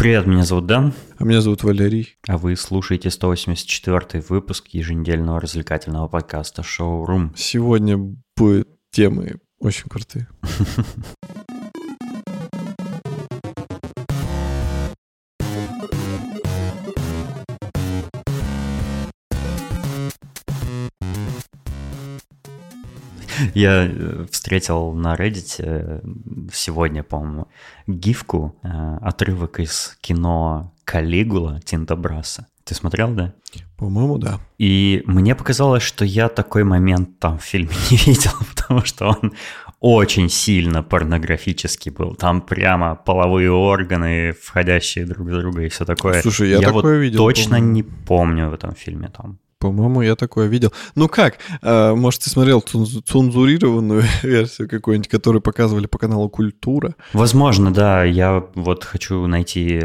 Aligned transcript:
Привет, 0.00 0.28
меня 0.28 0.44
зовут 0.44 0.66
Дэн. 0.66 0.92
А 1.16 1.24
меня 1.24 1.40
зовут 1.40 1.64
Валерий. 1.64 2.18
А 2.28 2.38
вы 2.38 2.54
слушаете 2.54 3.10
184 3.10 4.22
выпуск 4.28 4.68
еженедельного 4.68 5.40
развлекательного 5.40 6.06
подкаста 6.06 6.62
«Шоурум». 6.62 7.34
Сегодня 7.36 7.98
будет 8.36 8.68
темы 8.92 9.40
очень 9.58 9.88
крутые. 9.88 10.28
Я 23.54 23.86
э, 23.86 24.26
встретил 24.30 24.92
на 24.92 25.14
Reddit 25.14 25.56
э, 25.58 26.00
сегодня, 26.52 27.02
по-моему, 27.02 27.48
гифку, 27.86 28.56
э, 28.62 28.98
отрывок 29.02 29.60
из 29.60 29.96
кино 30.00 30.72
«Калигула» 30.84 31.60
Тинта 31.60 31.96
Браса. 31.96 32.46
Ты 32.64 32.74
смотрел, 32.74 33.12
да? 33.12 33.32
По-моему, 33.78 34.18
да. 34.18 34.40
И 34.58 35.02
мне 35.06 35.34
показалось, 35.34 35.82
что 35.82 36.04
я 36.04 36.28
такой 36.28 36.64
момент 36.64 37.18
там 37.18 37.38
в 37.38 37.42
фильме 37.42 37.70
не 37.90 37.96
видел, 37.96 38.32
потому 38.54 38.84
что 38.84 39.08
он 39.08 39.32
очень 39.80 40.28
сильно 40.28 40.82
порнографический 40.82 41.90
был. 41.90 42.14
Там 42.14 42.42
прямо 42.42 42.94
половые 42.94 43.50
органы, 43.50 44.32
входящие 44.32 45.06
друг 45.06 45.28
в 45.28 45.30
друга 45.30 45.62
и 45.62 45.68
все 45.68 45.84
такое. 45.84 46.20
Слушай, 46.20 46.50
я, 46.50 46.58
я 46.58 46.66
такое 46.66 46.96
вот 46.96 47.02
видел. 47.02 47.18
точно 47.18 47.56
по-моему. 47.56 47.72
не 47.72 47.82
помню 47.82 48.50
в 48.50 48.54
этом 48.54 48.74
фильме 48.74 49.08
там. 49.08 49.38
По-моему, 49.60 50.02
я 50.02 50.14
такое 50.14 50.46
видел. 50.46 50.72
Ну 50.94 51.08
как? 51.08 51.38
А, 51.62 51.94
может, 51.94 52.22
ты 52.22 52.30
смотрел 52.30 52.60
цензу- 52.60 53.02
цензурированную 53.04 54.04
версию 54.22 54.68
какую-нибудь, 54.68 55.08
которую 55.08 55.42
показывали 55.42 55.86
по 55.86 55.98
каналу 55.98 56.28
Культура? 56.28 56.94
Возможно, 57.12 57.72
да. 57.72 58.04
Я 58.04 58.44
вот 58.54 58.84
хочу 58.84 59.26
найти 59.26 59.80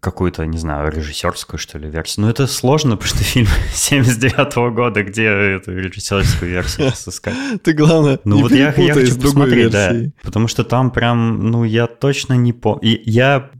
какую-то, 0.00 0.46
не 0.46 0.56
знаю, 0.56 0.90
режиссерскую, 0.90 1.58
что 1.58 1.78
ли, 1.78 1.90
версию. 1.90 2.24
Но 2.24 2.30
это 2.30 2.46
сложно, 2.46 2.96
потому 2.96 3.14
что 3.14 3.24
фильм 3.24 3.48
79 3.74 4.74
года, 4.74 5.02
где 5.02 5.24
эту 5.26 5.72
режиссерскую 5.72 6.50
версию 6.50 6.90
сыскать? 6.94 7.34
Ты, 7.62 7.74
главное, 7.74 8.20
Ну 8.24 8.40
вот 8.40 8.52
я, 8.52 8.72
хочу 8.72 9.20
посмотреть, 9.20 9.70
да. 9.70 9.94
Потому 10.22 10.48
что 10.48 10.64
там 10.64 10.90
прям, 10.90 11.50
ну, 11.50 11.64
я 11.64 11.86
точно 11.86 12.34
не 12.34 12.54
помню. 12.54 12.80
Я, 13.04 13.50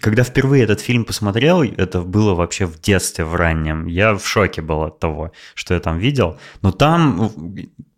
когда 0.00 0.22
впервые 0.24 0.64
этот 0.64 0.80
фильм 0.80 1.04
посмотрел, 1.04 1.62
это 1.62 2.00
было 2.02 2.34
вообще 2.34 2.66
в 2.66 2.80
детстве, 2.80 3.24
в 3.24 3.34
раннем, 3.34 3.86
я 3.86 4.14
в 4.14 4.26
шоке 4.26 4.62
был 4.62 4.82
от 4.82 4.98
того, 4.98 5.32
что 5.54 5.74
я 5.74 5.80
там 5.80 5.98
видел. 5.98 6.38
Но 6.62 6.72
там, 6.72 7.30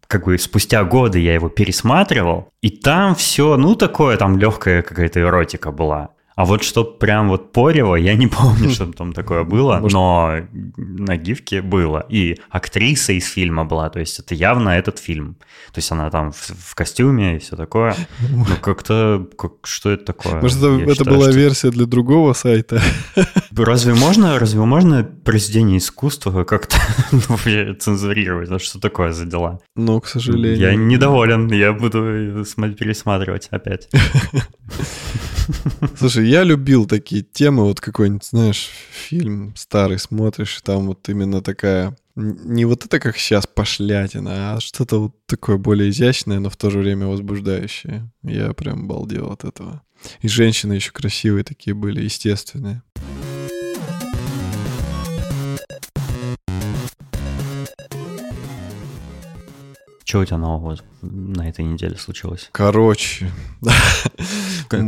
как 0.06 0.24
бы 0.24 0.38
спустя 0.38 0.84
годы 0.84 1.18
я 1.18 1.34
его 1.34 1.48
пересматривал, 1.48 2.48
и 2.60 2.70
там 2.70 3.14
все, 3.14 3.56
ну, 3.56 3.74
такое, 3.74 4.16
там 4.16 4.38
легкая 4.38 4.82
какая-то 4.82 5.20
эротика 5.20 5.72
была. 5.72 6.10
А 6.36 6.44
вот 6.44 6.64
что 6.64 6.82
прям 6.84 7.28
вот 7.28 7.52
порево, 7.52 7.94
я 7.94 8.14
не 8.14 8.26
помню, 8.28 8.70
что 8.70 8.86
там 8.92 9.12
такое 9.12 9.44
было, 9.44 9.78
Может- 9.78 9.92
но 9.94 10.32
на 10.76 11.16
гифке 11.16 11.62
было. 11.62 12.04
И 12.08 12.36
актриса 12.50 13.12
из 13.12 13.26
фильма 13.26 13.64
была, 13.64 13.88
то 13.88 14.00
есть 14.00 14.18
это 14.18 14.34
явно 14.34 14.70
этот 14.70 14.98
фильм. 14.98 15.36
То 15.72 15.78
есть 15.78 15.92
она 15.92 16.10
там 16.10 16.32
в, 16.32 16.50
в 16.70 16.74
костюме 16.74 17.36
и 17.36 17.38
все 17.38 17.56
такое. 17.56 17.94
Ну 18.30 18.44
как-то, 18.60 19.26
как, 19.38 19.52
что 19.64 19.90
это 19.90 20.04
такое? 20.06 20.40
Может, 20.40 20.58
это, 20.58 20.66
Я 20.76 20.82
это 20.84 20.94
считаю, 20.94 21.16
была 21.16 21.30
что- 21.30 21.38
версия 21.38 21.70
для 21.70 21.86
другого 21.86 22.32
сайта? 22.32 22.80
Разве 23.56 23.94
можно, 23.94 24.36
разве 24.40 24.60
можно 24.60 25.04
произведение 25.04 25.78
искусства 25.78 26.42
как-то 26.44 26.76
вообще 27.28 27.74
цензурировать? 27.74 28.50
Ну, 28.50 28.58
что 28.58 28.80
такое 28.80 29.12
за 29.12 29.24
дела? 29.26 29.60
Но, 29.76 30.00
к 30.00 30.08
сожалению... 30.08 30.58
Я 30.58 30.74
недоволен, 30.74 31.48
я 31.52 31.72
буду 31.72 31.98
смо- 32.42 32.74
пересматривать 32.74 33.46
опять. 33.52 33.88
Слушай, 35.96 36.28
я 36.28 36.42
любил 36.42 36.86
такие 36.86 37.22
темы, 37.22 37.64
вот 37.64 37.80
какой-нибудь, 37.80 38.24
знаешь, 38.24 38.68
фильм 38.90 39.54
старый 39.56 39.98
смотришь, 39.98 40.58
и 40.58 40.62
там 40.62 40.86
вот 40.86 41.08
именно 41.08 41.42
такая... 41.42 41.96
Не 42.16 42.64
вот 42.64 42.84
это, 42.84 43.00
как 43.00 43.16
сейчас, 43.16 43.46
пошлятина, 43.46 44.54
а 44.54 44.60
что-то 44.60 45.00
вот 45.00 45.26
такое 45.26 45.56
более 45.56 45.90
изящное, 45.90 46.38
но 46.38 46.48
в 46.48 46.56
то 46.56 46.70
же 46.70 46.78
время 46.78 47.06
возбуждающее. 47.06 48.10
Я 48.22 48.52
прям 48.52 48.86
балдел 48.86 49.32
от 49.32 49.44
этого. 49.44 49.82
И 50.20 50.28
женщины 50.28 50.74
еще 50.74 50.92
красивые 50.92 51.44
такие 51.44 51.74
были, 51.74 52.02
естественные. 52.02 52.82
Что 60.04 60.20
у 60.20 60.24
тебя 60.24 60.38
нового 60.38 60.76
на 61.04 61.48
этой 61.48 61.64
неделе 61.64 61.96
случилось? 61.96 62.48
Короче, 62.52 63.30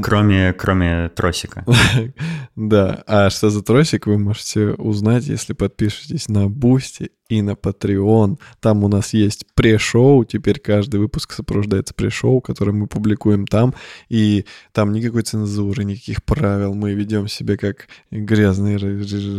Кроме, 0.03 0.53
кроме 0.53 1.09
тросика. 1.11 1.65
да. 2.57 3.03
А 3.07 3.31
что 3.31 3.51
за 3.51 3.63
тросик, 3.63 4.07
вы 4.07 4.19
можете 4.19 4.71
узнать, 4.73 5.27
если 5.27 5.53
подпишетесь 5.53 6.29
на 6.29 6.49
Бусти 6.49 7.11
и 7.29 7.43
на 7.43 7.53
Patreon. 7.53 8.39
Там 8.61 8.85
у 8.85 8.89
нас 8.89 9.13
есть 9.13 9.47
пре-шоу. 9.55 10.25
Теперь 10.25 10.61
каждый 10.61 11.01
выпуск 11.01 11.33
сопровождается 11.33 11.95
пре-шоу, 11.95 12.41
которое 12.41 12.73
мы 12.73 12.87
публикуем 12.87 13.47
там. 13.47 13.75
И 14.09 14.47
там 14.73 14.93
никакой 14.93 15.23
цензуры, 15.23 15.85
никаких 15.85 16.25
правил. 16.25 16.75
Мы 16.75 16.95
ведем 16.95 17.29
себя 17.29 17.57
как 17.57 17.89
грязные... 18.11 18.79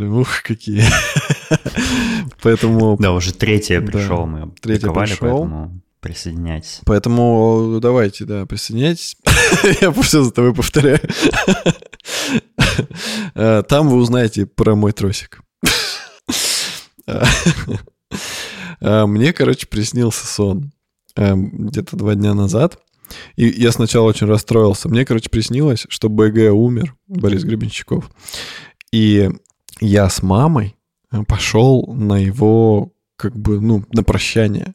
Ух, 0.09 0.43
какие. 0.43 0.83
Поэтому... 2.41 2.97
Да, 2.99 3.13
уже 3.13 3.33
третье 3.33 3.81
пришел, 3.81 4.25
мы 4.25 4.51
третье 4.61 4.91
пришел. 4.91 5.71
Присоединяйтесь. 5.99 6.81
Поэтому 6.85 7.79
давайте, 7.81 8.25
да, 8.25 8.45
присоединяйтесь. 8.45 9.17
Я 9.81 9.91
все 9.91 10.23
за 10.23 10.31
тобой 10.31 10.53
повторяю. 10.53 10.99
Э, 13.35 13.63
Там 13.67 13.89
вы 13.89 13.97
узнаете 13.97 14.45
про 14.45 14.75
мой 14.75 14.91
тросик. 14.91 15.41
Э, 18.79 19.05
Мне, 19.05 19.33
короче, 19.33 19.65
приснился 19.67 20.27
сон 20.27 20.71
э, 21.15 21.33
где-то 21.35 21.97
два 21.97 22.13
дня 22.15 22.33
назад. 22.35 22.79
И 23.35 23.47
я 23.47 23.71
сначала 23.71 24.07
очень 24.07 24.27
расстроился. 24.27 24.89
Мне, 24.89 25.03
короче, 25.05 25.29
приснилось, 25.29 25.85
что 25.89 26.09
БГ 26.09 26.51
умер, 26.53 26.95
Борис 27.07 27.43
Гребенщиков. 27.43 28.09
И 28.91 29.29
я 29.79 30.09
с 30.09 30.21
мамой 30.21 30.75
э, 31.11 31.23
пошел 31.23 31.91
на 31.93 32.17
его, 32.17 32.91
как 33.15 33.35
бы, 33.37 33.59
ну, 33.61 33.83
на 33.91 34.03
прощание. 34.03 34.73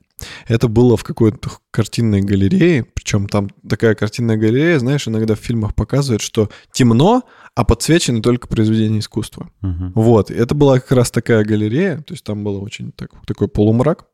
Это 0.49 0.69
было 0.69 0.97
в 0.97 1.05
какой-то 1.05 1.51
картинной 1.71 2.21
галерее, 2.21 2.85
причем 2.85 3.29
там 3.29 3.49
такая 3.69 3.95
картинная 3.95 4.37
галерея, 4.37 4.79
знаешь, 4.79 5.09
иногда 5.09 5.35
в 5.35 5.39
фильмах 5.39 5.75
показывают, 5.75 6.23
что 6.23 6.49
темно, 6.73 7.23
а 7.55 7.65
подсвечены 7.65 8.23
только 8.23 8.49
произведения 8.49 8.99
искусства. 9.01 9.51
Мгм. 9.61 9.93
Вот, 9.95 10.31
это 10.31 10.55
была 10.55 10.79
как 10.81 10.93
раз 10.93 11.11
такая 11.11 11.45
галерея, 11.45 11.99
то 11.99 12.15
есть 12.15 12.25
там 12.25 12.45
было 12.45 12.59
очень 12.59 12.93
так- 12.93 13.11
такой 13.27 13.49
полумрак. 13.49 14.07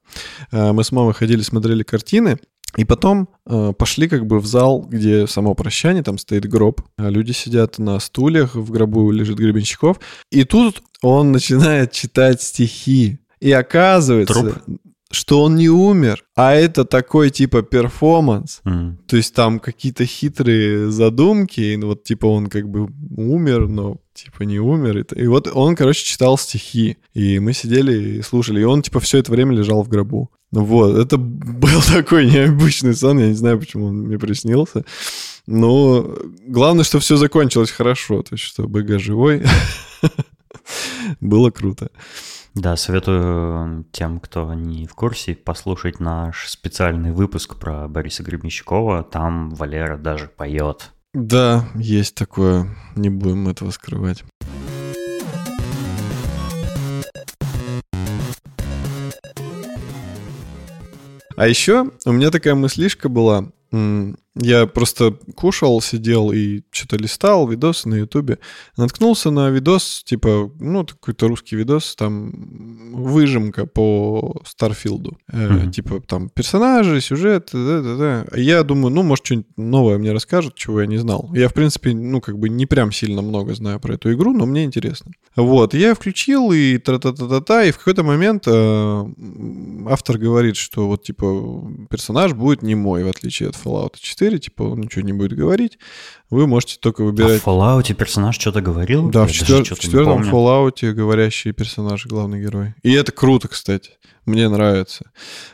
Э, 0.53 0.73
Мы 0.73 0.85
с 0.85 0.93
мамой 0.93 1.15
ходили, 1.15 1.43
смотрели 1.43 1.83
картины, 1.83 2.39
и 2.77 2.85
потом 2.85 3.29
э, 3.47 3.73
пошли 3.77 4.09
как 4.09 4.27
бы 4.27 4.41
в 4.41 4.47
зал, 4.47 4.83
где 4.83 5.27
само 5.27 5.55
прощание, 5.55 6.03
там 6.03 6.19
стоит 6.19 6.47
гроб, 6.47 6.83
а 6.99 7.09
люди 7.09 7.33
сидят 7.33 7.79
на 7.79 7.99
стульях, 7.99 8.55
в 8.55 8.71
гробу 8.71 9.11
лежит 9.11 9.39
Гребенщиков, 9.39 9.99
и 10.31 10.45
тут 10.45 10.83
он 11.03 11.33
начинает 11.33 11.93
читать 11.93 12.43
стихи. 12.43 13.21
И 13.41 13.53
оказывается, 13.53 14.35
Труп? 14.35 14.79
Что 15.11 15.43
он 15.43 15.57
не 15.57 15.69
умер, 15.69 16.25
а 16.37 16.53
это 16.53 16.85
такой 16.85 17.31
типа 17.31 17.63
перформанс. 17.63 18.61
М. 18.65 18.99
То 19.07 19.17
есть 19.17 19.35
там 19.35 19.59
какие-то 19.59 20.05
хитрые 20.05 20.91
задумки, 20.91 21.61
и 21.61 21.77
вот 21.77 22.05
типа 22.05 22.27
он 22.27 22.49
как 22.49 22.69
бы 22.69 22.89
умер, 23.17 23.69
но 23.69 23.97
типа 24.13 24.43
не 24.43 24.59
умер. 24.59 24.99
И, 24.99 25.23
и 25.23 25.27
вот 25.27 25.49
он, 25.53 25.77
короче, 25.77 26.05
читал 26.05 26.37
стихи, 26.37 26.99
и 27.15 27.39
мы 27.39 27.55
сидели 27.55 28.19
и 28.19 28.23
слушали, 28.23 28.61
и 28.61 28.65
он 28.65 28.83
типа 28.83 29.01
все 29.01 29.19
это 29.19 29.33
время 29.33 29.55
лежал 29.57 29.83
в 29.83 29.89
гробу. 29.89 30.31
Ну 30.51 30.65
Вот, 30.65 30.97
это 30.97 31.17
был 31.19 31.81
такой 31.83 32.27
необычный 32.27 32.95
сон, 32.95 33.19
я 33.19 33.29
не 33.29 33.35
знаю, 33.35 33.59
почему 33.59 33.87
он 33.87 34.03
мне 34.03 34.19
приснился. 34.19 34.85
Но 35.47 36.17
главное, 36.47 36.85
что 36.85 36.99
все 36.99 37.17
закончилось 37.17 37.71
хорошо, 37.71 38.23
то 38.23 38.35
есть 38.35 38.45
что 38.45 38.69
БГ 38.69 39.01
живой. 39.01 39.43
Было 41.21 41.51
круто. 41.51 41.91
Да, 42.55 42.77
советую 42.77 43.85
тем, 43.93 44.21
кто 44.21 44.53
не 44.55 44.87
в 44.87 44.95
курсе, 44.95 45.35
послушать 45.35 46.01
наш 46.01 46.49
специальный 46.49 47.13
выпуск 47.13 47.57
про 47.57 47.87
Бориса 47.89 48.23
Гребенщикова. 48.23 49.05
Там 49.05 49.51
Валера 49.51 49.97
даже 49.97 50.29
поет. 50.29 50.93
Да, 51.15 51.69
есть 51.75 52.15
такое, 52.15 52.75
не 52.97 53.11
будем 53.11 53.49
этого 53.49 53.71
скрывать. 53.71 54.25
А 61.37 61.47
еще 61.47 61.93
у 62.05 62.11
меня 62.13 62.31
такая 62.33 62.57
мыслишка 62.57 63.09
была. 63.09 63.53
Я 64.41 64.67
просто 64.67 65.19
кушал, 65.35 65.81
сидел 65.81 66.31
и 66.33 66.63
что-то 66.71 66.97
листал 66.97 67.49
видосы 67.49 67.89
на 67.89 67.97
Ютубе. 67.97 68.39
Наткнулся 68.77 69.31
на 69.31 69.51
видос, 69.51 70.03
типа, 70.05 70.51
ну, 70.61 70.87
какой-то 70.87 71.29
русский 71.29 71.57
видос, 71.57 71.97
там 71.97 72.31
выжимка 72.93 73.67
по 73.67 74.41
Старфилду. 74.47 75.19
Mm-hmm. 75.33 75.71
Типа, 75.73 76.01
там 76.07 76.29
персонажи, 76.29 77.01
сюжет, 77.01 77.51
да-да-да. 77.53 78.27
Я 78.37 78.63
думаю, 78.63 78.95
ну, 78.95 79.03
может, 79.03 79.27
что-нибудь 79.27 79.47
новое 79.57 79.99
мне 79.99 80.13
расскажут, 80.13 80.55
чего 80.55 80.81
я 80.81 80.87
не 80.87 80.99
знал. 80.99 81.31
Я, 81.35 81.49
в 81.49 81.55
принципе, 81.55 81.93
ну, 81.93 82.21
как 82.21 82.39
бы 82.39 82.49
не 82.49 82.67
прям 82.67 82.93
сильно 82.93 83.23
много 83.23 83.55
знаю 83.55 83.81
про 83.81 83.95
эту 83.95 84.13
игру, 84.13 84.33
но 84.33 84.47
мне 84.47 84.65
интересно. 84.65 85.13
Вот, 85.35 85.75
я 85.75 85.95
включил 85.95 86.53
и 86.53 86.79
тра-та-та-та-та, 86.79 87.65
и 87.65 87.73
в 87.73 87.79
какой-то 87.79 88.03
момент 88.03 88.45
э, 88.47 89.05
автор 89.89 90.19
говорит, 90.19 90.57
что 90.57 90.87
вот, 90.87 91.03
типа, 91.03 91.65
персонаж 91.91 92.35
будет 92.35 92.63
не 92.63 92.75
мой, 92.75 93.05
в 93.05 93.09
отличие 93.09 93.49
от 93.49 93.57
Fallout 93.57 93.95
4, 94.01 94.28
типа, 94.37 94.65
он 94.65 94.83
ничего 94.83 95.03
не 95.03 95.15
будет 95.15 95.33
говорить, 95.33 95.79
вы 96.29 96.47
можете 96.47 96.77
только 96.79 97.03
выбирать... 97.03 97.41
А 97.41 97.45
в 97.45 97.47
Fallout 97.47 97.95
персонаж 97.95 98.39
что-то 98.39 98.61
говорил? 98.61 99.09
Да, 99.09 99.21
Я 99.21 99.27
в, 99.27 99.33
четвер... 99.33 99.65
в 99.65 99.79
четвертом 99.79 100.23
Fallout 100.23 100.93
говорящий 100.93 101.53
персонаж, 101.53 102.05
главный 102.05 102.43
герой. 102.43 102.75
И 102.83 102.93
это 102.93 103.13
круто, 103.13 103.49
кстати. 103.49 103.93
Мне 104.27 104.51
нравится. 104.51 105.11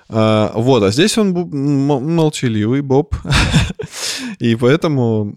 А, 0.09 0.50
вот, 0.56 0.82
а 0.82 0.91
здесь 0.91 1.17
он 1.17 1.31
молчаливый, 1.31 2.81
Боб. 2.81 3.15
И 4.41 4.56
поэтому, 4.56 5.32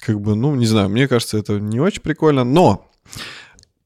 как 0.00 0.20
бы, 0.20 0.34
ну, 0.34 0.54
не 0.54 0.66
знаю, 0.66 0.90
мне 0.90 1.08
кажется, 1.08 1.38
это 1.38 1.58
не 1.58 1.80
очень 1.80 2.02
прикольно. 2.02 2.44
Но 2.44 2.90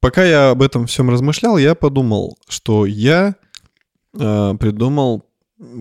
пока 0.01 0.25
я 0.25 0.51
об 0.51 0.63
этом 0.63 0.87
всем 0.87 1.11
размышлял, 1.11 1.59
я 1.59 1.77
подумал, 1.77 2.37
что 2.49 2.87
я 2.87 3.37
э, 4.19 4.55
придумал 4.59 5.25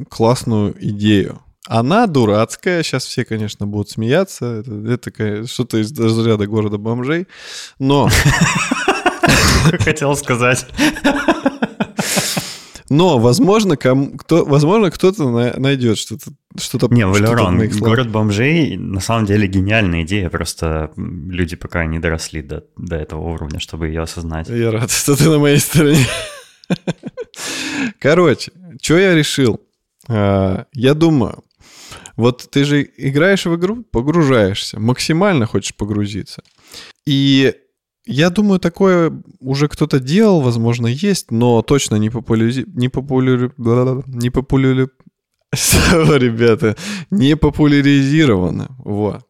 классную 0.09 0.75
идею. 0.79 1.41
Она 1.67 2.07
дурацкая, 2.07 2.81
сейчас 2.81 3.05
все, 3.05 3.25
конечно, 3.25 3.67
будут 3.67 3.89
смеяться, 3.89 4.61
это, 4.61 4.71
это 4.71 5.47
что-то 5.47 5.77
из 5.79 5.97
разряда 5.99 6.47
города 6.47 6.77
бомжей, 6.77 7.27
но... 7.77 8.09
Хотел 9.79 10.15
сказать. 10.15 10.65
Но, 12.89 13.19
возможно, 13.19 13.75
ком, 13.75 14.17
кто, 14.17 14.45
возможно 14.45 14.91
кто-то 14.91 15.29
найдет 15.59 15.97
что-то. 15.97 16.31
Что-то, 16.57 16.87
не, 16.87 17.05
Валерон, 17.05 17.67
город 17.79 18.09
бомжей 18.09 18.77
на 18.77 19.01
самом 19.01 19.25
деле 19.25 19.45
гениальная 19.47 20.03
идея, 20.03 20.29
просто 20.29 20.91
люди 20.95 21.57
пока 21.57 21.85
не 21.85 21.99
доросли 21.99 22.41
до, 22.41 22.63
до 22.77 22.95
этого 22.95 23.27
уровня, 23.27 23.59
чтобы 23.59 23.87
ее 23.87 24.03
осознать. 24.03 24.47
Я 24.47 24.71
рад, 24.71 24.89
что 24.89 25.17
ты 25.17 25.29
на 25.29 25.37
моей 25.37 25.59
стороне. 25.59 26.07
Короче, 27.99 28.53
что 28.81 28.97
я 28.97 29.13
решил? 29.13 29.59
А, 30.07 30.65
я 30.73 30.93
думаю, 30.93 31.43
вот 32.17 32.49
ты 32.49 32.65
же 32.65 32.89
играешь 32.97 33.45
в 33.45 33.55
игру, 33.55 33.83
погружаешься, 33.91 34.79
максимально 34.79 35.45
хочешь 35.45 35.75
погрузиться. 35.75 36.41
И 37.05 37.53
я 38.05 38.29
думаю, 38.29 38.59
такое 38.59 39.21
уже 39.39 39.67
кто-то 39.67 39.99
делал, 39.99 40.41
возможно, 40.41 40.87
есть, 40.87 41.31
но 41.31 41.61
точно 41.61 41.95
не 41.97 42.09
популяри... 42.09 42.65
не 42.67 42.89
популяри... 42.89 43.51
не 44.07 44.29
популяри... 44.31 44.87
ребята, 46.17 46.75
не 47.11 47.35
популяризировано. 47.35 48.75
Вот. 48.79 49.21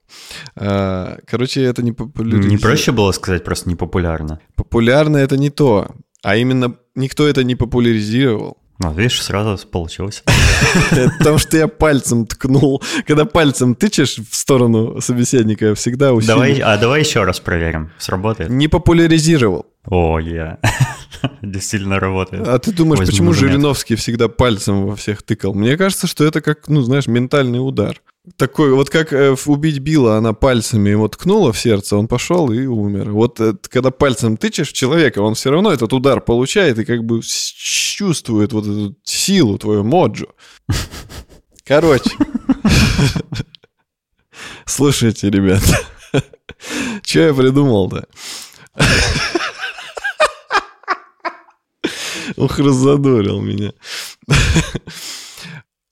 А, 0.55 1.17
короче, 1.27 1.61
это 1.61 1.83
не 1.83 1.91
популяризировано. 1.91 2.51
Не 2.51 2.57
проще 2.57 2.91
было 2.91 3.11
сказать 3.11 3.43
просто 3.43 3.69
непопулярно? 3.69 4.39
Популярно 4.55 5.17
это 5.17 5.37
не 5.37 5.49
то, 5.49 5.91
а 6.23 6.35
именно 6.37 6.75
никто 6.95 7.27
это 7.27 7.43
не 7.43 7.55
популяризировал. 7.55 8.57
Ну, 8.79 8.93
видишь, 8.93 9.21
сразу 9.23 9.67
получилось. 9.67 10.23
Потому 11.17 11.39
что 11.39 11.57
я 11.57 11.67
пальцем 11.67 12.27
ткнул. 12.27 12.83
Когда 13.07 13.25
пальцем 13.25 13.73
тычешь 13.73 14.17
в 14.17 14.35
сторону 14.35 15.01
собеседника, 15.01 15.73
всегда 15.73 16.13
усилие. 16.13 16.35
Давай, 16.35 16.59
а 16.59 16.77
давай 16.77 16.99
еще 16.99 17.23
раз 17.23 17.39
проверим, 17.39 17.91
сработает. 17.97 18.51
Не 18.51 18.67
популяризировал. 18.67 19.65
О, 19.85 20.19
я. 20.19 20.59
Действительно 21.41 21.99
работает. 21.99 22.47
А 22.47 22.59
ты 22.59 22.71
думаешь, 22.71 22.99
почему 22.99 23.33
Жириновский 23.33 23.95
всегда 23.95 24.27
пальцем 24.27 24.85
во 24.85 24.95
всех 24.95 25.23
тыкал? 25.23 25.53
Мне 25.53 25.77
кажется, 25.77 26.05
что 26.05 26.23
это 26.25 26.41
как, 26.41 26.67
ну, 26.67 26.81
знаешь, 26.81 27.07
ментальный 27.07 27.59
удар. 27.59 28.01
Такой, 28.35 28.73
вот 28.73 28.89
как 28.89 29.13
э, 29.13 29.35
убить 29.45 29.79
Билла, 29.79 30.17
она 30.17 30.33
пальцами 30.33 30.89
ему 30.89 31.07
ткнула 31.07 31.53
в 31.53 31.59
сердце, 31.59 31.95
он 31.95 32.07
пошел 32.07 32.51
и 32.51 32.65
умер. 32.65 33.11
Вот 33.11 33.39
э, 33.39 33.53
когда 33.69 33.89
пальцем 33.89 34.35
тычешь 34.35 34.73
человека, 34.73 35.19
он 35.19 35.35
все 35.35 35.49
равно 35.49 35.71
этот 35.71 35.93
удар 35.93 36.19
получает 36.19 36.77
и 36.77 36.85
как 36.85 37.05
бы 37.05 37.21
чувствует 37.23 38.51
вот 38.51 38.65
эту 38.65 38.95
силу 39.03 39.57
твою, 39.57 39.85
моджу. 39.85 40.27
Короче. 41.63 42.11
Слушайте, 44.65 45.29
ребят. 45.29 45.63
Что 47.03 47.19
я 47.19 47.33
придумал-то? 47.33 48.07
Ух, 52.35 52.59
разодорил 52.59 53.41
меня. 53.41 53.71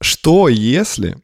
Что 0.01 0.49
если 0.49 1.17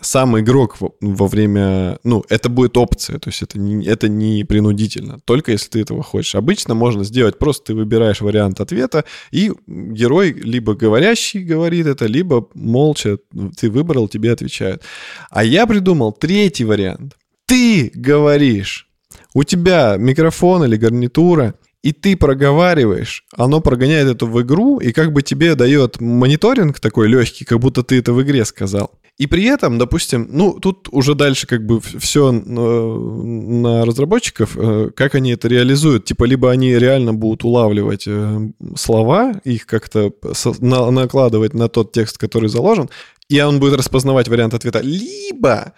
сам 0.00 0.38
игрок 0.38 0.76
во 1.00 1.26
время... 1.26 1.98
Ну, 2.04 2.24
это 2.28 2.48
будет 2.48 2.76
опция, 2.76 3.18
то 3.18 3.30
есть 3.30 3.42
это 3.42 3.58
не, 3.58 3.84
это 3.86 4.08
не 4.08 4.44
принудительно, 4.44 5.18
только 5.24 5.52
если 5.52 5.70
ты 5.70 5.80
этого 5.80 6.02
хочешь. 6.02 6.34
Обычно 6.34 6.74
можно 6.74 7.04
сделать, 7.04 7.38
просто 7.38 7.66
ты 7.66 7.74
выбираешь 7.74 8.20
вариант 8.20 8.60
ответа, 8.60 9.04
и 9.30 9.52
герой 9.66 10.32
либо 10.32 10.74
говорящий 10.74 11.42
говорит 11.42 11.86
это, 11.86 12.06
либо 12.06 12.48
молча 12.54 13.18
ты 13.58 13.70
выбрал, 13.70 14.08
тебе 14.08 14.32
отвечают. 14.32 14.82
А 15.30 15.44
я 15.44 15.66
придумал 15.66 16.12
третий 16.12 16.64
вариант. 16.64 17.16
Ты 17.46 17.90
говоришь, 17.94 18.88
у 19.34 19.44
тебя 19.44 19.96
микрофон 19.98 20.64
или 20.64 20.76
гарнитура, 20.76 21.54
и 21.82 21.92
ты 21.92 22.16
проговариваешь, 22.16 23.24
оно 23.36 23.60
прогоняет 23.60 24.08
это 24.08 24.24
в 24.24 24.40
игру, 24.40 24.78
и 24.78 24.92
как 24.92 25.12
бы 25.12 25.22
тебе 25.22 25.54
дает 25.54 26.00
мониторинг 26.00 26.80
такой 26.80 27.08
легкий, 27.08 27.44
как 27.44 27.60
будто 27.60 27.82
ты 27.82 27.98
это 27.98 28.12
в 28.14 28.22
игре 28.22 28.44
сказал. 28.46 28.98
И 29.16 29.28
при 29.28 29.44
этом, 29.44 29.78
допустим, 29.78 30.26
ну, 30.30 30.58
тут 30.58 30.88
уже 30.90 31.14
дальше 31.14 31.46
как 31.46 31.64
бы 31.64 31.80
все 31.80 32.32
э, 32.32 32.36
на 32.40 33.84
разработчиков, 33.84 34.56
э, 34.56 34.90
как 34.96 35.14
они 35.14 35.30
это 35.30 35.46
реализуют. 35.46 36.04
Типа, 36.04 36.24
либо 36.24 36.50
они 36.50 36.74
реально 36.76 37.14
будут 37.14 37.44
улавливать 37.44 38.08
э, 38.08 38.50
слова, 38.76 39.40
их 39.44 39.66
как-то 39.66 40.12
накладывать 40.60 41.54
на 41.54 41.68
тот 41.68 41.92
текст, 41.92 42.18
который 42.18 42.48
заложен, 42.48 42.90
и 43.28 43.40
он 43.40 43.60
будет 43.60 43.78
распознавать 43.78 44.28
вариант 44.28 44.54
ответа. 44.54 44.80
Либо... 44.80 45.72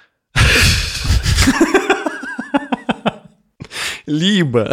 Либо 4.06 4.70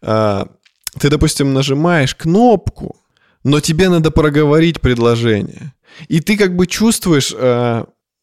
ты, 0.00 1.08
допустим, 1.08 1.52
нажимаешь 1.54 2.14
кнопку, 2.14 2.96
но 3.44 3.60
тебе 3.60 3.88
надо 3.88 4.10
проговорить 4.10 4.80
предложение. 4.80 5.72
И 6.08 6.20
ты 6.20 6.36
как 6.36 6.56
бы 6.56 6.66
чувствуешь, 6.66 7.32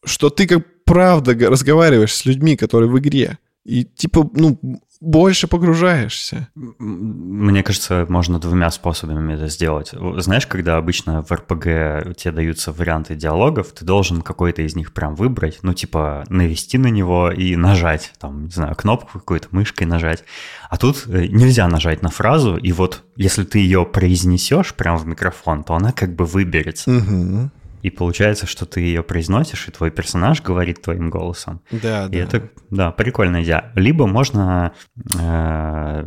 что 0.03 0.29
ты 0.29 0.47
как 0.47 0.65
правда 0.83 1.33
разговариваешь 1.49 2.15
с 2.15 2.25
людьми, 2.25 2.55
которые 2.57 2.89
в 2.89 2.97
игре. 2.99 3.37
И 3.63 3.83
типа, 3.83 4.29
ну, 4.33 4.59
больше 5.01 5.47
погружаешься. 5.47 6.47
Мне 6.55 7.63
кажется, 7.63 8.05
можно 8.07 8.39
двумя 8.39 8.69
способами 8.69 9.33
это 9.33 9.47
сделать. 9.47 9.93
Знаешь, 10.17 10.45
когда 10.45 10.77
обычно 10.77 11.23
в 11.23 11.31
РПГ 11.31 12.15
тебе 12.15 12.31
даются 12.31 12.71
варианты 12.71 13.15
диалогов, 13.15 13.71
ты 13.71 13.83
должен 13.83 14.21
какой-то 14.21 14.61
из 14.61 14.75
них 14.75 14.93
прям 14.93 15.15
выбрать, 15.15 15.59
ну, 15.63 15.73
типа, 15.73 16.23
навести 16.29 16.77
на 16.77 16.87
него 16.87 17.31
и 17.31 17.55
нажать, 17.55 18.13
там, 18.19 18.45
не 18.45 18.51
знаю, 18.51 18.75
кнопку 18.75 19.19
какой-то 19.19 19.47
мышкой 19.51 19.87
нажать. 19.87 20.23
А 20.69 20.77
тут 20.77 21.05
э, 21.07 21.25
нельзя 21.27 21.67
нажать 21.67 22.03
на 22.03 22.09
фразу, 22.09 22.57
и 22.57 22.71
вот 22.71 23.03
если 23.15 23.43
ты 23.43 23.57
ее 23.57 23.85
произнесешь 23.85 24.75
прямо 24.75 24.97
в 24.97 25.07
микрофон, 25.07 25.63
то 25.63 25.73
она 25.73 25.91
как 25.91 26.15
бы 26.15 26.25
выберется. 26.25 26.91
Угу. 26.91 27.49
И 27.81 27.89
получается, 27.89 28.45
что 28.47 28.65
ты 28.65 28.81
ее 28.81 29.03
произносишь, 29.03 29.67
и 29.67 29.71
твой 29.71 29.91
персонаж 29.91 30.41
говорит 30.41 30.81
твоим 30.81 31.09
голосом. 31.09 31.61
Да, 31.71 32.05
и 32.07 32.11
да. 32.11 32.17
это, 32.17 32.49
да, 32.69 32.91
прикольная 32.91 33.43
идея. 33.43 33.71
Либо 33.75 34.07
можно 34.07 34.73
э, 35.17 36.05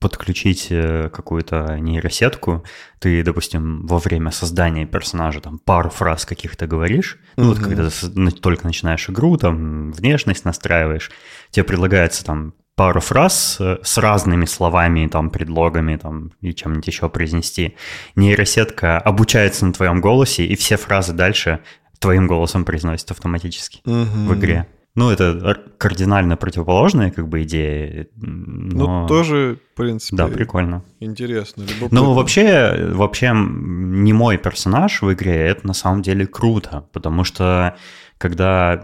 подключить 0.00 0.68
э, 0.70 1.10
какую-то 1.12 1.78
нейросетку. 1.78 2.64
Ты, 2.98 3.22
допустим, 3.22 3.86
во 3.86 3.98
время 3.98 4.30
создания 4.30 4.86
персонажа 4.86 5.40
там 5.40 5.58
пару 5.58 5.90
фраз 5.90 6.24
каких-то 6.24 6.66
говоришь. 6.66 7.18
Ну, 7.36 7.44
угу. 7.44 7.54
вот 7.54 7.58
когда 7.60 7.88
ты 7.88 8.30
только 8.40 8.66
начинаешь 8.66 9.08
игру, 9.08 9.36
там 9.36 9.92
внешность 9.92 10.44
настраиваешь, 10.44 11.10
тебе 11.50 11.64
предлагается 11.64 12.24
там 12.24 12.54
пару 12.78 13.00
фраз 13.00 13.56
э, 13.58 13.78
с 13.82 13.98
разными 13.98 14.44
словами, 14.44 15.08
там, 15.08 15.30
предлогами, 15.30 15.96
там, 15.96 16.30
и 16.40 16.54
чем-нибудь 16.54 16.86
еще 16.86 17.08
произнести. 17.08 17.74
Нейросетка 18.14 18.98
обучается 18.98 19.66
на 19.66 19.72
твоем 19.72 20.00
голосе, 20.00 20.46
и 20.46 20.54
все 20.54 20.76
фразы 20.76 21.12
дальше 21.12 21.58
твоим 21.98 22.28
голосом 22.28 22.64
произносит 22.64 23.10
автоматически 23.10 23.80
угу. 23.84 24.28
в 24.28 24.34
игре. 24.34 24.68
Ну, 24.94 25.10
это 25.10 25.56
кардинально 25.76 26.36
противоположная 26.36 27.10
как 27.10 27.28
бы 27.28 27.42
идея. 27.42 28.06
Но... 28.16 29.02
Ну, 29.02 29.08
тоже, 29.08 29.58
в 29.72 29.76
принципе. 29.76 30.16
Да, 30.16 30.28
прикольно. 30.28 30.84
Интересно. 31.00 31.64
Ну, 31.90 32.14
вообще, 32.14 32.90
вообще, 32.92 33.32
не 33.34 34.12
мой 34.12 34.38
персонаж 34.38 35.02
в 35.02 35.12
игре, 35.12 35.34
это 35.34 35.66
на 35.66 35.74
самом 35.74 36.02
деле 36.02 36.26
круто, 36.26 36.86
потому 36.92 37.24
что 37.24 37.76
когда 38.18 38.82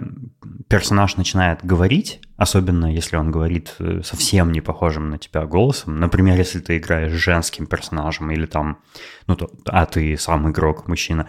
персонаж 0.69 1.17
начинает 1.17 1.64
говорить, 1.64 2.21
особенно 2.37 2.93
если 2.93 3.17
он 3.17 3.31
говорит 3.31 3.75
э, 3.81 4.00
совсем 4.03 4.53
не 4.53 4.61
похожим 4.61 5.11
на 5.11 5.19
тебя 5.19 5.45
голосом, 5.45 5.99
например, 5.99 6.38
если 6.38 6.61
ты 6.61 6.79
играешь 6.79 7.12
женским 7.12 7.67
персонажем, 7.67 8.31
или 8.31 8.47
там, 8.47 8.79
ну, 9.26 9.37
то, 9.37 9.50
а 9.67 9.87
ты 9.87 10.17
сам 10.17 10.50
игрок, 10.50 10.88
мужчина, 10.88 11.29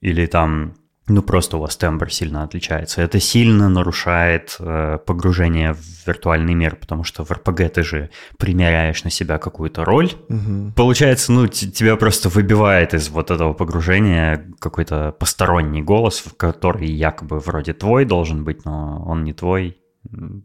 или 0.00 0.26
там 0.26 0.74
ну 1.08 1.22
просто 1.22 1.56
у 1.56 1.60
вас 1.60 1.76
тембр 1.76 2.12
сильно 2.12 2.44
отличается. 2.44 3.02
Это 3.02 3.18
сильно 3.18 3.68
нарушает 3.68 4.56
э, 4.60 4.98
погружение 5.04 5.74
в 5.74 6.06
виртуальный 6.06 6.54
мир, 6.54 6.76
потому 6.76 7.02
что 7.02 7.24
в 7.24 7.30
РПГ 7.30 7.72
ты 7.72 7.82
же 7.82 8.10
примеряешь 8.38 9.02
на 9.02 9.10
себя 9.10 9.38
какую-то 9.38 9.84
роль. 9.84 10.12
Угу. 10.28 10.72
Получается, 10.76 11.32
ну, 11.32 11.48
тебя 11.48 11.96
просто 11.96 12.28
выбивает 12.28 12.94
из 12.94 13.08
вот 13.08 13.30
этого 13.32 13.52
погружения 13.52 14.46
какой-то 14.60 15.14
посторонний 15.18 15.82
голос, 15.82 16.24
который 16.36 16.88
якобы 16.88 17.40
вроде 17.40 17.72
твой 17.72 18.04
должен 18.04 18.44
быть, 18.44 18.64
но 18.64 19.02
он 19.04 19.24
не 19.24 19.32
твой. 19.32 19.78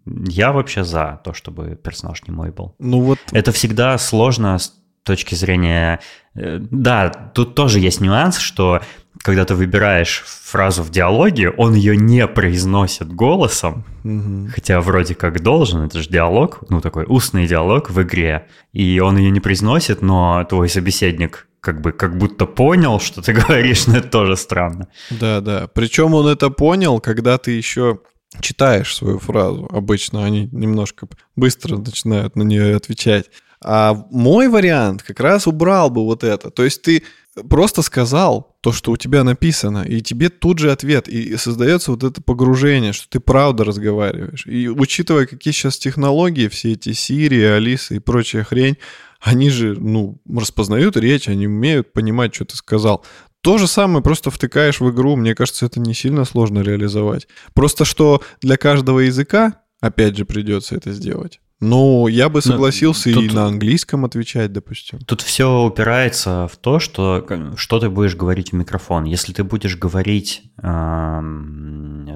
Я 0.05 0.51
вообще 0.51 0.83
за 0.83 1.21
то, 1.23 1.33
чтобы 1.33 1.75
персонаж 1.75 2.23
не 2.27 2.33
мой 2.33 2.51
был. 2.51 2.75
Ну 2.79 3.01
вот. 3.01 3.19
Это 3.31 3.51
всегда 3.51 3.97
сложно 3.97 4.57
с 4.57 4.73
точки 5.03 5.35
зрения... 5.35 5.99
Э, 6.35 6.57
да, 6.59 7.09
тут 7.09 7.55
тоже 7.55 7.79
есть 7.79 8.01
нюанс, 8.01 8.37
что 8.37 8.81
когда 9.27 9.43
ты 9.43 9.55
выбираешь 9.55 10.23
фразу 10.25 10.83
в 10.83 10.89
диалоге, 10.89 11.49
он 11.49 11.73
ее 11.73 11.97
не 11.97 12.25
произносит 12.27 13.11
голосом, 13.11 13.83
угу. 14.05 14.47
хотя 14.55 14.79
вроде 14.79 15.15
как 15.15 15.43
должен, 15.43 15.81
это 15.81 16.01
же 16.01 16.07
диалог, 16.07 16.63
ну 16.69 16.79
такой 16.79 17.03
устный 17.05 17.45
диалог 17.45 17.89
в 17.89 18.01
игре, 18.01 18.47
и 18.71 19.01
он 19.01 19.17
ее 19.17 19.29
не 19.29 19.41
произносит, 19.41 20.01
но 20.01 20.45
твой 20.45 20.69
собеседник 20.69 21.49
как 21.59 21.81
бы 21.81 21.91
как 21.91 22.17
будто 22.17 22.45
понял, 22.45 23.01
что 23.01 23.21
ты 23.21 23.33
говоришь, 23.47 23.85
но 23.87 23.97
это 23.97 24.07
тоже 24.07 24.37
странно. 24.37 24.87
Да, 25.09 25.41
да. 25.41 25.67
Причем 25.73 26.13
он 26.13 26.27
это 26.27 26.49
понял, 26.49 27.01
когда 27.01 27.37
ты 27.37 27.51
еще 27.51 27.99
читаешь 28.39 28.95
свою 28.95 29.19
фразу. 29.19 29.67
Обычно 29.69 30.23
они 30.23 30.47
немножко 30.53 31.05
быстро 31.35 31.75
начинают 31.75 32.37
на 32.37 32.43
нее 32.43 32.77
отвечать. 32.77 33.25
А 33.61 33.93
мой 34.09 34.47
вариант 34.47 35.03
как 35.03 35.19
раз 35.19 35.47
убрал 35.47 35.89
бы 35.89 36.05
вот 36.05 36.23
это. 36.23 36.49
То 36.49 36.63
есть 36.63 36.81
ты 36.81 37.03
просто 37.49 37.81
сказал 37.81 38.56
то, 38.67 38.73
что 38.73 38.91
у 38.91 38.97
тебя 38.97 39.23
написано, 39.23 39.83
и 39.83 40.01
тебе 40.01 40.27
тут 40.27 40.59
же 40.59 40.73
ответ, 40.73 41.07
и 41.07 41.37
создается 41.37 41.91
вот 41.91 42.03
это 42.03 42.21
погружение, 42.21 42.91
что 42.91 43.07
ты 43.07 43.21
правда 43.21 43.63
разговариваешь. 43.63 44.45
И 44.45 44.67
учитывая, 44.67 45.25
какие 45.25 45.53
сейчас 45.53 45.77
технологии, 45.77 46.49
все 46.49 46.73
эти 46.73 46.91
Сирии, 46.91 47.43
Алисы 47.43 47.95
и 47.95 47.99
прочая 47.99 48.43
хрень, 48.43 48.75
они 49.21 49.49
же, 49.51 49.77
ну, 49.79 50.19
распознают 50.29 50.97
речь, 50.97 51.29
они 51.29 51.47
умеют 51.47 51.93
понимать, 51.93 52.35
что 52.35 52.43
ты 52.43 52.57
сказал. 52.57 53.05
То 53.39 53.57
же 53.57 53.67
самое 53.67 54.03
просто 54.03 54.31
втыкаешь 54.31 54.81
в 54.81 54.91
игру, 54.91 55.15
мне 55.15 55.33
кажется, 55.33 55.65
это 55.65 55.79
не 55.79 55.93
сильно 55.93 56.25
сложно 56.25 56.59
реализовать. 56.59 57.29
Просто 57.53 57.85
что 57.85 58.21
для 58.41 58.57
каждого 58.57 58.99
языка, 58.99 59.61
опять 59.79 60.17
же, 60.17 60.25
придется 60.25 60.75
это 60.75 60.91
сделать. 60.91 61.39
Ну, 61.59 62.07
я 62.07 62.29
бы 62.29 62.35
ну, 62.35 62.41
согласился 62.41 63.11
тут, 63.11 63.23
и 63.23 63.29
на 63.29 63.45
английском 63.45 64.05
отвечать, 64.05 64.53
допустим. 64.53 64.99
Тут 64.99 65.21
все 65.21 65.63
упирается 65.63 66.47
в 66.47 66.55
то, 66.55 66.79
что, 66.79 67.25
что 67.55 67.79
ты 67.79 67.89
будешь 67.89 68.15
говорить 68.15 68.51
в 68.51 68.55
микрофон. 68.55 69.05
Если 69.05 69.33
ты 69.33 69.43
будешь 69.43 69.75
говорить 69.75 70.43
э, 70.61 71.21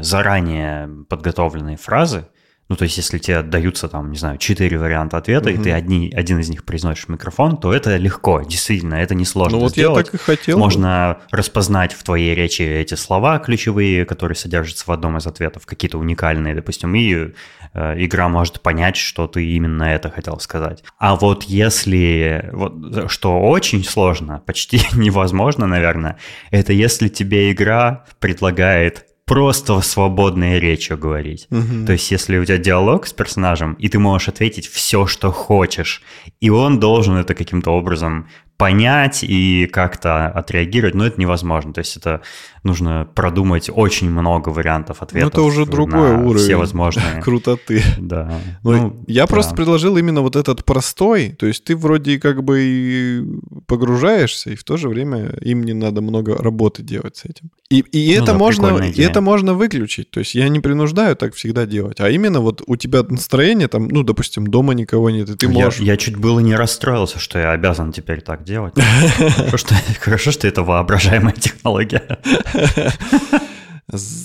заранее 0.01 0.89
подготовленные 1.09 1.77
фразы, 1.77 2.27
ну, 2.71 2.77
то 2.77 2.85
есть, 2.85 2.95
если 2.95 3.17
тебе 3.17 3.41
даются, 3.41 3.89
там, 3.89 4.11
не 4.11 4.17
знаю, 4.17 4.37
четыре 4.37 4.77
варианта 4.77 5.17
ответа, 5.17 5.49
угу. 5.49 5.59
и 5.59 5.61
ты 5.61 5.71
одни, 5.73 6.09
один 6.15 6.39
из 6.39 6.47
них 6.47 6.63
произносишь 6.63 7.03
в 7.03 7.09
микрофон, 7.09 7.57
то 7.57 7.73
это 7.73 7.97
легко, 7.97 8.43
действительно, 8.43 8.95
это 8.95 9.13
несложно 9.13 9.57
ну, 9.57 9.63
вот 9.63 9.73
сделать. 9.73 10.05
я 10.05 10.11
так 10.13 10.21
и 10.21 10.23
хотел. 10.23 10.57
Можно 10.57 11.17
распознать 11.31 11.91
в 11.91 12.01
твоей 12.01 12.33
речи 12.33 12.61
эти 12.61 12.93
слова 12.93 13.39
ключевые, 13.39 14.05
которые 14.05 14.37
содержатся 14.37 14.85
в 14.87 14.91
одном 14.93 15.17
из 15.17 15.27
ответов, 15.27 15.65
какие-то 15.65 15.97
уникальные, 15.97 16.55
допустим, 16.55 16.95
и 16.95 17.33
э, 17.73 18.05
игра 18.05 18.29
может 18.29 18.61
понять, 18.61 18.95
что 18.95 19.27
ты 19.27 19.45
именно 19.45 19.83
это 19.83 20.09
хотел 20.09 20.39
сказать. 20.39 20.81
А 20.97 21.17
вот 21.17 21.43
если, 21.43 22.51
вот, 22.53 23.11
что 23.11 23.37
очень 23.41 23.83
сложно, 23.83 24.41
почти 24.45 24.79
невозможно, 24.93 25.67
наверное, 25.67 26.15
это 26.51 26.71
если 26.71 27.09
тебе 27.09 27.51
игра 27.51 28.05
предлагает 28.21 29.10
просто 29.31 29.79
свободной 29.79 30.59
речью 30.59 30.97
говорить. 30.97 31.47
Угу. 31.51 31.85
То 31.85 31.93
есть, 31.93 32.11
если 32.11 32.37
у 32.37 32.43
тебя 32.43 32.57
диалог 32.57 33.07
с 33.07 33.13
персонажем, 33.13 33.75
и 33.75 33.87
ты 33.87 33.97
можешь 33.97 34.27
ответить 34.27 34.67
все, 34.67 35.05
что 35.05 35.31
хочешь, 35.31 36.01
и 36.41 36.49
он 36.49 36.81
должен 36.81 37.15
это 37.15 37.33
каким-то 37.33 37.71
образом 37.71 38.27
понять 38.57 39.23
и 39.23 39.69
как-то 39.71 40.27
отреагировать, 40.27 40.95
но 40.95 41.07
это 41.07 41.17
невозможно. 41.19 41.71
То 41.71 41.79
есть 41.79 41.95
это 41.95 42.19
нужно 42.63 43.07
продумать 43.15 43.69
очень 43.73 44.09
много 44.09 44.49
вариантов 44.49 45.01
ответов. 45.01 45.33
Ну, 45.33 45.41
это 45.41 45.47
уже 45.47 45.65
другой 45.65 46.11
уровень. 46.15 46.37
Все 46.37 46.55
возможные. 46.55 47.21
Крутоты. 47.23 47.83
Да. 47.97 48.39
Ну, 48.63 48.71
ну, 48.71 49.03
я 49.07 49.23
да. 49.23 49.27
просто 49.27 49.55
предложил 49.55 49.97
именно 49.97 50.21
вот 50.21 50.35
этот 50.35 50.63
простой. 50.63 51.29
То 51.29 51.47
есть 51.47 51.63
ты 51.63 51.75
вроде 51.75 52.19
как 52.19 52.43
бы 52.43 52.61
и 52.61 53.23
погружаешься, 53.67 54.51
и 54.51 54.55
в 54.55 54.63
то 54.63 54.77
же 54.77 54.89
время 54.89 55.35
им 55.41 55.63
не 55.63 55.73
надо 55.73 56.01
много 56.01 56.37
работы 56.37 56.83
делать 56.83 57.17
с 57.17 57.25
этим. 57.25 57.49
И, 57.71 57.79
и, 57.79 58.17
ну, 58.17 58.23
это, 58.23 58.33
да, 58.33 58.37
можно, 58.37 58.77
и 58.83 59.01
это 59.01 59.21
можно 59.21 59.53
выключить. 59.53 60.11
То 60.11 60.19
есть 60.19 60.35
я 60.35 60.49
не 60.49 60.59
принуждаю 60.59 61.15
так 61.15 61.33
всегда 61.35 61.65
делать. 61.65 62.01
А 62.01 62.09
именно 62.09 62.41
вот 62.41 62.61
у 62.67 62.75
тебя 62.75 63.01
настроение 63.03 63.69
там, 63.69 63.87
ну, 63.87 64.03
допустим, 64.03 64.45
дома 64.47 64.73
никого 64.73 65.09
нет, 65.09 65.29
и 65.29 65.35
ты 65.35 65.47
можешь... 65.47 65.79
Я, 65.79 65.93
я 65.93 65.97
чуть 65.97 66.17
было 66.17 66.41
не 66.41 66.53
расстроился, 66.53 67.17
что 67.19 67.39
я 67.39 67.51
обязан 67.51 67.93
теперь 67.93 68.21
так 68.21 68.43
делать 68.43 68.73
хорошо, 69.99 70.31
что 70.31 70.47
это 70.47 70.63
воображаемая 70.63 71.33
технология. 71.33 72.19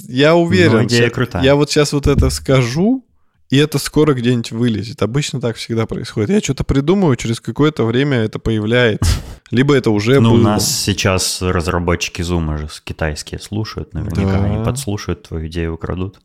Я 0.09 0.35
уверен, 0.37 0.87
идея 0.87 1.11
крутая. 1.11 1.43
я 1.43 1.55
вот 1.57 1.71
сейчас 1.71 1.93
вот 1.93 2.07
это 2.07 2.31
скажу, 2.31 3.05
и 3.51 3.57
это 3.57 3.79
скоро 3.79 4.15
где-нибудь 4.15 4.53
вылезет. 4.53 5.03
Обычно 5.03 5.41
так 5.41 5.57
всегда 5.57 5.87
происходит. 5.87 6.31
Я 6.31 6.41
что-то 6.41 6.65
придумаю, 6.65 7.17
через 7.17 7.41
какое-то 7.41 7.85
время 7.85 8.19
это 8.19 8.39
появляется. 8.39 9.11
Либо 9.51 9.75
это 9.77 9.91
уже 9.91 10.19
Ну, 10.21 10.31
было. 10.33 10.39
у 10.41 10.43
нас 10.43 10.69
сейчас 10.83 11.41
разработчики 11.43 12.23
Zoom 12.23 12.59
же 12.59 12.69
китайские 12.85 13.41
слушают. 13.41 13.95
Наверняка 13.95 14.39
да. 14.39 14.45
они 14.45 14.65
подслушают 14.65 15.23
твою 15.25 15.47
идею, 15.49 15.75
украдут. 15.75 16.19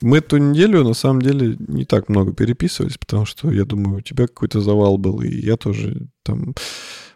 Мы 0.00 0.18
эту 0.18 0.38
неделю, 0.38 0.84
на 0.84 0.94
самом 0.94 1.22
деле, 1.22 1.56
не 1.58 1.84
так 1.84 2.08
много 2.08 2.32
переписывались, 2.32 2.98
потому 2.98 3.24
что, 3.26 3.50
я 3.50 3.64
думаю, 3.64 3.98
у 3.98 4.00
тебя 4.00 4.26
какой-то 4.26 4.60
завал 4.60 4.98
был, 4.98 5.20
и 5.20 5.28
я 5.28 5.56
тоже 5.56 6.08
там 6.22 6.54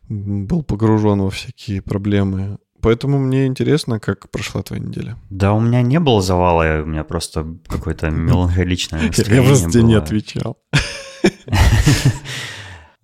был 0.09 0.63
погружен 0.63 1.21
во 1.21 1.31
всякие 1.31 1.83
проблемы. 1.83 2.59
Поэтому 2.81 3.19
мне 3.19 3.47
интересно, 3.47 4.01
как 4.01 4.29
прошла 4.31 4.63
твоя 4.63 4.83
неделя. 4.83 5.17
Да, 5.31 5.53
у 5.53 5.61
меня 5.61 5.83
не 5.83 6.01
было 6.01 6.21
завала, 6.21 6.83
у 6.83 6.87
меня 6.87 7.05
просто 7.05 7.47
какое-то 7.69 8.11
меланхоличное 8.11 9.03
настроение 9.07 9.43
Я 9.43 9.49
просто 9.49 9.71
тебе 9.71 9.83
не 9.85 9.95
отвечал. 9.95 10.59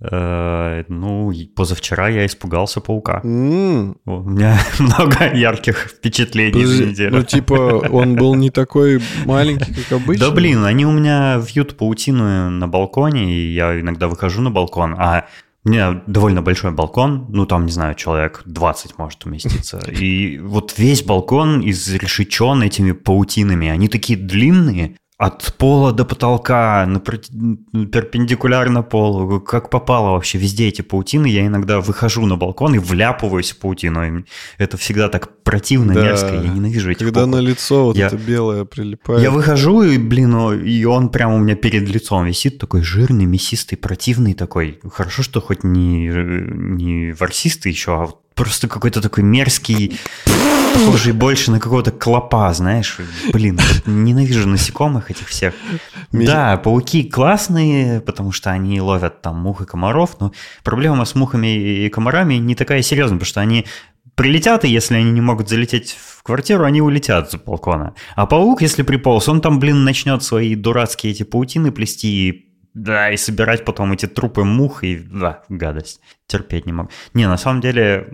Э, 0.00 0.84
ну, 0.88 1.32
позавчера 1.56 2.08
я 2.08 2.24
испугался 2.24 2.80
паука. 2.80 3.20
Mm. 3.24 3.96
У 4.04 4.22
меня 4.22 4.58
много 4.78 5.34
ярких 5.34 5.90
впечатлений 5.90 6.64
за 6.64 6.86
неделю. 6.86 7.16
Ну, 7.16 7.22
типа, 7.24 7.88
он 7.90 8.14
был 8.14 8.34
не 8.36 8.50
такой 8.50 9.00
маленький, 9.24 9.74
как 9.74 10.00
обычно? 10.00 10.26
Да, 10.26 10.32
блин, 10.32 10.64
они 10.64 10.86
у 10.86 10.92
меня 10.92 11.38
вьют 11.38 11.76
паутину 11.76 12.50
на 12.50 12.68
балконе, 12.68 13.34
и 13.34 13.52
я 13.52 13.80
иногда 13.80 14.06
выхожу 14.06 14.40
на 14.40 14.50
балкон, 14.50 14.94
а 14.96 15.26
у 15.64 15.70
меня 15.70 16.02
довольно 16.06 16.42
большой 16.42 16.70
балкон, 16.70 17.26
ну 17.30 17.44
там, 17.44 17.66
не 17.66 17.72
знаю, 17.72 17.96
человек 17.96 18.42
20 18.44 18.98
может 18.98 19.24
уместиться. 19.26 19.78
И 19.90 20.38
вот 20.38 20.74
весь 20.78 21.02
балкон 21.02 21.68
изрешечен 21.68 22.62
этими 22.62 22.92
паутинами. 22.92 23.68
Они 23.68 23.88
такие 23.88 24.18
длинные, 24.18 24.96
от 25.18 25.52
пола 25.58 25.92
до 25.92 26.04
потолка, 26.04 26.88
перпендикулярно 27.92 28.84
полу, 28.84 29.40
как 29.40 29.68
попало 29.68 30.12
вообще, 30.12 30.38
везде 30.38 30.68
эти 30.68 30.82
паутины. 30.82 31.26
Я 31.26 31.44
иногда 31.44 31.80
выхожу 31.80 32.24
на 32.26 32.36
балкон 32.36 32.76
и 32.76 32.78
вляпываюсь 32.78 33.50
в 33.50 33.58
паутину. 33.58 34.24
Это 34.58 34.76
всегда 34.76 35.08
так 35.08 35.42
противно, 35.42 35.92
да. 35.92 36.02
мерзко, 36.04 36.34
я 36.34 36.48
ненавижу 36.48 36.92
этих 36.92 37.06
Когда 37.06 37.26
на 37.26 37.40
лицо 37.40 37.86
вот 37.86 37.96
я, 37.96 38.06
это 38.06 38.16
белое 38.16 38.64
прилипает. 38.64 39.20
Я 39.20 39.32
выхожу, 39.32 39.82
и, 39.82 39.98
блин, 39.98 40.52
и 40.62 40.84
он 40.84 41.08
прямо 41.08 41.34
у 41.34 41.38
меня 41.38 41.56
перед 41.56 41.88
лицом 41.88 42.24
висит, 42.24 42.58
такой 42.58 42.82
жирный, 42.82 43.24
мясистый, 43.24 43.76
противный 43.76 44.34
такой. 44.34 44.78
Хорошо, 44.88 45.24
что 45.24 45.40
хоть 45.40 45.64
не, 45.64 46.06
не 46.06 47.12
ворсистый 47.12 47.72
еще, 47.72 48.04
а 48.04 48.08
просто 48.38 48.68
какой-то 48.68 49.02
такой 49.02 49.24
мерзкий, 49.24 49.98
похожий 50.72 51.12
больше 51.12 51.50
на 51.50 51.58
какого-то 51.58 51.90
клопа, 51.90 52.54
знаешь. 52.54 52.98
Блин, 53.32 53.58
ненавижу 53.84 54.48
насекомых 54.48 55.10
этих 55.10 55.28
всех. 55.28 55.54
Да, 56.12 56.56
пауки 56.56 57.02
классные, 57.02 58.00
потому 58.00 58.30
что 58.30 58.50
они 58.50 58.80
ловят 58.80 59.22
там 59.22 59.40
мух 59.40 59.60
и 59.60 59.66
комаров, 59.66 60.20
но 60.20 60.32
проблема 60.62 61.04
с 61.04 61.16
мухами 61.16 61.84
и 61.84 61.88
комарами 61.88 62.34
не 62.34 62.54
такая 62.54 62.82
серьезная, 62.82 63.18
потому 63.18 63.28
что 63.28 63.40
они 63.40 63.66
прилетят, 64.14 64.64
и 64.64 64.68
если 64.68 64.94
они 64.94 65.10
не 65.10 65.20
могут 65.20 65.48
залететь 65.48 65.96
в 65.98 66.22
квартиру, 66.22 66.64
они 66.64 66.80
улетят 66.80 67.32
с 67.32 67.36
балкона. 67.36 67.94
А 68.14 68.26
паук, 68.26 68.62
если 68.62 68.82
приполз, 68.82 69.28
он 69.28 69.40
там, 69.40 69.58
блин, 69.58 69.82
начнет 69.82 70.22
свои 70.22 70.54
дурацкие 70.54 71.12
эти 71.12 71.24
паутины 71.24 71.72
плести 71.72 72.28
и 72.28 72.47
да, 72.82 73.10
и 73.10 73.16
собирать 73.16 73.64
потом 73.64 73.92
эти 73.92 74.06
трупы 74.06 74.44
мух, 74.44 74.84
и 74.84 74.96
да, 74.96 75.42
гадость. 75.48 76.00
Терпеть 76.26 76.66
не 76.66 76.72
могу. 76.72 76.90
Не, 77.14 77.26
на 77.26 77.36
самом 77.36 77.60
деле, 77.60 78.08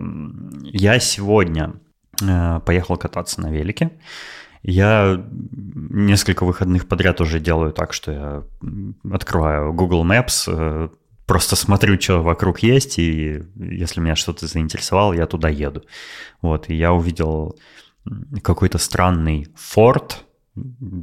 я 0.62 0.98
сегодня 0.98 1.74
э, 2.22 2.60
поехал 2.60 2.96
кататься 2.96 3.40
на 3.40 3.50
велике. 3.50 3.90
Я 4.62 5.22
несколько 5.32 6.44
выходных 6.44 6.88
подряд 6.88 7.20
уже 7.20 7.38
делаю 7.38 7.72
так, 7.72 7.92
что 7.92 8.12
я 8.12 8.42
открываю 9.12 9.74
Google 9.74 10.06
Maps, 10.06 10.44
э, 10.48 10.88
просто 11.26 11.56
смотрю, 11.56 12.00
что 12.00 12.22
вокруг 12.22 12.60
есть, 12.60 12.98
и 12.98 13.42
если 13.56 14.00
меня 14.00 14.16
что-то 14.16 14.46
заинтересовало, 14.46 15.12
я 15.12 15.26
туда 15.26 15.48
еду. 15.48 15.82
Вот, 16.40 16.70
и 16.70 16.74
я 16.74 16.92
увидел 16.92 17.58
какой-то 18.42 18.78
странный 18.78 19.48
форт, 19.56 20.23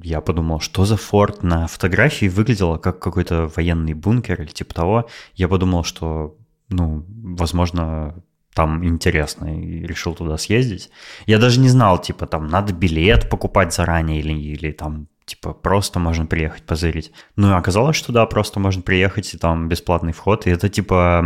я 0.03 0.21
подумал, 0.21 0.59
что 0.59 0.85
за 0.85 0.97
форт 0.97 1.43
на 1.43 1.67
фотографии 1.67 2.29
выглядело 2.29 2.77
как 2.77 2.99
какой-то 2.99 3.51
военный 3.55 3.93
бункер 3.93 4.41
или 4.41 4.49
типа 4.49 4.73
того. 4.73 5.09
Я 5.33 5.47
подумал, 5.47 5.83
что, 5.83 6.37
ну, 6.69 7.05
возможно, 7.07 8.23
там 8.53 8.85
интересно, 8.85 9.57
и 9.57 9.85
решил 9.85 10.13
туда 10.13 10.37
съездить. 10.37 10.89
Я 11.25 11.37
даже 11.37 11.59
не 11.59 11.69
знал, 11.69 12.01
типа, 12.01 12.27
там 12.27 12.47
надо 12.47 12.73
билет 12.73 13.29
покупать 13.29 13.73
заранее 13.73 14.19
или, 14.19 14.33
или 14.33 14.71
там, 14.71 15.07
типа, 15.25 15.53
просто 15.53 15.99
можно 15.99 16.25
приехать 16.25 16.63
позырить. 16.63 17.11
Ну, 17.35 17.49
и 17.49 17.53
оказалось, 17.53 17.95
что 17.95 18.11
да, 18.11 18.25
просто 18.25 18.59
можно 18.59 18.81
приехать, 18.81 19.33
и 19.33 19.37
там 19.37 19.69
бесплатный 19.69 20.13
вход. 20.13 20.47
И 20.47 20.49
это, 20.49 20.69
типа, 20.69 21.25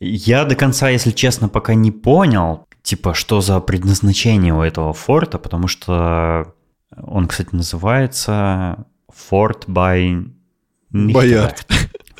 я 0.00 0.44
до 0.44 0.54
конца, 0.54 0.88
если 0.88 1.10
честно, 1.10 1.48
пока 1.48 1.74
не 1.74 1.90
понял, 1.90 2.66
типа, 2.82 3.14
что 3.14 3.40
за 3.40 3.60
предназначение 3.60 4.54
у 4.54 4.62
этого 4.62 4.92
форта, 4.92 5.38
потому 5.38 5.66
что 5.68 6.54
он, 6.96 7.26
кстати, 7.28 7.54
называется 7.54 8.86
Fort 9.30 9.66
by 9.66 10.30
Боярд. 10.90 11.66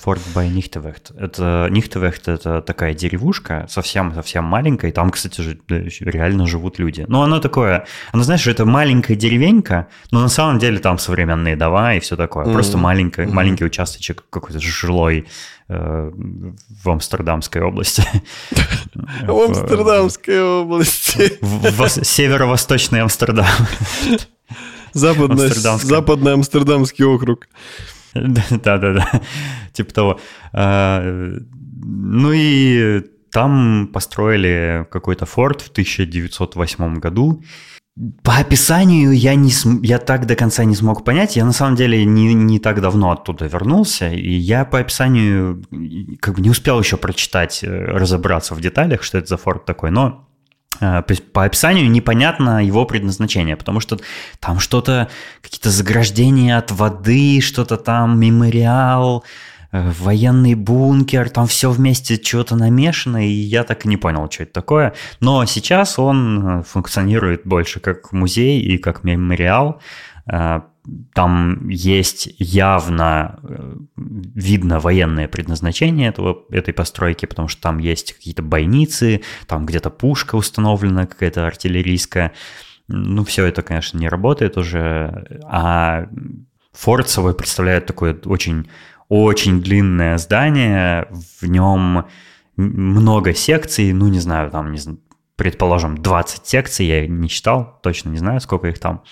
Форт 0.00 0.22
бай 0.34 0.48
Нихтевехт. 0.48 1.12
Это 1.18 1.68
Нихтевехт 1.70 2.28
это 2.28 2.62
такая 2.62 2.94
деревушка, 2.94 3.66
совсем-совсем 3.68 4.44
маленькая, 4.44 4.90
и 4.90 4.94
там, 4.94 5.10
кстати, 5.10 5.40
же, 5.40 5.58
реально 5.68 6.46
живут 6.46 6.78
люди. 6.78 7.04
Но 7.06 7.22
оно 7.22 7.38
такое, 7.38 7.86
оно, 8.12 8.22
знаешь, 8.22 8.46
это 8.46 8.64
маленькая 8.64 9.14
деревенька, 9.14 9.88
но 10.10 10.20
на 10.20 10.28
самом 10.28 10.58
деле 10.58 10.78
там 10.78 10.98
современные 10.98 11.56
дома 11.56 11.96
и 11.96 12.00
все 12.00 12.16
такое. 12.16 12.46
Mm-hmm. 12.46 12.52
Просто 12.52 12.78
маленький, 12.78 13.22
mm-hmm. 13.22 13.32
маленький 13.32 13.64
участочек 13.64 14.24
какой-то 14.30 14.58
жилой 14.58 15.26
э, 15.68 16.10
в 16.82 16.90
Амстердамской 16.90 17.60
области. 17.60 18.02
В 18.94 19.38
Амстердамской 19.38 20.42
области. 20.42 21.38
В 21.42 21.88
северо-восточный 21.88 23.02
Амстердам. 23.02 23.46
Западный 25.84 26.34
Амстердамский 26.34 27.04
округ. 27.04 27.48
Да-да-да, 28.14 29.20
типа 29.72 29.94
того. 29.94 30.20
А, 30.52 31.02
ну 31.82 32.32
и 32.34 33.02
там 33.32 33.88
построили 33.92 34.86
какой-то 34.90 35.26
форт 35.26 35.62
в 35.62 35.68
1908 35.68 36.98
году. 36.98 37.42
По 38.22 38.38
описанию 38.38 39.12
я, 39.12 39.34
не 39.34 39.50
я 39.86 39.98
так 39.98 40.26
до 40.26 40.34
конца 40.34 40.64
не 40.64 40.74
смог 40.74 41.04
понять. 41.04 41.36
Я 41.36 41.44
на 41.44 41.52
самом 41.52 41.76
деле 41.76 42.04
не, 42.04 42.32
не 42.34 42.58
так 42.58 42.80
давно 42.80 43.10
оттуда 43.10 43.46
вернулся, 43.46 44.08
и 44.08 44.32
я 44.32 44.64
по 44.64 44.78
описанию 44.78 45.62
как 46.20 46.36
бы 46.36 46.40
не 46.40 46.50
успел 46.50 46.80
еще 46.80 46.96
прочитать, 46.96 47.62
э, 47.62 47.68
разобраться 47.68 48.54
в 48.54 48.60
деталях, 48.60 49.02
что 49.02 49.18
это 49.18 49.26
за 49.26 49.36
форт 49.36 49.66
такой. 49.66 49.90
Но 49.90 50.29
по 51.32 51.44
описанию 51.44 51.90
непонятно 51.90 52.64
его 52.64 52.84
предназначение, 52.86 53.56
потому 53.56 53.80
что 53.80 53.98
там 54.38 54.60
что-то, 54.60 55.08
какие-то 55.42 55.70
заграждения 55.70 56.56
от 56.56 56.70
воды, 56.70 57.40
что-то 57.40 57.76
там, 57.76 58.18
мемориал, 58.18 59.24
э, 59.72 59.90
военный 60.00 60.54
бункер, 60.54 61.28
там 61.28 61.46
все 61.46 61.70
вместе 61.70 62.20
что-то 62.22 62.56
намешано, 62.56 63.26
и 63.26 63.30
я 63.30 63.64
так 63.64 63.84
и 63.84 63.88
не 63.88 63.96
понял, 63.96 64.30
что 64.30 64.44
это 64.44 64.52
такое. 64.52 64.94
Но 65.20 65.44
сейчас 65.44 65.98
он 65.98 66.60
э, 66.60 66.62
функционирует 66.62 67.42
больше 67.44 67.80
как 67.80 68.12
музей 68.12 68.60
и 68.60 68.78
как 68.78 69.04
мемориал 69.04 69.80
там 71.14 71.68
есть 71.68 72.28
явно 72.38 73.38
э, 73.42 73.76
видно 73.96 74.80
военное 74.80 75.28
предназначение 75.28 76.08
этого, 76.08 76.44
этой 76.50 76.72
постройки, 76.72 77.26
потому 77.26 77.48
что 77.48 77.62
там 77.62 77.78
есть 77.78 78.14
какие-то 78.14 78.42
бойницы, 78.42 79.22
там 79.46 79.66
где-то 79.66 79.90
пушка 79.90 80.36
установлена 80.36 81.06
какая-то 81.06 81.46
артиллерийская. 81.46 82.32
Ну, 82.88 83.24
все 83.24 83.46
это, 83.46 83.62
конечно, 83.62 83.98
не 83.98 84.08
работает 84.08 84.56
уже. 84.56 85.40
А 85.44 86.08
форт 86.72 87.08
собой 87.08 87.34
представляет 87.34 87.86
такое 87.86 88.18
очень, 88.24 88.68
очень 89.08 89.62
длинное 89.62 90.18
здание. 90.18 91.08
В 91.40 91.46
нем 91.46 92.06
много 92.56 93.34
секций, 93.34 93.92
ну, 93.92 94.08
не 94.08 94.20
знаю, 94.20 94.50
там, 94.50 94.72
не 94.72 94.78
предположим, 95.36 95.96
20 95.96 96.46
секций, 96.46 96.84
я 96.84 97.06
не 97.06 97.26
читал, 97.26 97.78
точно 97.82 98.10
не 98.10 98.18
знаю, 98.18 98.40
сколько 98.42 98.68
их 98.68 98.78
там. 98.78 99.02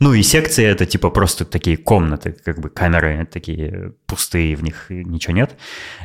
Ну 0.00 0.12
и 0.12 0.22
секции 0.22 0.64
это 0.64 0.86
типа 0.86 1.10
просто 1.10 1.44
такие 1.44 1.76
комнаты, 1.76 2.36
как 2.44 2.58
бы 2.58 2.68
камеры 2.68 3.28
такие 3.30 3.92
пустые, 4.06 4.56
в 4.56 4.62
них 4.62 4.86
ничего 4.88 5.34
нет. 5.34 5.56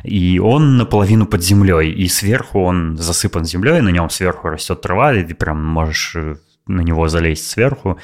И 0.04 0.38
он 0.38 0.76
наполовину 0.76 1.26
под 1.26 1.42
землей, 1.42 1.90
и 1.90 2.06
сверху 2.06 2.60
он 2.60 2.96
засыпан 2.96 3.44
землей, 3.44 3.80
на 3.80 3.88
нем 3.88 4.08
сверху 4.08 4.48
растет 4.48 4.80
трава, 4.80 5.12
и 5.14 5.24
ты 5.24 5.34
прям 5.34 5.64
можешь 5.64 6.14
э, 6.14 6.36
на 6.66 6.82
него 6.82 7.08
залезть 7.08 7.50
сверху. 7.50 7.98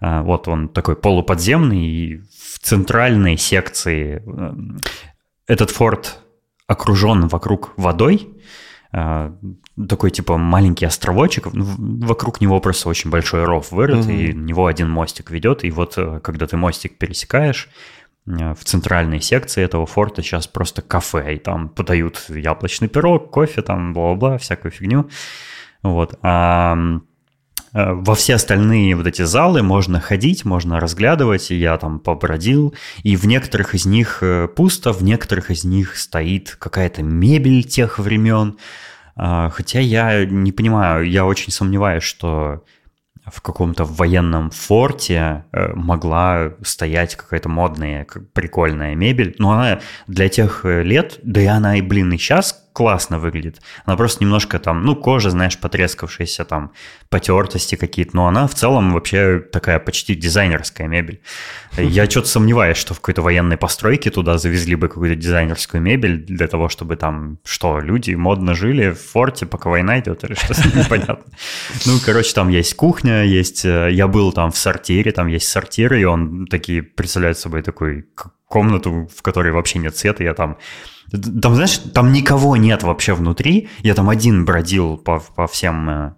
А, 0.00 0.22
вот 0.22 0.46
он 0.46 0.68
такой 0.68 0.94
полуподземный, 0.94 1.86
и 1.86 2.16
в 2.18 2.60
центральной 2.60 3.36
секции 3.36 4.22
э, 4.24 4.52
этот 5.48 5.70
форт 5.70 6.20
окружен 6.68 7.26
вокруг 7.26 7.72
водой, 7.76 8.28
такой 9.88 10.10
типа 10.10 10.38
маленький 10.38 10.86
островочек, 10.86 11.48
вокруг 11.52 12.40
него 12.40 12.60
просто 12.60 12.88
очень 12.88 13.10
большой 13.10 13.44
ров 13.44 13.70
вырыт, 13.70 14.06
mm-hmm. 14.06 14.16
и 14.16 14.32
на 14.32 14.44
него 14.44 14.66
один 14.66 14.88
мостик 14.88 15.30
ведет, 15.30 15.64
и 15.64 15.70
вот 15.70 15.94
э, 15.98 16.20
когда 16.20 16.46
ты 16.46 16.56
мостик 16.56 16.96
пересекаешь, 16.96 17.68
э, 18.26 18.54
в 18.54 18.64
центральной 18.64 19.20
секции 19.20 19.62
этого 19.62 19.84
форта 19.86 20.22
сейчас 20.22 20.46
просто 20.46 20.80
кафе, 20.80 21.34
и 21.34 21.38
там 21.38 21.68
подают 21.68 22.24
яблочный 22.28 22.88
пирог, 22.88 23.30
кофе, 23.30 23.62
там 23.62 23.92
бла-бла, 23.92 24.38
всякую 24.38 24.72
фигню. 24.72 25.10
Вот. 25.82 26.18
А 26.22 26.76
во 27.76 28.14
все 28.14 28.36
остальные 28.36 28.96
вот 28.96 29.06
эти 29.06 29.22
залы 29.22 29.62
можно 29.62 30.00
ходить, 30.00 30.44
можно 30.44 30.80
разглядывать, 30.80 31.50
я 31.50 31.76
там 31.76 31.98
побродил, 31.98 32.74
и 33.02 33.16
в 33.16 33.26
некоторых 33.26 33.74
из 33.74 33.84
них 33.84 34.22
пусто, 34.56 34.92
в 34.92 35.02
некоторых 35.02 35.50
из 35.50 35.64
них 35.64 35.96
стоит 35.96 36.56
какая-то 36.58 37.02
мебель 37.02 37.64
тех 37.64 37.98
времен, 37.98 38.56
а, 39.16 39.48
хотя 39.50 39.80
я 39.80 40.24
не 40.26 40.52
понимаю, 40.52 41.08
я 41.08 41.24
очень 41.24 41.50
сомневаюсь, 41.50 42.02
что 42.02 42.64
в 43.24 43.40
каком-то 43.40 43.84
военном 43.84 44.50
форте 44.50 45.44
э, 45.50 45.72
могла 45.74 46.52
стоять 46.62 47.16
какая-то 47.16 47.48
модная, 47.48 48.06
прикольная 48.32 48.94
мебель. 48.94 49.34
Но 49.38 49.50
она 49.50 49.80
для 50.06 50.28
тех 50.28 50.64
э, 50.64 50.84
лет, 50.84 51.18
да 51.24 51.40
и 51.40 51.46
она 51.46 51.76
и, 51.76 51.80
блин, 51.80 52.12
и 52.12 52.18
сейчас 52.18 52.65
классно 52.76 53.18
выглядит. 53.18 53.62
Она 53.86 53.96
просто 53.96 54.22
немножко 54.22 54.58
там, 54.58 54.84
ну, 54.84 54.94
кожа, 54.94 55.30
знаешь, 55.30 55.58
потрескавшаяся, 55.58 56.44
там, 56.44 56.72
потертости 57.08 57.74
какие-то, 57.74 58.14
но 58.14 58.26
она 58.26 58.46
в 58.46 58.54
целом 58.54 58.92
вообще 58.92 59.40
такая 59.40 59.78
почти 59.78 60.14
дизайнерская 60.14 60.86
мебель. 60.86 61.22
Я 61.78 62.04
что-то 62.04 62.28
сомневаюсь, 62.28 62.76
что 62.76 62.92
в 62.92 63.00
какой-то 63.00 63.22
военной 63.22 63.56
постройке 63.56 64.10
туда 64.10 64.36
завезли 64.36 64.74
бы 64.74 64.88
какую-то 64.88 65.16
дизайнерскую 65.16 65.82
мебель 65.82 66.18
для 66.18 66.48
того, 66.48 66.68
чтобы 66.68 66.96
там, 66.96 67.38
что, 67.44 67.80
люди 67.80 68.10
модно 68.14 68.52
жили 68.52 68.90
в 68.90 69.00
форте, 69.00 69.46
пока 69.46 69.70
война 69.70 69.98
идет, 69.98 70.24
или 70.24 70.34
что-то 70.34 70.68
непонятно. 70.78 71.32
Ну, 71.86 71.98
короче, 72.04 72.34
там 72.34 72.50
есть 72.50 72.74
кухня, 72.74 73.24
есть... 73.24 73.64
Э, 73.64 73.88
я 73.90 74.06
был 74.06 74.32
там 74.32 74.52
в 74.52 74.58
сортире, 74.58 75.12
там 75.12 75.28
есть 75.28 75.48
сортир, 75.48 75.94
и 75.94 76.04
он 76.04 76.46
такие 76.46 76.82
представляет 76.82 77.38
собой 77.38 77.62
такой 77.62 78.04
комнату, 78.48 79.08
в 79.16 79.22
которой 79.22 79.52
вообще 79.52 79.78
нет 79.78 79.96
света, 79.96 80.22
я 80.22 80.34
там 80.34 80.58
там, 81.10 81.54
знаешь, 81.54 81.78
там 81.78 82.12
никого 82.12 82.56
нет 82.56 82.82
вообще 82.82 83.14
внутри. 83.14 83.68
Я 83.82 83.94
там 83.94 84.08
один 84.08 84.44
бродил 84.44 84.96
по, 84.96 85.20
по 85.20 85.46
всем 85.46 85.88
э, 85.88 86.14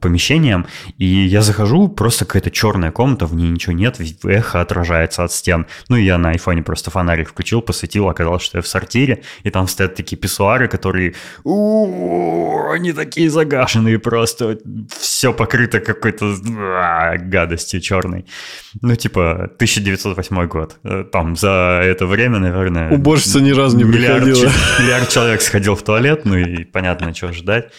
помещением, 0.00 0.66
и 0.98 1.06
я 1.06 1.42
захожу, 1.42 1.88
просто 1.88 2.24
какая-то 2.24 2.50
черная 2.50 2.90
комната, 2.90 3.26
в 3.26 3.34
ней 3.34 3.48
ничего 3.50 3.72
нет, 3.72 4.00
эхо 4.24 4.60
отражается 4.60 5.24
от 5.24 5.32
стен. 5.32 5.66
Ну, 5.88 5.96
я 5.96 6.18
на 6.18 6.30
айфоне 6.30 6.62
просто 6.62 6.90
фонарик 6.90 7.30
включил, 7.30 7.62
посветил, 7.62 8.08
оказалось, 8.08 8.42
что 8.42 8.58
я 8.58 8.62
в 8.62 8.66
сортире, 8.66 9.22
и 9.42 9.50
там 9.50 9.68
стоят 9.68 9.94
такие 9.94 10.16
писсуары, 10.16 10.68
которые, 10.68 11.14
они 11.44 12.92
такие 12.92 13.30
загашенные 13.30 13.98
просто, 13.98 14.58
все 14.98 15.32
покрыто 15.32 15.80
какой-то 15.80 16.34
а, 16.46 17.16
гадостью 17.18 17.80
черной. 17.80 18.26
Ну, 18.80 18.94
типа, 18.96 19.44
1908 19.56 20.46
год. 20.46 20.76
Э, 20.84 21.04
там 21.10 21.36
за 21.36 21.80
это 21.84 22.06
время, 22.06 22.38
наверное... 22.38 22.90
Уборщица 22.90 23.40
ни 23.40 23.50
разу 23.50 23.76
не 23.76 23.84
миллиард, 23.84 24.24
приходила. 24.24 24.50
Миллиард 24.80 25.08
человек 25.08 25.42
сходил 25.42 25.74
в 25.74 25.82
туалет, 25.82 26.24
ну 26.24 26.36
и 26.36 26.64
понятно, 26.64 27.12
чего 27.12 27.32
ждать. 27.32 27.72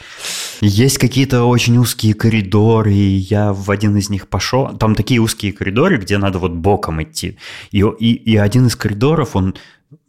Есть 0.65 0.97
какие-то 0.97 1.43
очень 1.43 1.77
узкие 1.77 2.13
коридоры, 2.13 2.93
и 2.93 3.17
я 3.17 3.51
в 3.51 3.69
один 3.69 3.97
из 3.97 4.09
них 4.09 4.29
пошел. 4.29 4.69
Там 4.77 4.95
такие 4.95 5.19
узкие 5.19 5.51
коридоры, 5.51 5.97
где 5.97 6.17
надо 6.17 6.39
вот 6.39 6.53
боком 6.53 7.03
идти. 7.03 7.37
И, 7.71 7.79
и, 7.99 8.13
и 8.13 8.37
один 8.37 8.67
из 8.67 8.77
коридоров, 8.77 9.35
он 9.35 9.55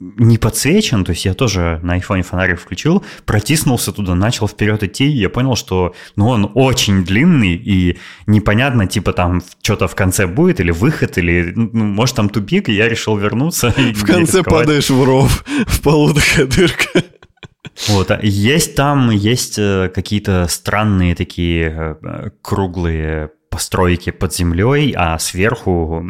не 0.00 0.38
подсвечен, 0.38 1.04
то 1.04 1.10
есть 1.10 1.24
я 1.24 1.34
тоже 1.34 1.80
на 1.82 1.94
айфоне 1.94 2.22
фонарик 2.22 2.60
включил, 2.60 3.04
протиснулся 3.26 3.90
туда, 3.90 4.14
начал 4.14 4.46
вперед 4.46 4.84
идти, 4.84 5.06
и 5.06 5.16
я 5.16 5.28
понял, 5.28 5.56
что 5.56 5.92
ну, 6.14 6.28
он 6.28 6.50
очень 6.54 7.04
длинный, 7.04 7.54
и 7.54 7.98
непонятно, 8.26 8.86
типа 8.86 9.12
там 9.12 9.42
что-то 9.60 9.88
в 9.88 9.96
конце 9.96 10.28
будет, 10.28 10.60
или 10.60 10.70
выход, 10.70 11.18
или, 11.18 11.52
ну, 11.54 11.84
может, 11.84 12.14
там 12.14 12.28
тупик, 12.28 12.68
и 12.68 12.74
я 12.74 12.88
решил 12.88 13.16
вернуться. 13.16 13.74
В 13.76 14.04
конце 14.04 14.44
падаешь 14.44 14.88
в 14.88 15.02
ров, 15.02 15.44
в 15.66 15.82
полу 15.82 16.14
такая 16.14 16.46
дырка. 16.46 17.02
Вот, 17.88 18.10
а 18.10 18.18
есть 18.22 18.76
там, 18.76 19.10
есть 19.10 19.58
э, 19.58 19.90
какие-то 19.94 20.46
странные 20.48 21.14
такие 21.14 21.96
э, 22.02 22.30
круглые 22.42 23.30
постройки 23.50 24.10
под 24.10 24.34
землей, 24.34 24.94
а 24.96 25.18
сверху 25.18 26.04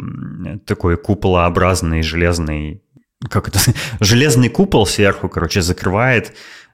такой 0.65 0.97
куполообразный 0.97 2.01
железный 2.01 2.81
как 3.29 3.47
это, 3.47 3.59
железный 3.99 4.49
купол 4.49 4.85
сверху, 4.85 5.29
короче, 5.29 5.61
закрывает. 5.61 6.33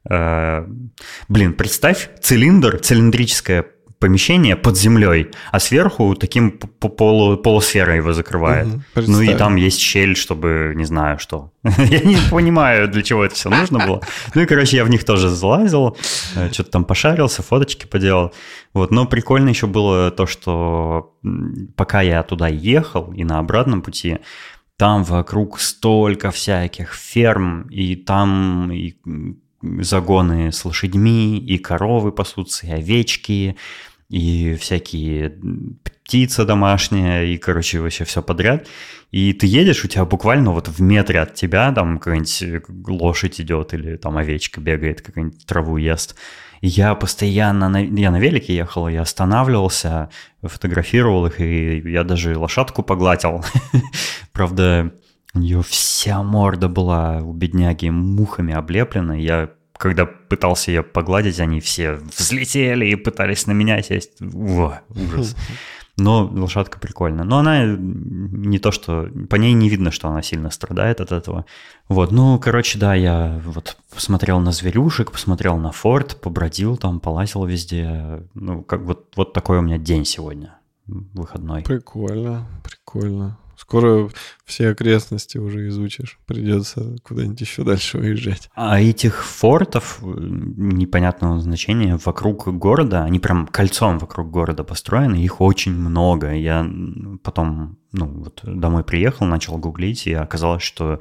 Э, 0.10 0.66
блин, 1.30 1.54
представь 1.54 2.10
цилиндр, 2.22 2.80
цилиндрическое 2.80 3.66
помещение 4.02 4.56
под 4.56 4.78
землей, 4.78 5.28
а 5.52 5.60
сверху 5.60 6.16
таким 6.16 6.52
полу, 6.52 7.38
полусферой 7.38 7.98
его 7.98 8.14
закрывает. 8.14 8.68
Угу, 8.68 9.04
ну 9.08 9.22
и 9.22 9.36
там 9.36 9.56
есть 9.58 9.80
щель, 9.80 10.16
чтобы 10.16 10.74
не 10.76 10.86
знаю 10.86 11.20
что. 11.20 11.52
я 11.64 12.00
не 12.00 12.18
понимаю, 12.32 12.88
для 12.88 13.04
чего 13.04 13.24
это 13.24 13.36
все 13.36 13.50
нужно 13.50 13.86
было. 13.86 14.02
Ну 14.34 14.42
и, 14.42 14.46
короче, 14.48 14.78
я 14.78 14.86
в 14.86 14.90
них 14.90 15.04
тоже 15.04 15.30
залазил, 15.30 15.96
э, 16.36 16.52
что-то 16.52 16.72
там 16.72 16.84
пошарился, 16.84 17.44
фоточки 17.44 17.86
поделал. 17.86 18.34
Вот, 18.74 18.92
но 18.92 19.06
прикольно 19.06 19.50
еще 19.50 19.68
было 19.68 20.10
то, 20.10 20.26
что 20.26 21.14
пока 21.76 22.02
я 22.02 22.24
туда 22.24 22.48
ехал 22.48 23.14
и 23.14 23.24
на 23.24 23.38
обратном 23.38 23.84
пути, 23.84 24.18
там 24.78 25.04
вокруг 25.04 25.60
столько 25.60 26.32
всяких 26.32 26.96
ферм, 26.96 27.68
и 27.70 27.96
там 27.96 28.72
и 28.72 28.96
загоны 29.62 30.52
с 30.52 30.66
лошадьми, 30.66 31.38
и 31.38 31.58
коровы 31.58 32.12
пасутся, 32.12 32.68
и 32.68 32.72
овечки, 32.72 33.58
и 34.12 34.56
всякие 34.56 35.40
птица 35.84 36.46
домашняя, 36.46 37.24
и, 37.24 37.38
короче, 37.38 37.80
вообще 37.80 38.04
все 38.04 38.22
подряд. 38.22 38.68
И 39.12 39.34
ты 39.34 39.48
едешь, 39.48 39.86
у 39.86 39.88
тебя 39.88 40.06
буквально 40.06 40.52
вот 40.52 40.68
в 40.68 40.82
метре 40.82 41.22
от 41.22 41.34
тебя 41.34 41.72
там 41.72 42.00
какая-нибудь 42.00 42.90
лошадь 42.90 43.42
идет, 43.42 43.74
или 43.74 43.96
там 43.96 44.18
овечка 44.18 44.62
бегает, 44.62 45.02
какая-нибудь 45.02 45.46
траву 45.46 45.78
ест 45.78 46.16
я 46.62 46.94
постоянно, 46.94 47.70
на, 47.70 47.78
я 47.84 48.12
на 48.12 48.20
велике 48.20 48.56
ехал, 48.56 48.88
я 48.88 49.02
останавливался, 49.02 50.10
фотографировал 50.44 51.26
их, 51.26 51.42
и 51.42 51.82
я 51.90 52.04
даже 52.04 52.38
лошадку 52.38 52.84
погладил. 52.84 53.44
Правда, 54.32 54.94
у 55.34 55.40
нее 55.40 55.64
вся 55.64 56.22
морда 56.22 56.68
была 56.68 57.18
у 57.18 57.34
бедняги 57.34 57.90
мухами 57.90 58.54
облеплена. 58.54 59.14
Я 59.14 59.50
когда 59.82 60.06
пытался 60.06 60.70
ее 60.70 60.84
погладить, 60.84 61.40
они 61.40 61.60
все 61.60 61.94
взлетели 61.94 62.86
и 62.86 62.96
пытались 62.96 63.48
на 63.48 63.52
меня 63.52 63.82
сесть. 63.82 64.12
Во, 64.20 64.82
ужас. 64.90 65.36
Но 65.98 66.28
лошадка 66.28 66.80
прикольная. 66.80 67.24
Но 67.24 67.40
она 67.40 67.66
не 67.66 68.60
то, 68.60 68.72
что... 68.72 69.10
По 69.28 69.38
ней 69.38 69.54
не 69.54 69.70
видно, 69.70 69.90
что 69.90 70.08
она 70.08 70.22
сильно 70.22 70.52
страдает 70.52 71.02
от 71.02 71.12
этого. 71.12 71.48
Вот, 71.90 72.12
ну, 72.12 72.38
короче, 72.38 72.78
да, 72.78 72.94
я 72.94 73.42
вот 73.44 73.76
посмотрел 73.92 74.40
на 74.40 74.52
зверюшек, 74.52 75.12
посмотрел 75.12 75.58
на 75.58 75.72
форт, 75.72 76.22
побродил 76.22 76.78
там, 76.78 77.00
полазил 77.00 77.44
везде. 77.46 78.24
Ну, 78.36 78.62
как 78.62 78.82
вот, 78.82 79.08
вот 79.16 79.34
такой 79.34 79.58
у 79.58 79.62
меня 79.62 79.80
день 79.80 80.06
сегодня, 80.06 80.60
выходной. 80.86 81.64
Прикольно, 81.64 82.46
прикольно. 82.64 83.40
Скоро 83.72 84.10
все 84.44 84.72
окрестности 84.72 85.38
уже 85.38 85.70
изучишь. 85.70 86.20
Придется 86.26 86.98
куда-нибудь 87.04 87.40
еще 87.40 87.64
дальше 87.64 88.00
уезжать. 88.00 88.50
А 88.54 88.82
этих 88.82 89.24
фортов 89.24 90.00
э, 90.02 90.06
непонятного 90.06 91.40
значения 91.40 91.98
вокруг 92.04 92.50
города, 92.50 93.06
они 93.06 93.20
прям 93.20 93.48
кольцом 93.48 93.98
вокруг 93.98 94.30
города 94.30 94.66
построены, 94.66 95.24
их 95.24 95.40
очень 95.40 95.72
много. 95.72 96.34
Я 96.34 96.70
потом 97.24 97.78
ну, 97.94 98.08
вот 98.08 98.42
домой 98.44 98.84
приехал, 98.84 99.26
начал 99.26 99.58
гуглить, 99.58 100.06
и 100.06 100.12
оказалось, 100.12 100.64
что 100.64 101.00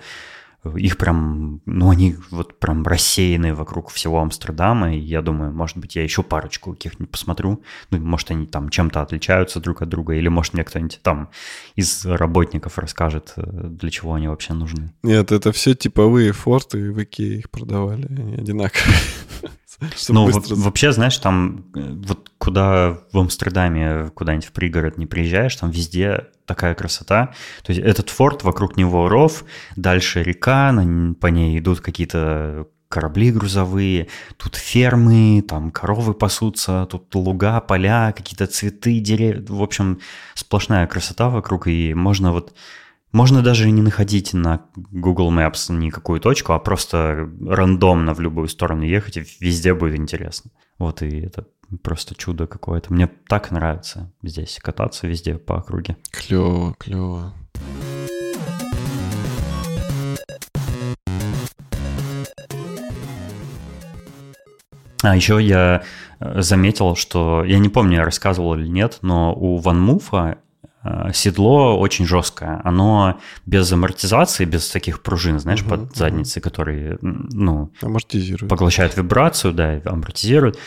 их 0.74 0.98
прям, 0.98 1.60
ну, 1.64 1.90
они 1.90 2.16
вот 2.30 2.58
прям 2.58 2.84
рассеяны 2.84 3.54
вокруг 3.54 3.90
всего 3.90 4.20
Амстердама, 4.20 4.94
и 4.94 4.98
я 4.98 5.22
думаю, 5.22 5.52
может 5.52 5.78
быть, 5.78 5.96
я 5.96 6.02
еще 6.02 6.22
парочку 6.22 6.72
каких-нибудь 6.72 7.10
посмотрю, 7.10 7.62
ну, 7.90 7.98
может, 7.98 8.30
они 8.30 8.46
там 8.46 8.68
чем-то 8.68 9.00
отличаются 9.00 9.60
друг 9.60 9.82
от 9.82 9.88
друга, 9.88 10.14
или, 10.14 10.28
может, 10.28 10.54
мне 10.54 10.64
кто-нибудь 10.64 11.00
там 11.02 11.30
из 11.76 12.04
работников 12.04 12.78
расскажет, 12.78 13.32
э, 13.36 13.42
для 13.42 13.90
чего 13.90 14.14
они 14.14 14.28
вообще 14.28 14.52
нужны. 14.52 14.92
Нет, 15.02 15.32
это 15.32 15.52
все 15.52 15.74
типовые 15.74 16.32
форты, 16.32 16.92
в 16.92 17.02
Икее 17.02 17.38
их 17.38 17.50
продавали, 17.50 18.06
они 18.06 18.34
одинаковые. 18.34 18.96
Ну, 20.08 20.26
быстро... 20.26 20.56
вообще, 20.56 20.92
знаешь, 20.92 21.16
там 21.18 21.66
э, 21.74 21.94
вот 22.06 22.30
куда 22.38 22.98
в 23.12 23.18
Амстердаме, 23.18 24.10
куда-нибудь 24.14 24.46
в 24.46 24.52
пригород 24.52 24.98
не 24.98 25.06
приезжаешь, 25.06 25.56
там 25.56 25.70
везде 25.70 26.26
такая 26.46 26.74
красота. 26.74 27.34
То 27.62 27.72
есть 27.72 27.84
этот 27.84 28.10
форт, 28.10 28.42
вокруг 28.42 28.76
него 28.76 29.08
ров, 29.08 29.44
дальше 29.76 30.22
река, 30.22 30.74
по 31.20 31.26
ней 31.28 31.58
идут 31.58 31.80
какие-то 31.80 32.66
корабли 32.88 33.30
грузовые, 33.30 34.08
тут 34.36 34.56
фермы, 34.56 35.44
там 35.48 35.70
коровы 35.70 36.12
пасутся, 36.12 36.86
тут 36.90 37.14
луга, 37.14 37.60
поля, 37.60 38.12
какие-то 38.16 38.48
цветы, 38.48 38.98
деревья. 38.98 39.44
В 39.48 39.62
общем, 39.62 40.00
сплошная 40.34 40.88
красота 40.88 41.28
вокруг, 41.28 41.68
и 41.68 41.94
можно 41.94 42.32
вот 42.32 42.52
можно 43.12 43.42
даже 43.42 43.70
не 43.70 43.82
находить 43.82 44.34
на 44.34 44.66
Google 44.76 45.32
Maps 45.32 45.72
никакую 45.72 46.20
точку, 46.20 46.52
а 46.52 46.58
просто 46.60 47.28
рандомно 47.44 48.14
в 48.14 48.20
любую 48.20 48.46
сторону 48.48 48.82
ехать, 48.84 49.16
и 49.16 49.24
везде 49.40 49.74
будет 49.74 49.98
интересно. 49.98 50.52
Вот 50.78 51.02
и 51.02 51.20
это 51.20 51.46
просто 51.82 52.14
чудо 52.14 52.46
какое-то. 52.46 52.92
Мне 52.92 53.08
так 53.28 53.50
нравится 53.50 54.12
здесь 54.22 54.58
кататься 54.62 55.06
везде 55.06 55.34
по 55.34 55.58
округе. 55.58 55.96
Клево, 56.12 56.74
клево. 56.78 57.34
А 65.02 65.16
еще 65.16 65.42
я 65.42 65.82
э, 66.20 66.42
заметил, 66.42 66.94
что 66.94 67.42
я 67.44 67.58
не 67.58 67.70
помню, 67.70 67.96
я 67.96 68.04
рассказывал 68.04 68.54
или 68.54 68.68
нет, 68.68 68.98
но 69.00 69.34
у 69.34 69.58
Э, 69.58 70.49
седло 71.12 71.78
очень 71.78 72.06
жесткое. 72.06 72.60
Оно 72.64 73.20
без 73.44 73.70
амортизации, 73.70 74.44
без 74.44 74.68
таких 74.70 75.02
пружин, 75.02 75.38
знаешь, 75.38 75.60
угу, 75.60 75.70
под 75.70 75.96
задницей, 75.96 76.40
которые, 76.40 76.98
ну, 77.02 77.70
поглощают 78.48 78.96
вибрацию, 78.96 79.52
да, 79.52 79.80
амортизируют. 79.84 80.58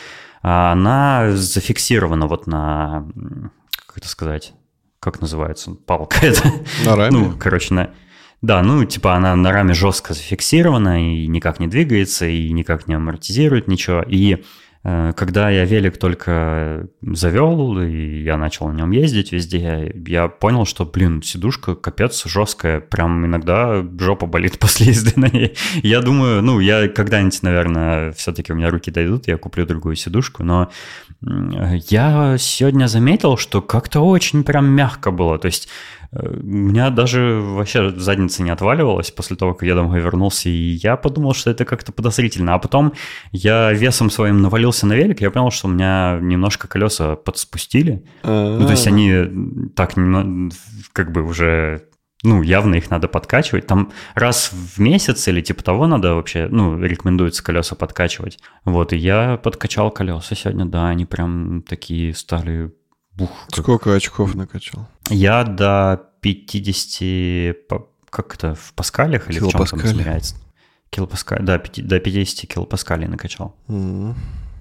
А 0.42 0.72
она 0.72 1.32
зафиксирована 1.32 2.26
вот 2.26 2.46
на, 2.46 3.06
как 3.86 3.98
это 3.98 4.08
сказать, 4.08 4.52
как 5.00 5.20
называется, 5.20 5.72
палка 5.72 6.18
это? 6.26 6.48
На 6.84 6.96
раме? 6.96 7.18
Ну, 7.18 7.34
короче, 7.38 7.74
на... 7.74 7.90
Да, 8.40 8.62
ну, 8.62 8.84
типа 8.84 9.14
она 9.14 9.34
на 9.36 9.52
раме 9.52 9.72
жестко 9.72 10.12
зафиксирована 10.12 11.02
и 11.02 11.26
никак 11.26 11.60
не 11.60 11.66
двигается, 11.66 12.26
и 12.26 12.52
никак 12.52 12.86
не 12.86 12.94
амортизирует 12.94 13.68
ничего. 13.68 14.02
И 14.02 14.34
Э, 14.34 14.63
когда 14.84 15.48
я 15.48 15.64
велик 15.64 15.96
только 15.96 16.88
завел, 17.00 17.80
и 17.80 18.22
я 18.22 18.36
начал 18.36 18.68
на 18.68 18.74
нем 18.74 18.90
ездить 18.90 19.32
везде, 19.32 19.90
я 20.06 20.28
понял, 20.28 20.66
что, 20.66 20.84
блин, 20.84 21.22
сидушка 21.22 21.74
капец 21.74 22.26
жесткая, 22.26 22.80
прям 22.80 23.24
иногда 23.24 23.82
жопа 23.98 24.26
болит 24.26 24.58
после 24.60 24.88
езды 24.88 25.12
на 25.16 25.28
ней. 25.28 25.56
Я 25.82 26.02
думаю, 26.02 26.42
ну, 26.42 26.60
я 26.60 26.88
когда-нибудь, 26.88 27.42
наверное, 27.42 28.12
все-таки 28.12 28.52
у 28.52 28.56
меня 28.56 28.68
руки 28.68 28.90
дойдут, 28.90 29.26
я 29.26 29.38
куплю 29.38 29.64
другую 29.64 29.96
сидушку, 29.96 30.44
но 30.44 30.70
я 31.22 32.36
сегодня 32.38 32.86
заметил, 32.86 33.38
что 33.38 33.62
как-то 33.62 34.00
очень 34.00 34.44
прям 34.44 34.66
мягко 34.66 35.10
было, 35.10 35.38
то 35.38 35.46
есть 35.46 35.68
у 36.14 36.46
меня 36.46 36.90
даже 36.90 37.40
вообще 37.40 37.90
задница 37.90 38.42
не 38.42 38.50
отваливалась 38.50 39.10
после 39.10 39.36
того, 39.36 39.54
как 39.54 39.66
я 39.66 39.74
домой 39.74 40.00
вернулся, 40.00 40.48
и 40.48 40.78
я 40.82 40.96
подумал, 40.96 41.34
что 41.34 41.50
это 41.50 41.64
как-то 41.64 41.92
подозрительно. 41.92 42.54
А 42.54 42.58
потом 42.58 42.92
я 43.32 43.72
весом 43.72 44.10
своим 44.10 44.42
навалился 44.42 44.86
на 44.86 44.94
велик, 44.94 45.20
я 45.20 45.30
понял, 45.30 45.50
что 45.50 45.68
у 45.68 45.70
меня 45.70 46.18
немножко 46.20 46.68
колеса 46.68 47.16
подспустили. 47.16 48.04
Ну, 48.22 48.64
то 48.64 48.70
есть 48.70 48.86
они 48.86 49.70
так 49.74 49.94
как 50.92 51.12
бы 51.12 51.22
уже 51.22 51.88
ну, 52.24 52.40
явно 52.40 52.76
их 52.76 52.90
надо 52.90 53.06
подкачивать. 53.06 53.66
Там 53.66 53.92
раз 54.14 54.50
в 54.50 54.78
месяц 54.80 55.28
или 55.28 55.42
типа 55.42 55.62
того 55.62 55.86
надо 55.86 56.14
вообще, 56.14 56.48
ну, 56.50 56.80
рекомендуется 56.82 57.44
колеса 57.44 57.76
подкачивать. 57.76 58.38
Вот, 58.64 58.94
и 58.94 58.96
я 58.96 59.36
подкачал 59.36 59.90
колеса 59.90 60.34
сегодня, 60.34 60.64
да, 60.64 60.88
они 60.88 61.04
прям 61.04 61.62
такие 61.62 62.14
стали 62.14 62.72
Бух, 63.16 63.30
Сколько 63.52 63.94
очков 63.94 64.34
накачал? 64.34 64.88
Я 65.08 65.44
до 65.44 66.10
50, 66.20 67.66
как 68.10 68.34
это, 68.34 68.54
в 68.54 68.72
паскалях 68.74 69.30
или 69.30 69.38
в 69.38 69.48
чем 69.48 69.66
там 69.66 69.80
измеряется? 69.80 70.36
Килопаскаль, 70.90 71.42
да, 71.42 71.58
до 71.58 72.00
50 72.00 72.48
килопаскалей 72.48 73.08
накачал. 73.08 73.56
Mm-hmm. 73.68 74.14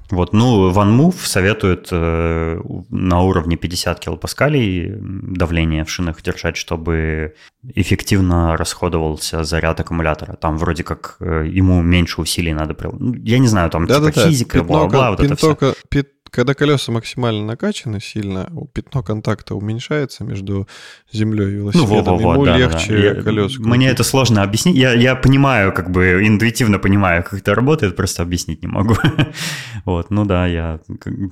Вот, 0.10 0.34
ну, 0.34 0.70
OneMove 0.72 1.26
советует 1.26 1.88
э, 1.92 2.62
на 2.90 3.22
уровне 3.22 3.56
50 3.56 4.00
килопаскалей 4.00 4.96
давление 5.00 5.86
в 5.86 5.90
шинах 5.90 6.22
держать, 6.22 6.56
чтобы 6.56 7.34
эффективно 7.64 8.56
расходовался 8.58 9.44
заряд 9.44 9.80
аккумулятора. 9.80 10.36
Там 10.36 10.58
вроде 10.58 10.84
как 10.84 11.18
э, 11.20 11.48
ему 11.50 11.82
меньше 11.82 12.22
усилий 12.22 12.54
надо... 12.54 12.76
Ну, 12.92 13.16
я 13.16 13.40
не 13.40 13.48
знаю, 13.48 13.70
там 13.70 13.88
да, 13.88 13.96
типа 13.96 14.12
да, 14.14 14.28
физика, 14.28 14.64
бла-бла, 14.64 15.12
вот 15.12 15.20
это 15.22 15.36
все. 15.36 15.58
Пит, 15.90 16.10
когда 16.34 16.56
колеса 16.56 16.92
максимально 16.92 17.46
накачаны 17.46 18.00
сильно, 18.00 18.52
пятно 18.74 19.04
контакта 19.04 19.54
уменьшается 19.54 20.24
между 20.24 20.68
землей 21.12 21.52
и 21.52 21.56
велосипедом. 21.58 22.18
Ну, 22.18 22.18
во, 22.18 22.18
во, 22.18 22.34
Ему 22.34 22.46
да, 22.46 22.58
легче 22.58 23.14
да. 23.14 23.22
колеса. 23.22 23.56
Мне 23.60 23.90
это 23.90 24.04
сложно 24.04 24.42
объяснить. 24.42 24.76
Я, 24.76 24.94
я 24.94 25.16
понимаю, 25.16 25.72
как 25.72 25.92
бы 25.92 26.26
интуитивно 26.26 26.80
понимаю, 26.80 27.24
как 27.24 27.40
это 27.40 27.54
работает, 27.54 27.96
просто 27.96 28.24
объяснить 28.24 28.64
не 28.64 28.68
могу. 28.68 28.96
вот, 29.86 30.10
ну 30.10 30.26
да, 30.26 30.48
я 30.48 30.80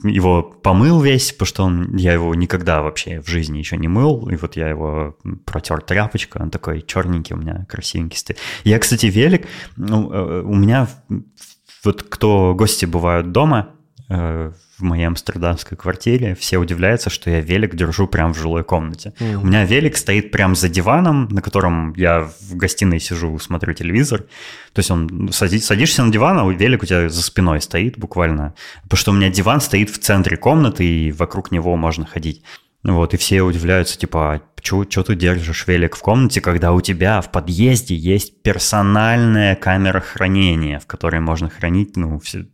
его 0.04 0.44
помыл 0.44 1.02
весь, 1.02 1.32
потому 1.32 1.48
что 1.48 1.64
он, 1.64 1.96
я 1.96 2.14
его 2.14 2.36
никогда 2.36 2.84
вообще 2.84 3.22
в 3.22 3.28
жизни 3.28 3.58
еще 3.58 3.78
не 3.78 3.88
мыл, 3.88 4.30
и 4.30 4.36
вот 4.36 4.56
я 4.56 4.70
его 4.70 5.18
протер 5.46 5.82
тряпочкой, 5.82 6.44
он 6.44 6.52
такой 6.52 6.84
черненький 6.84 7.36
у 7.36 7.40
меня, 7.40 7.66
красивенький 7.68 8.20
стоит. 8.20 8.38
Я, 8.64 8.78
кстати, 8.78 9.08
велик, 9.08 9.48
ну, 9.78 10.12
э, 10.14 10.42
у 10.44 10.54
меня 10.54 10.88
вот 11.84 12.04
кто 12.04 12.54
гости 12.54 12.86
бывают 12.86 13.32
дома, 13.32 13.70
э, 14.10 14.52
в 14.82 14.84
моей 14.84 15.06
амстердамской 15.06 15.78
квартире, 15.78 16.36
все 16.36 16.58
удивляются, 16.58 17.10
что 17.10 17.30
я 17.30 17.40
велик 17.40 17.76
держу 17.76 18.08
прямо 18.08 18.34
в 18.34 18.38
жилой 18.38 18.64
комнате. 18.64 19.14
Mm-hmm. 19.20 19.36
У 19.36 19.46
меня 19.46 19.66
велик 19.66 19.96
стоит 19.96 20.32
прямо 20.32 20.56
за 20.56 20.70
диваном, 20.70 21.28
на 21.30 21.42
котором 21.42 21.94
я 21.96 22.30
в 22.42 22.56
гостиной 22.56 23.00
сижу, 23.00 23.38
смотрю 23.40 23.74
телевизор. 23.74 24.22
То 24.74 24.80
есть 24.80 24.92
он 24.92 25.30
садись, 25.32 25.66
садишься 25.66 26.04
на 26.04 26.12
диван, 26.12 26.40
а 26.40 26.52
велик 26.52 26.84
у 26.84 26.86
тебя 26.86 27.10
за 27.10 27.22
спиной 27.22 27.62
стоит 27.62 27.98
буквально. 27.98 28.54
Потому 28.84 28.98
что 28.98 29.12
у 29.12 29.14
меня 29.14 29.30
диван 29.30 29.62
стоит 29.62 29.90
в 29.90 30.00
центре 30.00 30.36
комнаты, 30.36 30.84
и 30.84 31.12
вокруг 31.12 31.52
него 31.52 31.76
можно 31.76 32.06
ходить. 32.06 32.44
Вот, 32.84 33.14
и 33.14 33.18
все 33.18 33.42
удивляются, 33.44 33.98
типа, 33.98 34.42
что 34.62 35.04
ты 35.04 35.16
держишь 35.16 35.68
велик 35.68 35.96
в 35.96 36.02
комнате, 36.02 36.42
когда 36.42 36.72
у 36.72 36.82
тебя 36.82 37.22
в 37.22 37.32
подъезде 37.32 37.96
есть 37.96 38.42
персональная 38.42 39.56
камера 39.56 40.00
хранения, 40.00 40.80
в 40.80 40.86
которой 40.86 41.20
можно 41.20 41.50
хранить, 41.50 41.96
ну, 41.98 42.20
все... 42.20 42.46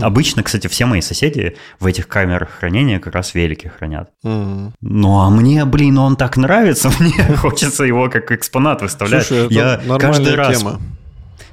Обычно, 0.00 0.42
кстати, 0.42 0.66
все 0.66 0.86
мои 0.86 1.00
соседи 1.00 1.56
в 1.80 1.86
этих 1.86 2.08
камерах 2.08 2.50
хранения 2.50 2.98
как 2.98 3.14
раз 3.14 3.34
велики 3.34 3.68
хранят. 3.68 4.10
Ну, 4.22 5.20
а 5.20 5.30
мне, 5.30 5.64
блин, 5.64 5.98
он 5.98 6.16
так 6.16 6.36
нравится, 6.36 6.90
мне 7.00 7.12
хочется 7.36 7.84
его 7.84 8.08
как 8.08 8.32
экспонат 8.32 8.82
выставлять. 8.82 9.26
Слушай, 9.26 9.48
Я 9.50 9.80
каждый 9.98 10.34
раз... 10.34 10.58
Тема 10.58 10.80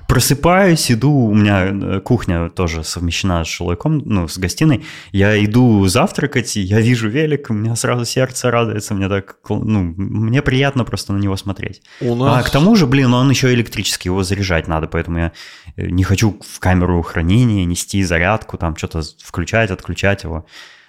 просыпаюсь, 0.07 0.91
иду, 0.91 1.11
у 1.11 1.33
меня 1.33 1.65
э, 1.65 1.99
кухня 2.01 2.49
тоже 2.49 2.83
совмещена 2.83 3.43
с 3.43 3.57
комнатой, 3.75 4.11
ну, 4.11 4.27
с 4.27 4.37
гостиной, 4.37 4.85
я 5.11 5.43
иду 5.43 5.85
завтракать, 5.87 6.55
я 6.55 6.79
вижу 6.79 7.09
велик, 7.09 7.49
у 7.49 7.53
меня 7.53 7.75
сразу 7.75 8.05
сердце 8.05 8.51
радуется, 8.51 8.93
мне 8.93 9.09
так, 9.09 9.37
ну, 9.49 9.93
мне 9.97 10.41
приятно 10.41 10.83
просто 10.83 11.13
на 11.13 11.17
него 11.17 11.35
смотреть. 11.37 11.81
У 12.01 12.15
нас... 12.15 12.45
А 12.45 12.47
к 12.47 12.51
тому 12.51 12.75
же, 12.75 12.87
блин, 12.87 13.13
он 13.13 13.29
еще 13.29 13.53
электрический, 13.53 14.09
его 14.09 14.23
заряжать 14.23 14.67
надо, 14.67 14.87
поэтому 14.87 15.17
я 15.17 15.31
э, 15.75 15.87
не 15.87 16.03
хочу 16.03 16.39
в 16.47 16.59
камеру 16.59 17.01
хранения 17.01 17.65
нести 17.65 18.03
зарядку, 18.03 18.57
там 18.57 18.75
что-то 18.75 19.01
включать, 19.23 19.71
отключать 19.71 20.23
его. 20.23 20.45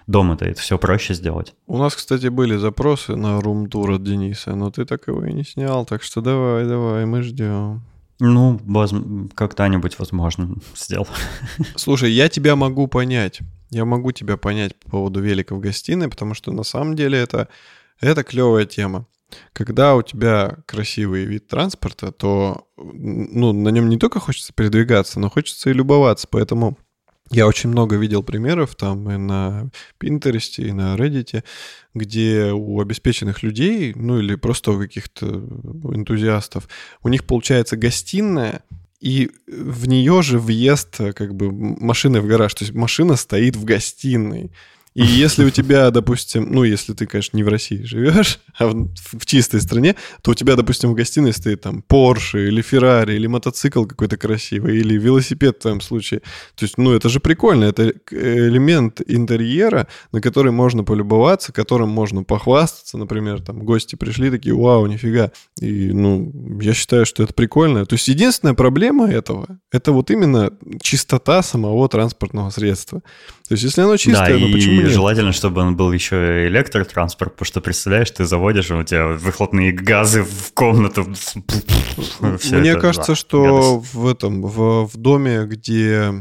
Дома-то 0.06 0.44
это 0.44 0.60
все 0.60 0.76
проще 0.76 1.14
сделать. 1.14 1.54
У 1.66 1.78
нас, 1.78 1.96
кстати, 1.96 2.26
были 2.26 2.56
запросы 2.56 3.16
на 3.16 3.40
рум-тур 3.40 3.92
от 3.92 4.02
Дениса, 4.02 4.54
но 4.54 4.70
ты 4.70 4.84
так 4.84 5.08
его 5.08 5.24
и 5.24 5.32
не 5.32 5.44
снял, 5.44 5.86
так 5.86 6.02
что 6.02 6.20
давай, 6.20 6.66
давай, 6.66 7.06
мы 7.06 7.22
ждем. 7.22 7.82
Ну, 8.32 9.28
когда-нибудь, 9.34 9.98
возможно, 9.98 10.56
сделал. 10.76 11.08
Слушай, 11.76 12.12
я 12.12 12.28
тебя 12.28 12.56
могу 12.56 12.86
понять. 12.86 13.40
Я 13.70 13.84
могу 13.84 14.12
тебя 14.12 14.36
понять 14.36 14.78
по 14.80 14.90
поводу 14.90 15.20
велика 15.20 15.56
гостиной, 15.56 16.08
потому 16.08 16.34
что 16.34 16.52
на 16.52 16.62
самом 16.62 16.94
деле 16.94 17.18
это, 17.18 17.48
это 18.00 18.22
клевая 18.22 18.66
тема. 18.66 19.06
Когда 19.52 19.96
у 19.96 20.02
тебя 20.02 20.58
красивый 20.66 21.24
вид 21.24 21.48
транспорта, 21.48 22.12
то 22.12 22.68
ну, 22.76 23.52
на 23.52 23.68
нем 23.70 23.88
не 23.88 23.98
только 23.98 24.20
хочется 24.20 24.52
передвигаться, 24.52 25.18
но 25.18 25.28
хочется 25.28 25.70
и 25.70 25.74
любоваться. 25.74 26.28
Поэтому 26.30 26.78
я 27.34 27.46
очень 27.46 27.70
много 27.70 27.96
видел 27.96 28.22
примеров 28.22 28.74
там 28.74 29.10
и 29.10 29.16
на 29.16 29.70
Pinterest, 30.00 30.62
и 30.62 30.72
на 30.72 30.96
Reddit, 30.96 31.42
где 31.94 32.52
у 32.52 32.80
обеспеченных 32.80 33.42
людей, 33.42 33.92
ну 33.94 34.18
или 34.18 34.34
просто 34.36 34.72
у 34.72 34.78
каких-то 34.78 35.26
энтузиастов, 35.26 36.68
у 37.02 37.08
них 37.08 37.24
получается 37.24 37.76
гостиная, 37.76 38.62
и 39.00 39.30
в 39.46 39.86
нее 39.86 40.22
же 40.22 40.38
въезд 40.38 40.96
как 41.14 41.34
бы 41.34 41.52
машины 41.52 42.20
в 42.20 42.26
гараж. 42.26 42.54
То 42.54 42.64
есть 42.64 42.74
машина 42.74 43.16
стоит 43.16 43.54
в 43.54 43.64
гостиной. 43.64 44.50
И 44.94 45.02
если 45.02 45.44
у 45.44 45.50
тебя, 45.50 45.90
допустим, 45.90 46.52
ну, 46.52 46.62
если 46.62 46.92
ты, 46.92 47.06
конечно, 47.06 47.36
не 47.36 47.42
в 47.42 47.48
России 47.48 47.82
живешь, 47.82 48.38
а 48.58 48.68
в, 48.68 48.88
в 49.18 49.26
чистой 49.26 49.60
стране, 49.60 49.96
то 50.22 50.30
у 50.30 50.34
тебя, 50.34 50.54
допустим, 50.54 50.90
в 50.90 50.94
гостиной 50.94 51.32
стоит 51.32 51.62
там 51.62 51.82
Porsche 51.88 52.46
или 52.46 52.62
Ferrari, 52.62 53.16
или 53.16 53.26
мотоцикл 53.26 53.86
какой-то 53.86 54.16
красивый, 54.16 54.78
или 54.78 54.96
велосипед 54.96 55.56
в 55.56 55.62
твоем 55.62 55.80
случае. 55.80 56.20
То 56.54 56.64
есть, 56.64 56.78
ну, 56.78 56.92
это 56.92 57.08
же 57.08 57.18
прикольно. 57.18 57.64
Это 57.64 57.92
элемент 58.10 59.00
интерьера, 59.04 59.88
на 60.12 60.20
который 60.20 60.52
можно 60.52 60.84
полюбоваться, 60.84 61.52
которым 61.52 61.88
можно 61.88 62.22
похвастаться. 62.22 62.96
Например, 62.96 63.42
там 63.42 63.64
гости 63.64 63.96
пришли 63.96 64.30
такие, 64.30 64.54
вау, 64.54 64.86
нифига. 64.86 65.32
И, 65.60 65.92
ну, 65.92 66.32
я 66.60 66.72
считаю, 66.72 67.04
что 67.04 67.24
это 67.24 67.34
прикольно. 67.34 67.84
То 67.84 67.94
есть, 67.94 68.06
единственная 68.06 68.54
проблема 68.54 69.10
этого, 69.10 69.58
это 69.72 69.90
вот 69.90 70.12
именно 70.12 70.52
чистота 70.80 71.42
самого 71.42 71.88
транспортного 71.88 72.50
средства. 72.50 73.02
То 73.46 73.52
есть, 73.52 73.64
если 73.64 73.82
оно 73.82 73.98
чистое, 73.98 74.38
да, 74.38 74.38
ну 74.38 74.52
почему 74.52 74.80
нет? 74.80 74.90
желательно, 74.90 75.32
чтобы 75.32 75.60
он 75.60 75.76
был 75.76 75.92
еще 75.92 76.46
электротранспорт, 76.46 77.34
потому 77.34 77.46
что, 77.46 77.60
представляешь, 77.60 78.10
ты 78.10 78.24
заводишь, 78.24 78.70
у 78.70 78.82
тебя 78.84 79.08
выхлопные 79.08 79.70
газы 79.70 80.22
в 80.22 80.54
комнату. 80.54 81.04
Мне 82.20 82.70
это, 82.70 82.80
кажется, 82.80 83.12
да, 83.12 83.16
что 83.16 83.42
гадость. 83.42 83.94
в 83.94 84.06
этом, 84.06 84.42
в, 84.42 84.86
в 84.86 84.96
доме, 84.96 85.44
где 85.44 86.14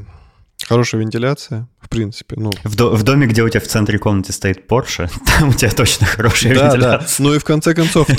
хорошая 0.67 0.99
вентиляция, 0.99 1.69
в 1.79 1.87
принципе, 1.87 2.35
ну... 2.37 2.51
В, 2.65 2.75
до, 2.75 2.89
в 2.93 3.03
доме, 3.03 3.27
где 3.27 3.41
у 3.41 3.47
тебя 3.47 3.61
в 3.61 3.67
центре 3.67 3.97
комнаты 3.99 4.33
стоит 4.33 4.69
Porsche, 4.69 5.09
там 5.25 5.49
у 5.49 5.53
тебя 5.53 5.71
точно 5.71 6.05
хорошая 6.05 6.53
да, 6.53 6.65
вентиляция. 6.65 7.07
Да. 7.19 7.23
Ну 7.29 7.35
и 7.35 7.39
в 7.39 7.45
конце 7.45 7.73
концов, 7.73 8.09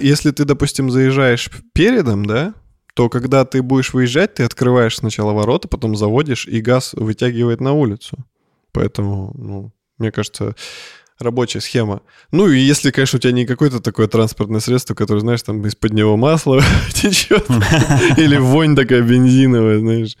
если 0.00 0.30
ты, 0.30 0.46
допустим, 0.46 0.90
заезжаешь 0.90 1.50
передом, 1.74 2.24
да, 2.24 2.54
то 2.94 3.10
когда 3.10 3.44
ты 3.44 3.60
будешь 3.60 3.92
выезжать, 3.92 4.34
ты 4.34 4.44
открываешь 4.44 4.96
сначала 4.96 5.32
ворота, 5.32 5.68
потом 5.68 5.96
заводишь, 5.96 6.46
и 6.46 6.62
газ 6.62 6.94
вытягивает 6.94 7.60
на 7.60 7.72
улицу. 7.72 8.24
Поэтому, 8.74 9.32
ну, 9.38 9.72
мне 9.98 10.10
кажется, 10.10 10.54
рабочая 11.18 11.60
схема. 11.60 12.02
Ну 12.32 12.48
и 12.48 12.58
если, 12.58 12.90
конечно, 12.90 13.16
у 13.16 13.20
тебя 13.20 13.32
не 13.32 13.46
какое-то 13.46 13.80
такое 13.80 14.08
транспортное 14.08 14.60
средство, 14.60 14.94
которое, 14.94 15.20
знаешь, 15.20 15.42
там 15.42 15.64
из-под 15.64 15.92
него 15.92 16.16
масло 16.16 16.60
течет, 16.92 17.46
или 18.18 18.36
вонь 18.36 18.76
такая 18.76 19.02
бензиновая, 19.02 19.78
знаешь. 19.78 20.16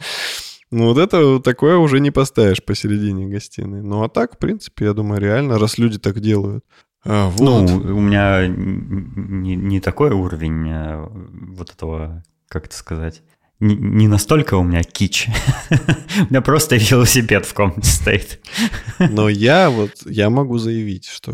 Ну 0.70 0.86
вот 0.86 0.98
это 0.98 1.40
такое 1.40 1.76
уже 1.76 2.00
не 2.00 2.10
поставишь 2.10 2.64
посередине 2.64 3.26
гостиной. 3.26 3.82
Ну 3.82 4.02
а 4.04 4.08
так, 4.08 4.36
в 4.36 4.38
принципе, 4.38 4.86
я 4.86 4.92
думаю, 4.92 5.20
реально, 5.20 5.58
раз 5.58 5.76
люди 5.76 5.98
так 5.98 6.20
делают. 6.20 6.64
А, 7.04 7.28
вот. 7.28 7.40
Ну, 7.40 7.96
у 7.96 8.00
меня 8.00 8.46
не, 8.46 9.56
не 9.56 9.80
такой 9.80 10.10
уровень 10.10 10.68
а, 10.70 11.06
вот 11.10 11.70
этого, 11.70 12.22
как 12.48 12.66
это 12.66 12.76
сказать, 12.76 13.22
не 13.60 14.08
настолько 14.08 14.54
у 14.54 14.62
меня 14.62 14.82
кич. 14.82 15.28
у 15.70 16.30
меня 16.30 16.40
просто 16.42 16.76
велосипед 16.76 17.46
в 17.46 17.54
комнате 17.54 17.88
стоит. 17.88 18.40
Но 18.98 19.28
я 19.28 19.70
вот, 19.70 19.92
я 20.06 20.28
могу 20.30 20.58
заявить, 20.58 21.06
что 21.06 21.32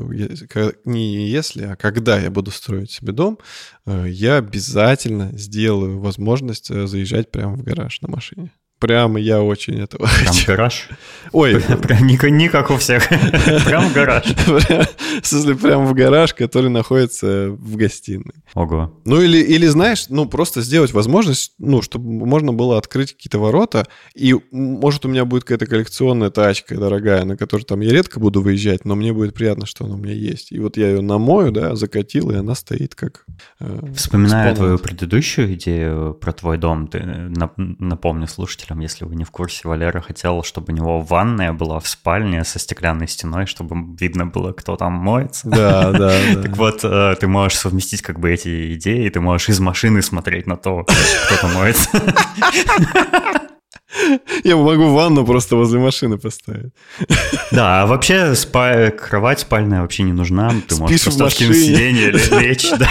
не 0.84 1.28
если, 1.28 1.64
а 1.64 1.76
когда 1.76 2.18
я 2.18 2.30
буду 2.30 2.50
строить 2.50 2.90
себе 2.90 3.12
дом, 3.12 3.38
э, 3.86 4.06
я 4.08 4.36
обязательно 4.36 5.30
сделаю 5.36 5.98
возможность 5.98 6.70
э, 6.70 6.86
заезжать 6.86 7.30
прямо 7.30 7.56
в 7.56 7.62
гараж 7.62 8.00
на 8.02 8.08
машине. 8.08 8.52
Прямо 8.80 9.20
я 9.20 9.42
очень 9.42 9.78
этого 9.78 10.06
Прям 10.06 10.26
хочу. 10.32 10.46
гараж? 10.46 10.88
Ой. 11.32 11.60
Прям 11.82 12.06
не, 12.06 12.18
не 12.30 12.48
как 12.48 12.70
у 12.70 12.76
всех. 12.76 13.08
Прям 13.66 13.88
в 13.88 13.92
гараж. 13.92 14.24
В 15.22 15.26
смысле, 15.26 15.54
прям 15.56 15.86
в 15.86 15.92
гараж, 15.92 16.32
который 16.34 16.70
находится 16.70 17.50
в 17.50 17.76
гостиной. 17.76 18.32
Ого. 18.54 18.94
Ну 19.04 19.20
или, 19.20 19.38
или 19.38 19.66
знаешь, 19.66 20.06
ну 20.08 20.24
просто 20.26 20.62
сделать 20.62 20.92
возможность, 20.92 21.52
ну, 21.58 21.82
чтобы 21.82 22.24
можно 22.26 22.52
было 22.52 22.78
открыть 22.78 23.12
какие-то 23.12 23.38
ворота, 23.38 23.86
и 24.14 24.34
может 24.50 25.04
у 25.04 25.08
меня 25.08 25.24
будет 25.24 25.44
какая-то 25.44 25.66
коллекционная 25.66 26.30
тачка 26.30 26.76
дорогая, 26.76 27.24
на 27.24 27.36
которой 27.36 27.64
там 27.64 27.80
я 27.80 27.90
редко 27.90 28.18
буду 28.18 28.40
выезжать, 28.40 28.84
но 28.84 28.94
мне 28.94 29.12
будет 29.12 29.34
приятно, 29.34 29.66
что 29.66 29.84
она 29.84 29.96
у 29.96 29.98
меня 29.98 30.14
есть. 30.14 30.52
И 30.52 30.58
вот 30.58 30.76
я 30.76 30.88
ее 30.88 31.02
намою, 31.02 31.52
да, 31.52 31.76
закатил, 31.76 32.30
и 32.30 32.36
она 32.36 32.54
стоит 32.54 32.94
как 32.94 33.24
э, 33.58 33.80
Вспоминая 33.94 34.52
экспонат. 34.52 34.56
твою 34.56 34.78
предыдущую 34.78 35.54
идею 35.54 36.14
про 36.14 36.32
твой 36.32 36.56
дом, 36.56 36.86
ты 36.86 36.98
э, 36.98 37.28
напомню 37.56 38.26
слушателям, 38.26 38.69
слушателям, 38.70 38.80
если 38.80 39.04
вы 39.04 39.16
не 39.16 39.24
в 39.24 39.30
курсе, 39.30 39.68
Валера 39.68 40.00
хотел, 40.00 40.42
чтобы 40.42 40.72
у 40.72 40.76
него 40.76 41.00
ванная 41.00 41.52
была 41.52 41.78
в 41.78 41.88
спальне 41.88 42.44
со 42.44 42.58
стеклянной 42.58 43.08
стеной, 43.08 43.46
чтобы 43.46 43.76
видно 43.98 44.26
было, 44.26 44.52
кто 44.52 44.76
там 44.76 44.92
моется. 44.92 45.48
Да, 45.48 45.92
да, 45.92 46.12
да. 46.34 46.42
Так 46.42 46.56
вот, 46.56 46.80
э, 46.84 47.16
ты 47.20 47.26
можешь 47.26 47.58
совместить 47.58 48.02
как 48.02 48.18
бы 48.18 48.30
эти 48.30 48.74
идеи, 48.74 49.08
ты 49.08 49.20
можешь 49.20 49.48
из 49.48 49.60
машины 49.60 50.02
смотреть 50.02 50.46
на 50.46 50.56
то, 50.56 50.84
кто 50.84 51.36
там 51.40 51.54
моется. 51.54 51.90
Я 54.44 54.56
могу 54.56 54.90
ванну 54.94 55.24
просто 55.26 55.56
возле 55.56 55.78
машины 55.78 56.18
поставить. 56.18 56.72
Да, 57.52 57.82
а 57.82 57.86
вообще 57.86 58.36
спа... 58.36 58.90
кровать 58.90 59.40
спальная 59.40 59.82
вообще 59.82 60.04
не 60.04 60.12
нужна. 60.12 60.52
Ты 60.68 60.76
можешь 60.76 61.00
Спишь 61.00 61.14
в 61.14 61.18
просто 61.18 61.44
машине. 61.44 61.54
сиденье 61.54 62.10
лечь. 62.40 62.70
да. 62.78 62.88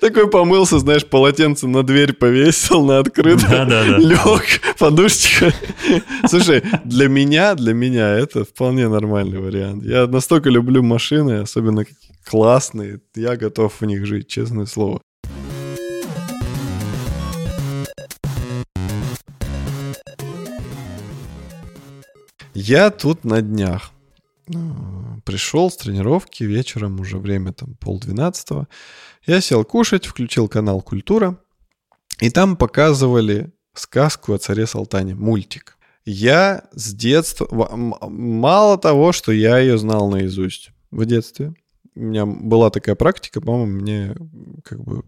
Такой 0.00 0.30
помылся, 0.30 0.78
знаешь, 0.78 1.04
полотенце 1.04 1.68
на 1.68 1.82
дверь 1.82 2.14
повесил, 2.14 2.82
на 2.84 3.00
открытое. 3.00 3.66
Да-да-да. 3.66 3.98
Лег, 3.98 4.60
подушечка. 4.78 5.52
Слушай, 6.26 6.62
для 6.84 7.08
меня, 7.08 7.54
для 7.54 7.74
меня 7.74 8.08
это 8.14 8.44
вполне 8.44 8.88
нормальный 8.88 9.38
вариант. 9.38 9.84
Я 9.84 10.06
настолько 10.06 10.48
люблю 10.48 10.82
машины, 10.82 11.40
особенно 11.40 11.84
классные. 12.24 13.00
Я 13.14 13.36
готов 13.36 13.74
в 13.80 13.84
них 13.84 14.06
жить, 14.06 14.28
честное 14.28 14.64
слово. 14.66 15.02
Я 22.54 22.90
тут 22.90 23.24
на 23.24 23.40
днях 23.40 23.92
э, 24.48 24.52
пришел 25.24 25.70
с 25.70 25.76
тренировки 25.76 26.44
вечером, 26.44 27.00
уже 27.00 27.18
время 27.18 27.52
там 27.52 27.74
полдвенадцатого. 27.76 28.68
Я 29.26 29.40
сел 29.40 29.64
кушать, 29.64 30.06
включил 30.06 30.48
канал 30.48 30.82
«Культура», 30.82 31.38
и 32.20 32.30
там 32.30 32.56
показывали 32.56 33.52
сказку 33.74 34.34
о 34.34 34.38
царе 34.38 34.66
Салтане, 34.66 35.14
мультик. 35.14 35.78
Я 36.04 36.64
с 36.72 36.92
детства... 36.92 37.48
Мало 37.74 38.78
того, 38.78 39.12
что 39.12 39.32
я 39.32 39.58
ее 39.58 39.78
знал 39.78 40.10
наизусть 40.10 40.72
в 40.90 41.04
детстве. 41.06 41.54
У 41.94 42.00
меня 42.00 42.26
была 42.26 42.70
такая 42.70 42.94
практика, 42.96 43.40
мама 43.44 43.66
мне 43.66 44.14
как 44.64 44.82
бы, 44.82 45.04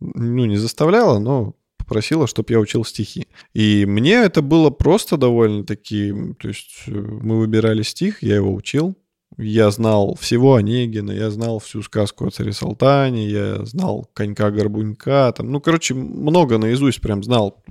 ну, 0.00 0.44
не 0.44 0.56
заставляла, 0.56 1.18
но 1.18 1.54
попросила, 1.84 2.26
чтобы 2.26 2.52
я 2.52 2.58
учил 2.58 2.84
стихи. 2.84 3.26
И 3.52 3.84
мне 3.86 4.14
это 4.14 4.42
было 4.42 4.70
просто 4.70 5.16
довольно-таки... 5.16 6.12
То 6.40 6.48
есть 6.48 6.84
э, 6.86 6.92
мы 6.92 7.38
выбирали 7.38 7.82
стих, 7.82 8.22
я 8.22 8.36
его 8.36 8.52
учил. 8.54 8.96
Я 9.36 9.70
знал 9.70 10.14
всего 10.20 10.54
Онегина, 10.54 11.10
я 11.10 11.30
знал 11.30 11.58
всю 11.58 11.82
сказку 11.82 12.26
о 12.26 12.30
царе 12.30 12.52
Салтане, 12.52 13.28
я 13.28 13.64
знал 13.64 14.08
конька-горбунька, 14.14 15.32
там, 15.36 15.50
ну, 15.50 15.60
короче, 15.60 15.94
много 15.94 16.56
наизусть 16.58 17.00
прям 17.00 17.24
знал, 17.24 17.62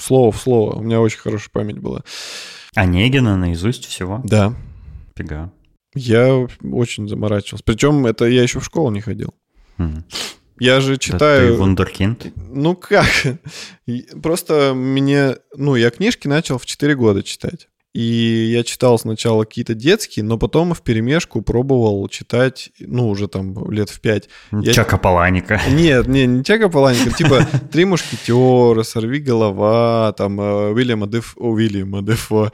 слово 0.00 0.32
в 0.32 0.36
слово. 0.38 0.76
У 0.76 0.82
меня 0.82 1.00
очень 1.00 1.18
хорошая 1.18 1.50
память 1.52 1.78
была. 1.78 2.02
Онегина 2.74 3.36
наизусть 3.36 3.84
всего. 3.84 4.22
Да, 4.24 4.54
Фига. 5.14 5.52
я 5.94 6.46
очень 6.62 7.06
заморачивался. 7.06 7.64
Причем 7.64 8.06
это 8.06 8.24
я 8.24 8.42
еще 8.42 8.60
в 8.60 8.64
школу 8.64 8.90
не 8.90 9.02
ходил. 9.02 9.34
М. 9.76 10.04
Я 10.60 10.80
же 10.80 10.92
Да 10.92 10.98
читаю... 10.98 11.48
Ты 11.48 11.58
вундеркинд. 11.58 12.26
Ну 12.36 12.76
как? 12.76 13.06
Просто 14.22 14.72
мне... 14.74 15.36
Ну, 15.56 15.74
я 15.74 15.90
книжки 15.90 16.28
начал 16.28 16.58
в 16.58 16.66
4 16.66 16.94
года 16.94 17.22
читать. 17.22 17.68
И 17.92 18.50
я 18.54 18.62
читал 18.62 19.00
сначала 19.00 19.42
какие-то 19.44 19.74
детские, 19.74 20.24
но 20.24 20.38
потом 20.38 20.74
в 20.74 20.82
перемешку 20.82 21.42
пробовал 21.42 22.06
читать, 22.08 22.70
ну, 22.78 23.08
уже 23.08 23.26
там 23.26 23.68
лет 23.68 23.90
в 23.90 24.00
5. 24.00 24.28
Я- 24.62 24.72
Чака 24.72 24.96
Паланика. 24.96 25.60
Нет, 25.68 26.06
не, 26.06 26.24
не 26.26 26.44
Чака 26.44 26.68
Паланика, 26.68 27.10
типа 27.10 27.48
«Три 27.72 27.84
мушкетера», 27.84 28.84
«Сорви 28.84 29.18
голова», 29.18 30.14
там 30.16 30.40
э, 30.40 30.70
Уильяма 30.70 31.08
Деф... 31.08 31.34
О, 31.36 31.48
Уильяма 31.50 32.02
Дефо. 32.02 32.52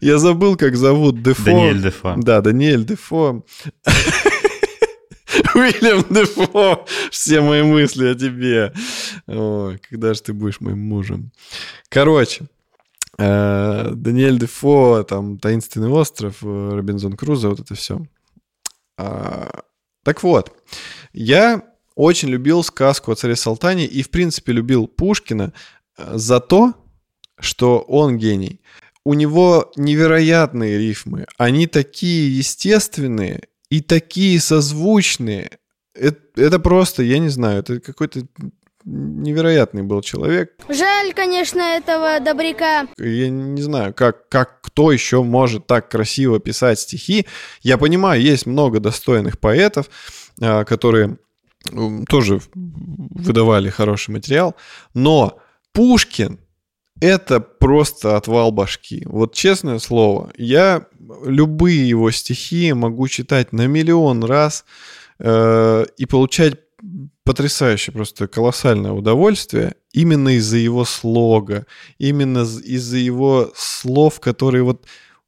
Я 0.00 0.18
забыл, 0.18 0.56
как 0.56 0.76
зовут 0.76 1.22
Дефо. 1.22 1.44
Даниэль 1.44 1.82
Дефо. 1.82 2.14
Да, 2.16 2.40
Даниэль 2.40 2.84
Дефо. 2.84 3.44
Уильям 5.54 6.04
Дефо. 6.08 6.86
Все 7.10 7.40
мои 7.40 7.62
мысли 7.62 8.06
о 8.08 8.14
тебе. 8.14 8.72
Ой, 9.26 9.78
когда 9.88 10.14
же 10.14 10.22
ты 10.22 10.32
будешь 10.32 10.60
моим 10.60 10.80
мужем? 10.80 11.32
Короче, 11.88 12.46
э, 13.18 13.90
Даниэль 13.94 14.38
Дефо, 14.38 15.02
там 15.02 15.38
«Таинственный 15.38 15.88
остров», 15.88 16.38
э, 16.42 16.70
Робинзон 16.72 17.16
Крузо, 17.16 17.50
вот 17.50 17.60
это 17.60 17.74
все. 17.74 18.00
Так 18.96 20.22
вот, 20.22 20.52
я 21.12 21.62
очень 21.94 22.28
любил 22.28 22.62
сказку 22.62 23.12
о 23.12 23.14
царе 23.14 23.36
Салтане 23.36 23.86
и, 23.86 24.02
в 24.02 24.10
принципе, 24.10 24.52
любил 24.52 24.86
Пушкина 24.86 25.52
э, 25.96 26.12
за 26.16 26.40
то, 26.40 26.74
что 27.38 27.80
он 27.80 28.16
гений. 28.16 28.60
У 29.04 29.14
него 29.14 29.72
невероятные 29.76 30.78
рифмы. 30.78 31.26
Они 31.38 31.66
такие 31.66 32.36
естественные 32.36 33.48
и 33.70 33.80
такие 33.80 34.38
созвучные. 34.40 35.58
Это, 35.94 36.20
это 36.36 36.58
просто, 36.58 37.02
я 37.02 37.18
не 37.18 37.28
знаю, 37.28 37.60
это 37.60 37.80
какой-то 37.80 38.26
невероятный 38.84 39.82
был 39.82 40.02
человек. 40.02 40.54
Жаль, 40.68 41.12
конечно, 41.14 41.60
этого 41.60 42.20
добряка. 42.20 42.86
Я 42.98 43.28
не 43.28 43.62
знаю, 43.62 43.94
как, 43.94 44.28
как 44.28 44.60
кто 44.62 44.92
еще 44.92 45.22
может 45.22 45.66
так 45.66 45.90
красиво 45.90 46.38
писать 46.38 46.80
стихи. 46.80 47.26
Я 47.62 47.78
понимаю, 47.78 48.20
есть 48.20 48.46
много 48.46 48.80
достойных 48.80 49.38
поэтов, 49.38 49.90
а, 50.40 50.64
которые 50.64 51.18
тоже 52.08 52.40
выдавали 52.54 53.68
хороший 53.68 54.10
материал, 54.10 54.56
но 54.94 55.38
Пушкин 55.72 56.40
это 57.00 57.40
просто 57.40 58.16
отвал 58.16 58.52
башки. 58.52 59.02
Вот 59.06 59.34
честное 59.34 59.78
слово, 59.78 60.30
я 60.36 60.86
любые 61.24 61.88
его 61.88 62.10
стихи 62.10 62.72
могу 62.72 63.08
читать 63.08 63.52
на 63.52 63.66
миллион 63.66 64.24
раз 64.24 64.64
э, 65.18 65.86
и 65.96 66.06
получать 66.06 66.54
потрясающее, 67.24 67.92
просто 67.92 68.26
колоссальное 68.26 68.92
удовольствие 68.92 69.74
именно 69.92 70.36
из-за 70.36 70.56
его 70.56 70.84
слога, 70.84 71.66
именно 71.98 72.40
из-за 72.40 72.96
его 72.96 73.52
слов, 73.54 74.20
которые 74.20 74.62
вот 74.62 74.86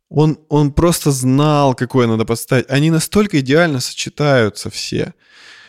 он, 0.08 0.38
он 0.48 0.72
просто 0.72 1.10
знал, 1.10 1.74
какое 1.74 2.06
надо 2.06 2.24
подставить. 2.24 2.68
Они 2.68 2.90
настолько 2.90 3.40
идеально 3.40 3.80
сочетаются 3.80 4.68
все. 4.68 5.14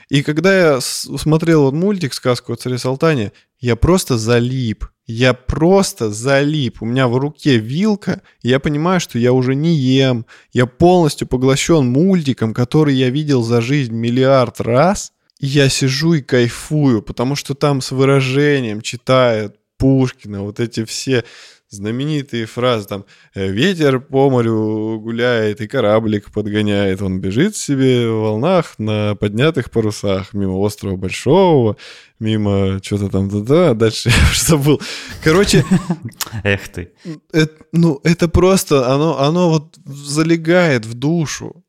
И 0.09 0.21
когда 0.21 0.55
я 0.55 0.81
смотрел 0.81 1.63
вот 1.63 1.73
мультик 1.73 2.13
«Сказку 2.13 2.53
о 2.53 2.55
царе 2.57 2.77
Салтане», 2.77 3.31
я 3.59 3.75
просто 3.77 4.17
залип. 4.17 4.85
Я 5.05 5.33
просто 5.33 6.11
залип. 6.11 6.81
У 6.81 6.85
меня 6.85 7.07
в 7.07 7.17
руке 7.17 7.57
вилка, 7.57 8.21
и 8.41 8.49
я 8.49 8.59
понимаю, 8.59 8.99
что 8.99 9.19
я 9.19 9.33
уже 9.33 9.53
не 9.53 9.75
ем. 9.75 10.25
Я 10.53 10.65
полностью 10.65 11.27
поглощен 11.27 11.85
мультиком, 11.87 12.53
который 12.53 12.95
я 12.95 13.09
видел 13.09 13.43
за 13.43 13.61
жизнь 13.61 13.93
миллиард 13.93 14.61
раз. 14.61 15.11
И 15.39 15.47
я 15.47 15.67
сижу 15.67 16.13
и 16.13 16.21
кайфую, 16.21 17.01
потому 17.01 17.35
что 17.35 17.53
там 17.53 17.81
с 17.81 17.91
выражением 17.91 18.81
читает 18.81 19.57
Пушкина 19.77 20.43
вот 20.43 20.61
эти 20.61 20.85
все 20.85 21.25
знаменитые 21.73 22.45
фразы 22.45 22.87
там 22.87 23.05
«Э, 23.35 23.47
«Ветер 23.47 23.99
по 23.99 24.29
морю 24.29 24.99
гуляет 25.01 25.61
и 25.61 25.67
кораблик 25.67 26.31
подгоняет, 26.31 27.01
он 27.01 27.19
бежит 27.19 27.55
себе 27.55 28.09
в 28.09 28.21
волнах 28.21 28.75
на 28.77 29.15
поднятых 29.15 29.71
парусах 29.71 30.33
мимо 30.33 30.53
острова 30.59 30.95
Большого, 30.95 31.77
мимо 32.19 32.79
что-то 32.81 33.09
там 33.09 33.45
да 33.45 33.73
дальше 33.73 34.09
я 34.15 34.29
уже 34.31 34.43
забыл. 34.43 34.81
Короче, 35.23 35.65
Эх 36.43 36.69
ты. 36.69 36.93
это, 37.31 37.53
ну, 37.71 37.99
это 38.03 38.27
просто, 38.27 38.93
оно, 38.93 39.19
оно 39.19 39.49
вот 39.49 39.75
залегает 39.85 40.85
в 40.85 40.93
душу. 40.93 41.63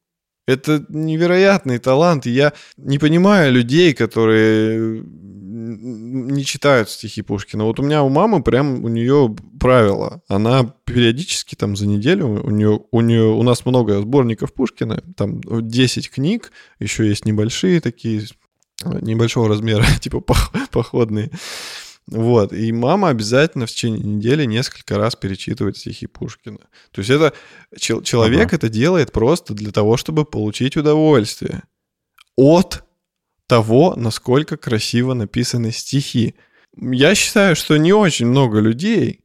Это 0.46 0.84
невероятный 0.90 1.78
талант. 1.78 2.26
Я 2.26 2.52
не 2.76 2.98
понимаю 2.98 3.50
людей, 3.50 3.94
которые 3.94 5.02
не 5.64 6.44
читают 6.44 6.90
стихи 6.90 7.22
Пушкина. 7.22 7.64
Вот 7.64 7.80
у 7.80 7.82
меня 7.82 8.02
у 8.02 8.08
мамы 8.08 8.42
прям 8.42 8.84
у 8.84 8.88
нее 8.88 9.34
правило. 9.58 10.22
Она 10.28 10.74
периодически 10.84 11.54
там 11.54 11.76
за 11.76 11.86
неделю, 11.86 12.26
у 12.26 12.50
нее, 12.50 12.80
у 12.90 13.00
нее, 13.00 13.24
у 13.24 13.42
нас 13.42 13.64
много 13.66 14.00
сборников 14.00 14.52
Пушкина, 14.52 15.02
там 15.16 15.40
10 15.42 16.10
книг, 16.10 16.52
еще 16.78 17.06
есть 17.08 17.24
небольшие 17.24 17.80
такие, 17.80 18.26
небольшого 18.84 19.48
размера, 19.48 19.84
типа 20.00 20.18
пох- 20.18 20.68
походные. 20.70 21.30
Вот, 22.06 22.52
и 22.52 22.70
мама 22.70 23.08
обязательно 23.08 23.64
в 23.66 23.70
течение 23.70 24.00
недели 24.02 24.44
несколько 24.44 24.98
раз 24.98 25.16
перечитывает 25.16 25.78
стихи 25.78 26.06
Пушкина. 26.06 26.58
То 26.92 27.00
есть 27.00 27.08
это 27.10 27.32
чел- 27.78 28.02
человек 28.02 28.48
Ага. 28.48 28.56
это 28.56 28.68
делает 28.68 29.10
просто 29.10 29.54
для 29.54 29.72
того, 29.72 29.96
чтобы 29.96 30.26
получить 30.26 30.76
удовольствие 30.76 31.62
от 32.36 32.84
того, 33.46 33.94
насколько 33.96 34.56
красиво 34.56 35.14
написаны 35.14 35.72
стихи. 35.72 36.34
Я 36.76 37.14
считаю, 37.14 37.56
что 37.56 37.76
не 37.76 37.92
очень 37.92 38.26
много 38.26 38.60
людей 38.60 39.20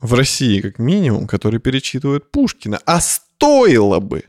в 0.00 0.14
России, 0.14 0.60
как 0.60 0.78
минимум, 0.78 1.26
которые 1.26 1.60
перечитывают 1.60 2.30
Пушкина, 2.30 2.80
а 2.86 3.00
стоило 3.00 4.00
бы. 4.00 4.24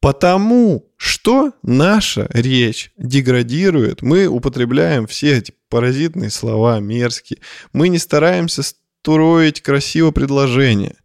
Потому 0.00 0.84
что 0.96 1.52
наша 1.62 2.28
речь 2.32 2.92
деградирует, 2.96 4.02
мы 4.02 4.26
употребляем 4.26 5.06
все 5.06 5.38
эти 5.38 5.52
паразитные 5.68 6.30
слова 6.30 6.78
мерзкие, 6.80 7.40
мы 7.72 7.88
не 7.88 7.98
стараемся 7.98 8.62
строить 8.62 9.62
красиво 9.62 10.10
предложения. 10.10 10.96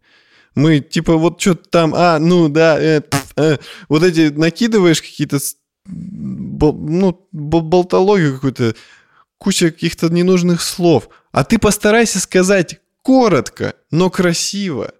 Мы 0.54 0.80
типа 0.80 1.16
вот 1.16 1.40
что-то 1.40 1.68
там, 1.70 1.94
а, 1.96 2.18
ну 2.18 2.48
да, 2.48 2.78
э, 2.78 3.00
э, 3.36 3.56
вот 3.88 4.02
эти 4.02 4.28
накидываешь 4.28 5.00
какие-то, 5.00 5.38
ну, 5.86 7.28
бол- 7.32 7.62
болтологию 7.62 8.34
какую-то, 8.34 8.74
куча 9.38 9.70
каких-то 9.70 10.08
ненужных 10.08 10.62
слов. 10.62 11.08
А 11.32 11.44
ты 11.44 11.58
постарайся 11.58 12.20
сказать 12.20 12.80
коротко, 13.02 13.74
но 13.90 14.10
красиво. 14.10 14.92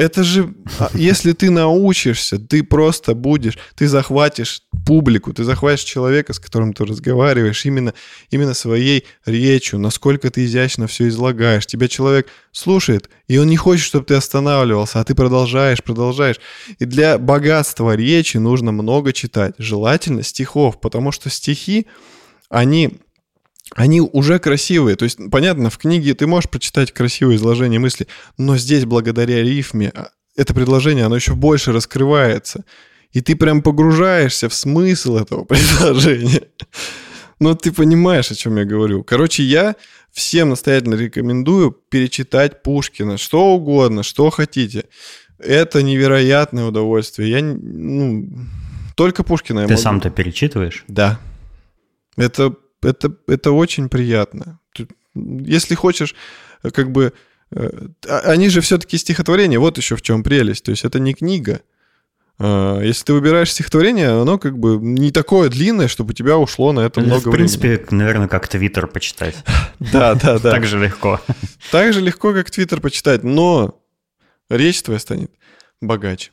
Это 0.00 0.24
же, 0.24 0.54
а, 0.78 0.88
если 0.94 1.32
ты 1.32 1.50
научишься, 1.50 2.38
ты 2.38 2.64
просто 2.64 3.14
будешь, 3.14 3.58
ты 3.74 3.86
захватишь 3.86 4.62
публику, 4.86 5.34
ты 5.34 5.44
захватишь 5.44 5.84
человека, 5.84 6.32
с 6.32 6.38
которым 6.38 6.72
ты 6.72 6.86
разговариваешь, 6.86 7.66
именно, 7.66 7.92
именно 8.30 8.54
своей 8.54 9.04
речью, 9.26 9.78
насколько 9.78 10.30
ты 10.30 10.46
изящно 10.46 10.86
все 10.86 11.06
излагаешь. 11.08 11.66
Тебя 11.66 11.86
человек 11.86 12.28
слушает, 12.50 13.10
и 13.28 13.36
он 13.36 13.48
не 13.48 13.58
хочет, 13.58 13.84
чтобы 13.84 14.06
ты 14.06 14.14
останавливался, 14.14 15.00
а 15.00 15.04
ты 15.04 15.14
продолжаешь, 15.14 15.84
продолжаешь. 15.84 16.40
И 16.78 16.86
для 16.86 17.18
богатства 17.18 17.94
речи 17.94 18.38
нужно 18.38 18.72
много 18.72 19.12
читать, 19.12 19.54
желательно 19.58 20.22
стихов, 20.22 20.80
потому 20.80 21.12
что 21.12 21.28
стихи, 21.28 21.86
они 22.48 23.00
они 23.74 24.00
уже 24.00 24.38
красивые. 24.38 24.96
То 24.96 25.04
есть, 25.04 25.18
понятно, 25.30 25.70
в 25.70 25.78
книге 25.78 26.14
ты 26.14 26.26
можешь 26.26 26.50
прочитать 26.50 26.92
красивое 26.92 27.36
изложение 27.36 27.78
мысли, 27.80 28.06
но 28.36 28.56
здесь, 28.56 28.84
благодаря 28.84 29.42
рифме, 29.42 29.92
а, 29.94 30.10
это 30.36 30.54
предложение, 30.54 31.04
оно 31.04 31.16
еще 31.16 31.34
больше 31.34 31.72
раскрывается. 31.72 32.64
И 33.12 33.20
ты 33.20 33.34
прям 33.36 33.62
погружаешься 33.62 34.48
в 34.48 34.54
смысл 34.54 35.16
этого 35.16 35.44
предложения. 35.48 36.42
Ну, 37.38 37.54
ты 37.54 37.72
понимаешь, 37.72 38.30
о 38.30 38.34
чем 38.34 38.56
я 38.56 38.64
говорю. 38.64 39.02
Короче, 39.02 39.42
я 39.42 39.74
всем 40.12 40.50
настоятельно 40.50 40.94
рекомендую 40.94 41.72
перечитать 41.72 42.62
Пушкина. 42.62 43.18
Что 43.18 43.54
угодно, 43.54 44.02
что 44.02 44.30
хотите. 44.30 44.84
Это 45.38 45.82
невероятное 45.82 46.66
удовольствие. 46.66 47.30
Я, 47.30 47.42
ну, 47.42 48.28
только 48.94 49.24
Пушкина 49.24 49.62
Ты 49.62 49.72
могу. 49.72 49.82
сам-то 49.82 50.10
перечитываешь? 50.10 50.84
Да. 50.86 51.18
Это 52.16 52.54
это, 52.82 53.14
это 53.26 53.52
очень 53.52 53.88
приятно. 53.88 54.60
Если 55.14 55.74
хочешь, 55.74 56.14
как 56.72 56.92
бы... 56.92 57.12
Э, 57.52 57.88
а, 58.08 58.18
они 58.20 58.48
же 58.48 58.60
все-таки 58.60 58.96
стихотворения, 58.96 59.58
вот 59.58 59.76
еще 59.76 59.96
в 59.96 60.02
чем 60.02 60.22
прелесть. 60.22 60.64
То 60.64 60.70
есть 60.70 60.84
это 60.84 61.00
не 61.00 61.14
книга. 61.14 61.60
А, 62.38 62.80
если 62.80 63.04
ты 63.04 63.12
выбираешь 63.12 63.52
стихотворение, 63.52 64.08
оно 64.08 64.38
как 64.38 64.58
бы 64.58 64.78
не 64.80 65.10
такое 65.10 65.50
длинное, 65.50 65.88
чтобы 65.88 66.10
у 66.10 66.14
тебя 66.14 66.38
ушло 66.38 66.72
на 66.72 66.80
это 66.80 67.00
много 67.00 67.28
времени. 67.28 67.30
В 67.30 67.36
принципе, 67.36 67.68
времени. 67.68 67.94
наверное, 67.98 68.28
как 68.28 68.48
Твиттер 68.48 68.86
почитать. 68.86 69.36
Да, 69.78 70.14
да, 70.14 70.38
да. 70.42 70.50
Так 70.50 70.66
же 70.66 70.78
легко. 70.78 71.20
Так 71.70 71.92
же 71.92 72.00
легко, 72.00 72.32
как 72.32 72.50
Твиттер 72.50 72.80
почитать, 72.80 73.24
но 73.24 73.80
речь 74.48 74.82
твоя 74.82 74.98
станет 74.98 75.30
богаче. 75.80 76.30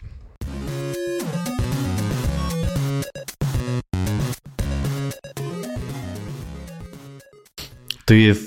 Ты 8.07 8.37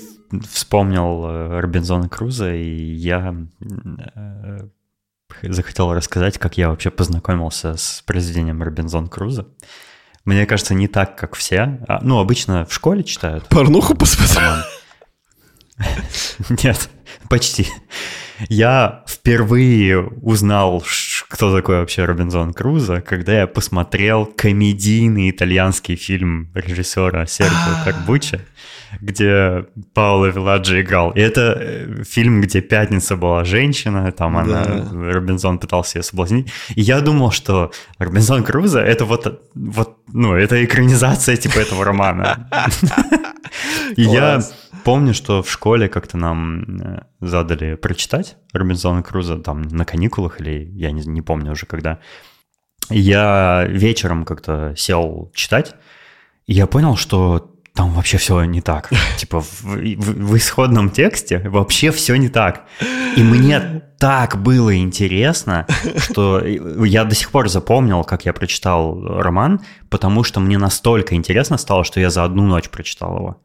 вспомнил 0.51 1.23
э, 1.25 1.59
Робинзона 1.59 2.09
Круза, 2.09 2.51
и 2.55 2.95
я 2.95 3.35
э, 3.59 4.57
захотел 5.43 5.93
рассказать, 5.93 6.39
как 6.39 6.57
я 6.57 6.69
вообще 6.69 6.89
познакомился 6.89 7.77
с 7.77 8.01
произведением 8.07 8.63
Робинзон 8.63 9.07
Круза. 9.07 9.45
Мне 10.25 10.47
кажется, 10.47 10.73
не 10.73 10.87
так, 10.87 11.15
как 11.15 11.35
все. 11.35 11.79
А, 11.87 11.99
ну, 12.01 12.17
обычно 12.17 12.65
в 12.65 12.73
школе 12.73 13.03
читают. 13.03 13.49
Порнуху 13.49 13.93
посмотрел? 13.93 14.63
Нет, 16.63 16.89
почти. 17.29 17.67
Я 18.49 19.03
впервые 19.07 20.01
узнал, 20.01 20.83
кто 21.29 21.55
такой 21.55 21.81
вообще 21.81 22.05
Робинзон 22.05 22.55
Крузо, 22.55 23.01
когда 23.01 23.41
я 23.41 23.45
посмотрел 23.45 24.25
комедийный 24.25 25.29
итальянский 25.29 25.95
фильм 25.95 26.51
режиссера 26.55 27.27
Серджио 27.27 27.83
Карбуччи 27.85 28.41
где 28.99 29.65
Паула 29.93 30.27
Виладжи 30.27 30.81
играл. 30.81 31.11
И 31.11 31.19
это 31.19 31.57
э, 31.59 32.03
фильм, 32.03 32.41
где 32.41 32.61
пятница 32.61 33.15
была 33.15 33.43
женщина, 33.43 34.11
там 34.11 34.37
она, 34.37 34.65
да. 34.65 35.13
Робинзон 35.13 35.59
пытался 35.59 35.99
ее 35.99 36.03
соблазнить. 36.03 36.51
И 36.75 36.81
я 36.81 37.01
думал, 37.01 37.31
что 37.31 37.71
Робинзон 37.97 38.43
Крузо 38.43 38.79
это 38.79 39.05
вот, 39.05 39.49
вот, 39.53 39.97
ну, 40.11 40.33
это 40.35 40.63
экранизация 40.63 41.37
типа 41.37 41.59
этого 41.59 41.85
романа. 41.85 42.49
И 43.95 44.03
я 44.03 44.41
помню, 44.83 45.13
что 45.13 45.43
в 45.43 45.51
школе 45.51 45.87
как-то 45.87 46.17
нам 46.17 46.81
э, 46.81 47.03
задали 47.19 47.75
прочитать 47.75 48.37
Робинзона 48.53 49.03
Круза 49.03 49.37
там 49.37 49.61
на 49.61 49.85
каникулах 49.85 50.41
или 50.41 50.69
я 50.73 50.91
не, 50.91 51.01
не 51.05 51.21
помню 51.21 51.51
уже 51.51 51.65
когда. 51.65 51.99
Я 52.89 53.65
вечером 53.69 54.25
как-то 54.25 54.73
сел 54.75 55.31
читать, 55.33 55.75
и 56.47 56.53
я 56.53 56.67
понял, 56.67 56.97
что 56.97 57.50
там 57.73 57.93
вообще 57.93 58.17
все 58.17 58.43
не 58.43 58.61
так. 58.61 58.89
Типа 59.17 59.41
в, 59.41 59.63
в, 59.63 59.75
в 59.75 60.37
исходном 60.37 60.89
тексте 60.89 61.39
вообще 61.39 61.91
все 61.91 62.15
не 62.15 62.29
так. 62.29 62.65
И 63.15 63.23
мне 63.23 63.81
так 63.97 64.41
было 64.41 64.75
интересно, 64.77 65.67
что 65.97 66.43
я 66.43 67.03
до 67.03 67.15
сих 67.15 67.29
пор 67.31 67.49
запомнил, 67.49 68.03
как 68.03 68.25
я 68.25 68.33
прочитал 68.33 69.01
роман, 69.01 69.61
потому 69.89 70.23
что 70.23 70.39
мне 70.39 70.57
настолько 70.57 71.15
интересно 71.15 71.57
стало, 71.57 71.83
что 71.83 71.99
я 71.99 72.09
за 72.09 72.23
одну 72.23 72.43
ночь 72.43 72.69
прочитал 72.69 73.17
его. 73.17 73.41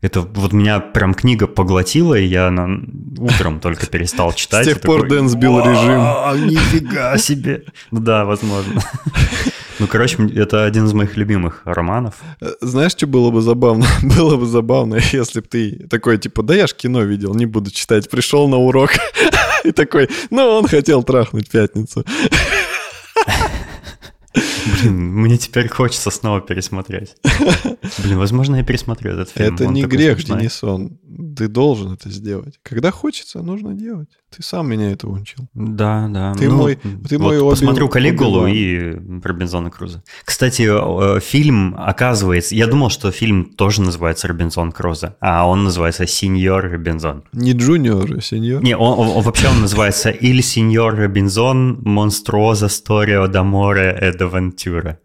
Это 0.00 0.22
вот 0.22 0.54
меня 0.54 0.80
прям 0.80 1.12
книга 1.12 1.46
поглотила, 1.46 2.14
и 2.14 2.24
я 2.24 2.50
на... 2.50 2.80
утром 3.18 3.60
только 3.60 3.86
перестал 3.86 4.32
читать. 4.32 4.64
С 4.64 4.68
тех 4.68 4.80
пор 4.80 5.06
Дэн 5.06 5.28
сбил 5.28 5.60
режим. 5.60 6.48
Нифига 6.48 7.18
себе. 7.18 7.64
Ну 7.90 8.00
да, 8.00 8.24
возможно. 8.24 8.80
Ну, 9.80 9.86
короче, 9.86 10.18
это 10.36 10.66
один 10.66 10.84
из 10.84 10.92
моих 10.92 11.16
любимых 11.16 11.62
романов. 11.64 12.16
Э, 12.42 12.50
знаешь, 12.60 12.92
что 12.92 13.06
было 13.06 13.30
бы 13.30 13.40
забавно? 13.40 13.86
было 14.02 14.36
бы 14.36 14.44
забавно, 14.44 14.98
если 15.12 15.40
бы 15.40 15.46
ты 15.46 15.86
такой, 15.88 16.18
типа, 16.18 16.42
да 16.42 16.54
я 16.54 16.66
ж 16.66 16.74
кино 16.74 17.02
видел, 17.02 17.34
не 17.34 17.46
буду 17.46 17.70
читать. 17.70 18.10
Пришел 18.10 18.46
на 18.46 18.58
урок 18.58 18.90
и 19.64 19.72
такой, 19.72 20.10
ну, 20.28 20.42
он 20.42 20.68
хотел 20.68 21.02
трахнуть 21.02 21.48
пятницу. 21.48 22.04
Блин, 24.34 24.96
мне 24.96 25.36
теперь 25.38 25.68
хочется 25.68 26.10
снова 26.10 26.40
пересмотреть. 26.40 27.16
Блин, 27.98 28.18
возможно, 28.18 28.56
я 28.56 28.62
пересмотрю 28.62 29.12
этот 29.12 29.30
фильм. 29.30 29.54
Это 29.54 29.66
не 29.66 29.82
грех, 29.84 30.22
Денисон. 30.22 30.98
Ты 31.36 31.48
должен 31.48 31.94
это 31.94 32.10
сделать. 32.10 32.58
Когда 32.62 32.90
хочется, 32.90 33.42
нужно 33.42 33.74
делать. 33.74 34.08
Ты 34.34 34.44
сам 34.44 34.68
меня 34.68 34.92
это 34.92 35.08
учил. 35.08 35.48
Да, 35.54 36.08
да. 36.08 36.34
Ты 36.34 36.48
ну, 36.48 36.56
мой, 36.56 36.76
ты 36.76 37.18
вот 37.18 37.32
мой 37.32 37.50
Посмотрю 37.50 37.88
Калигулу 37.88 38.46
и 38.46 38.92
Робинзона 39.22 39.70
Круза. 39.70 40.04
Кстати, 40.24 41.20
фильм, 41.20 41.74
оказывается, 41.76 42.54
я 42.54 42.68
думал, 42.68 42.90
что 42.90 43.10
фильм 43.10 43.46
тоже 43.56 43.82
называется 43.82 44.28
Робинзон 44.28 44.70
Круза, 44.70 45.16
а 45.20 45.48
он 45.48 45.64
называется 45.64 46.06
Сеньор 46.06 46.70
Робинзон. 46.70 47.24
Не 47.32 47.52
Джуниор, 47.52 48.18
а 48.18 48.20
Сеньор? 48.20 48.62
Не, 48.62 48.76
он, 48.76 48.98
он, 48.98 49.22
вообще 49.22 49.48
он 49.48 49.62
называется 49.62 50.10
Il 50.10 50.42
signor 50.42 50.94
Robinson, 50.94 51.80
mostruosa 51.82 52.68
storia 52.68 53.26
d'amore 53.26 53.98
e 54.20 54.26
d'avventure. 54.26 54.98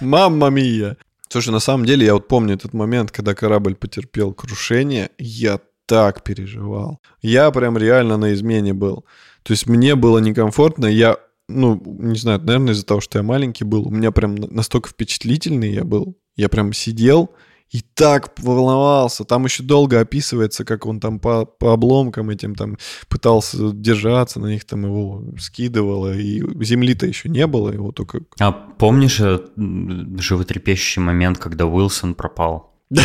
Mamma 0.00 0.48
mia! 0.50 0.96
Слушай, 1.28 1.50
на 1.50 1.60
самом 1.60 1.84
деле 1.84 2.06
я 2.06 2.14
вот 2.14 2.28
помню 2.28 2.54
этот 2.54 2.72
момент, 2.72 3.10
когда 3.10 3.34
корабль 3.34 3.74
потерпел 3.74 4.32
крушение, 4.32 5.10
я 5.18 5.60
так 5.86 6.24
переживал. 6.24 7.00
Я 7.20 7.50
прям 7.50 7.76
реально 7.76 8.16
на 8.16 8.32
измене 8.32 8.72
был. 8.72 9.04
То 9.42 9.52
есть 9.52 9.66
мне 9.66 9.94
было 9.94 10.18
некомфортно, 10.18 10.86
я, 10.86 11.18
ну, 11.48 11.80
не 11.84 12.18
знаю, 12.18 12.40
наверное, 12.40 12.72
из-за 12.72 12.86
того, 12.86 13.00
что 13.00 13.18
я 13.18 13.22
маленький 13.22 13.64
был, 13.64 13.86
у 13.86 13.90
меня 13.90 14.10
прям 14.10 14.34
настолько 14.36 14.88
впечатлительный 14.88 15.72
я 15.72 15.84
был. 15.84 16.16
Я 16.36 16.48
прям 16.48 16.72
сидел 16.72 17.30
и 17.70 17.80
так 17.94 18.32
волновался. 18.38 19.24
Там 19.24 19.44
еще 19.44 19.62
долго 19.62 20.00
описывается, 20.00 20.64
как 20.64 20.86
он 20.86 21.00
там 21.00 21.18
по, 21.18 21.44
по 21.44 21.72
обломкам 21.72 22.30
этим 22.30 22.54
там 22.54 22.78
пытался 23.08 23.72
держаться, 23.72 24.40
на 24.40 24.46
них 24.46 24.64
там 24.64 24.84
его 24.84 25.24
скидывало, 25.38 26.16
и 26.16 26.42
земли-то 26.64 27.06
еще 27.06 27.28
не 27.28 27.46
было, 27.46 27.72
его 27.72 27.92
только... 27.92 28.20
А 28.38 28.52
помнишь 28.52 29.20
э, 29.20 29.40
животрепещущий 29.56 31.02
момент, 31.02 31.38
когда 31.38 31.66
Уилсон 31.66 32.14
пропал? 32.14 32.74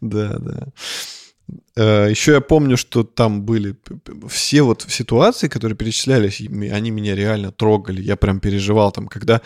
Да, 0.00 0.38
да. 0.38 0.68
Э, 1.76 2.08
Еще 2.10 2.32
я 2.32 2.40
помню, 2.40 2.76
что 2.76 3.04
там 3.04 3.42
были 3.42 3.76
все 4.28 4.62
вот 4.62 4.86
ситуации, 4.88 5.48
которые 5.48 5.76
перечислялись, 5.76 6.40
они 6.40 6.90
меня 6.90 7.14
реально 7.14 7.52
трогали. 7.52 8.00
Я 8.02 8.16
прям 8.16 8.40
переживал 8.40 8.92
там, 8.92 9.08
когда 9.08 9.40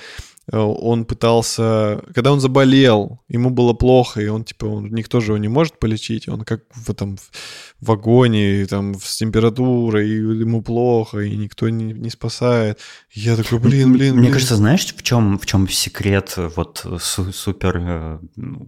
он 0.53 1.07
пытался, 1.07 2.03
когда 2.15 2.33
он 2.33 2.41
заболел, 2.41 3.21
ему 3.29 3.51
было 3.51 3.73
плохо, 3.73 4.21
и 4.21 4.27
он, 4.27 4.45
типа, 4.45 4.67
он, 4.67 4.93
никто 4.93 5.21
же 5.21 5.33
его 5.33 5.39
не 5.39 5.49
может 5.49 5.79
полечить, 5.79 6.29
он 6.29 6.43
как 6.43 6.65
в 6.75 6.91
этом 6.91 7.17
в 7.17 7.87
вагоне, 7.87 8.67
там, 8.67 8.95
с 8.95 9.17
температурой, 9.17 10.09
и 10.09 10.17
ему 10.17 10.63
плохо, 10.63 11.21
и 11.21 11.37
никто 11.37 11.69
не, 11.69 11.93
не 11.93 12.11
спасает. 12.11 12.79
Я 13.11 13.37
такой, 13.37 13.59
блин, 13.59 13.93
блин, 13.93 14.15
Мне 14.15 14.23
блин. 14.23 14.33
кажется, 14.33 14.57
знаешь, 14.57 14.85
в 14.95 15.03
чем, 15.03 15.39
в 15.39 15.47
чем 15.47 15.69
секрет 15.69 16.35
вот 16.57 16.85
супер 17.01 17.77
э, 17.77 18.19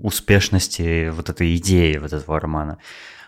успешности 0.02 1.10
вот 1.10 1.28
этой 1.28 1.56
идеи 1.56 1.98
вот 1.98 2.12
этого 2.12 2.40
романа? 2.40 2.78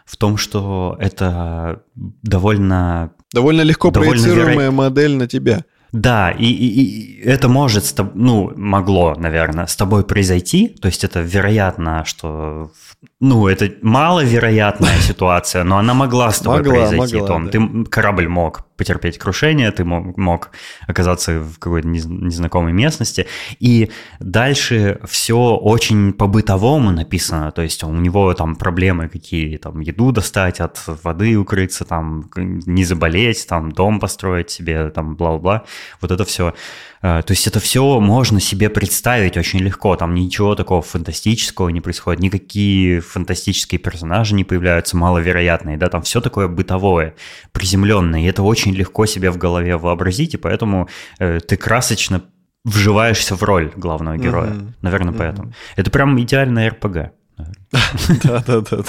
В 0.06 0.16
том, 0.16 0.38
что 0.38 0.96
это 0.98 1.82
довольно... 1.94 3.12
Довольно 3.34 3.60
легко 3.60 3.90
довольно 3.90 4.12
проецируемая 4.12 4.56
веро... 4.56 4.70
модель 4.70 5.16
на 5.16 5.26
тебя. 5.26 5.66
Да, 5.92 6.30
и, 6.30 6.44
и, 6.44 6.66
и 6.82 7.20
это 7.22 7.48
может, 7.48 7.84
с 7.84 7.94
тоб- 7.94 8.12
ну, 8.14 8.52
могло, 8.56 9.14
наверное, 9.14 9.66
с 9.66 9.76
тобой 9.76 10.04
произойти. 10.04 10.68
То 10.68 10.86
есть 10.86 11.04
это 11.04 11.20
вероятно, 11.20 12.04
что, 12.04 12.70
ну, 13.20 13.48
это 13.48 13.72
маловероятная 13.82 14.98
ситуация, 15.00 15.64
но 15.64 15.78
она 15.78 15.94
могла 15.94 16.30
с 16.30 16.40
тобой 16.40 16.58
Могла, 16.58 16.74
произойти, 16.74 17.14
могла, 17.16 17.26
Том. 17.28 17.44
да. 17.46 17.50
Ты 17.52 17.84
корабль 17.90 18.28
мог 18.28 18.67
потерпеть 18.78 19.18
крушение, 19.18 19.70
ты 19.72 19.84
мог, 19.84 20.16
мог 20.16 20.50
оказаться 20.86 21.40
в 21.40 21.58
какой-то 21.58 21.88
нез- 21.88 22.08
незнакомой 22.08 22.72
местности. 22.72 23.26
И 23.58 23.90
дальше 24.20 25.00
все 25.04 25.56
очень 25.56 26.12
по-бытовому 26.12 26.90
написано. 26.92 27.50
То 27.50 27.62
есть 27.62 27.84
у 27.84 27.92
него 27.92 28.32
там 28.34 28.56
проблемы 28.56 29.08
какие, 29.08 29.56
там 29.58 29.80
еду 29.80 30.12
достать, 30.12 30.60
от 30.60 30.78
воды 31.04 31.36
укрыться, 31.36 31.84
там 31.84 32.30
не 32.36 32.84
заболеть, 32.84 33.46
там 33.48 33.72
дом 33.72 34.00
построить 34.00 34.50
себе, 34.50 34.90
там 34.90 35.16
бла-бла. 35.16 35.64
Вот 36.00 36.10
это 36.10 36.24
все. 36.24 36.54
То 37.00 37.24
есть 37.28 37.46
это 37.46 37.60
все 37.60 38.00
можно 38.00 38.40
себе 38.40 38.68
представить 38.70 39.36
очень 39.36 39.60
легко. 39.60 39.94
Там 39.96 40.14
ничего 40.14 40.54
такого 40.54 40.82
фантастического 40.82 41.68
не 41.68 41.80
происходит, 41.80 42.20
никакие 42.20 43.00
фантастические 43.00 43.78
персонажи 43.78 44.34
не 44.34 44.44
появляются 44.44 44.96
маловероятные, 44.96 45.76
да, 45.76 45.88
там 45.88 46.02
все 46.02 46.20
такое 46.20 46.48
бытовое, 46.48 47.14
приземленное, 47.52 48.20
и 48.22 48.24
это 48.24 48.42
очень 48.42 48.74
легко 48.74 49.06
себе 49.06 49.30
в 49.30 49.36
голове 49.38 49.76
вообразить, 49.76 50.34
и 50.34 50.36
поэтому 50.38 50.88
э, 51.20 51.38
ты 51.40 51.56
красочно 51.56 52.22
вживаешься 52.64 53.36
в 53.36 53.42
роль 53.44 53.72
главного 53.76 54.16
героя. 54.16 54.50
Мгм. 54.50 54.74
Наверное, 54.82 55.10
Мгм. 55.10 55.18
поэтому. 55.18 55.52
Это 55.76 55.90
прям 55.90 56.20
идеальная 56.20 56.70
РПГ. 56.70 57.12
Да-да-да. 58.24 58.82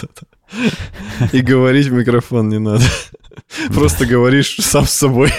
И 1.31 1.41
говорить 1.41 1.87
в 1.87 1.93
микрофон 1.93 2.49
не 2.49 2.57
надо. 2.59 2.83
Просто 3.73 4.05
говоришь 4.07 4.55
сам 4.59 4.85
с 4.85 4.91
собой. 4.91 5.31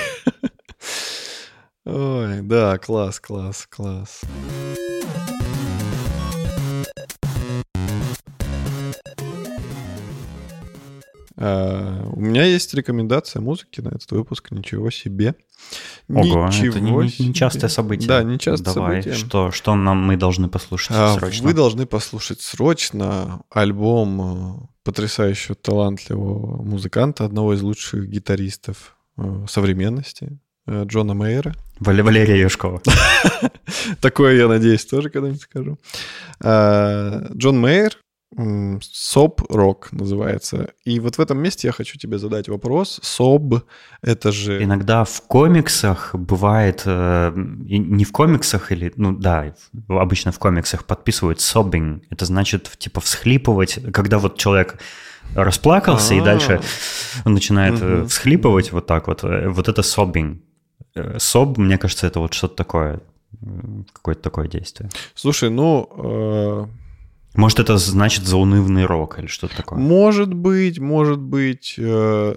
Ой, 1.93 2.43
да, 2.43 2.79
класс, 2.79 3.19
класс, 3.19 3.67
класс. 3.69 4.21
А, 11.37 12.03
У 12.13 12.21
меня 12.21 12.45
есть 12.45 12.75
рекомендация 12.75 13.41
музыки 13.41 13.81
на 13.81 13.89
этот 13.89 14.11
выпуск. 14.11 14.51
Ничего 14.51 14.91
себе. 14.91 15.35
Ого, 16.09 16.21
это 16.49 16.57
Ничего 16.57 16.79
не, 16.79 16.91
не- 17.05 17.09
себе. 17.11 17.29
нечастое 17.29 17.69
событие. 17.71 18.09
Да, 18.09 18.23
нечастое 18.23 18.75
Давай, 18.75 19.03
событие. 19.03 19.15
Что, 19.25 19.51
что 19.51 19.75
нам 19.75 19.99
мы 19.99 20.17
должны 20.17 20.49
послушать 20.49 20.97
А, 20.97 21.15
срочно? 21.19 21.47
Вы 21.47 21.55
должны 21.55 21.87
послушать 21.87 22.41
срочно 22.41 23.43
альбом 23.51 24.21
э, 24.21 24.67
потрясающего 24.85 25.55
талантливого 25.55 26.63
музыканта, 26.63 27.25
одного 27.25 27.55
из 27.55 27.63
лучших 27.63 28.07
гитаристов 28.09 28.97
э, 29.17 29.47
современности, 29.49 30.39
Джона 30.85 31.15
Мейера. 31.15 31.55
Вале- 31.81 32.03
Валерия 32.03 32.41
Юшкова. 32.41 32.81
Такое, 34.01 34.37
я 34.37 34.49
надеюсь, 34.49 34.85
тоже 34.87 35.11
когда-нибудь 35.11 35.43
скажу. 35.43 35.79
А, 36.43 37.27
Джон 37.35 37.61
Мейер, 37.61 37.97
Соб 38.81 39.43
Рок 39.51 39.89
называется. 39.93 40.71
И 40.85 41.01
вот 41.01 41.17
в 41.19 41.21
этом 41.21 41.39
месте 41.39 41.67
я 41.69 41.73
хочу 41.73 41.99
тебе 41.99 42.17
задать 42.19 42.49
вопрос. 42.49 43.01
Соб— 43.03 43.65
это 44.03 44.31
же... 44.31 44.63
Иногда 44.63 45.05
в 45.05 45.21
комиксах 45.23 46.15
бывает, 46.15 46.83
э, 46.87 47.33
и 47.67 47.79
не 47.79 48.05
в 48.05 48.13
комиксах 48.13 48.71
или, 48.71 48.93
ну 48.97 49.13
да, 49.13 49.53
обычно 49.89 50.31
в 50.31 50.39
комиксах 50.39 50.85
подписывают 50.85 51.39
sobbing. 51.41 52.03
Это 52.11 52.25
значит, 52.25 52.71
типа, 52.79 53.01
всхлипывать, 53.01 53.81
когда 53.93 54.19
вот 54.19 54.39
человек 54.39 54.79
расплакался 55.35 56.15
и 56.15 56.21
А. 56.21 56.25
дальше 56.25 56.61
он 57.25 57.35
начинает 57.35 57.81
э, 57.83 57.85
Мгм. 57.85 58.09
всхлипывать 58.09 58.71
вот 58.73 58.87
так 58.87 59.09
вот. 59.09 59.25
Э, 59.25 59.49
Вот 59.49 59.69
это 59.69 59.83
sobbing. 59.83 60.39
Э, 60.95 61.19
Соб, 61.19 61.59
мне 61.59 61.79
кажется, 61.79 62.07
это 62.07 62.21
вот 62.21 62.35
что-то 62.35 62.55
такое, 62.57 63.01
какое-то 63.93 64.23
такое 64.23 64.49
действие. 64.49 64.91
Слушай, 65.15 65.51
ну... 65.51 65.89
э, 65.97 66.67
Может, 67.35 67.61
это 67.61 67.79
значит 67.79 68.25
заунывный 68.25 68.85
рок 68.87 69.19
или 69.19 69.27
что-то 69.27 69.57
такое. 69.57 69.79
Может 69.79 70.35
быть, 70.35 70.79
может 70.79 71.21
быть. 71.21 71.75
э, 71.79 72.37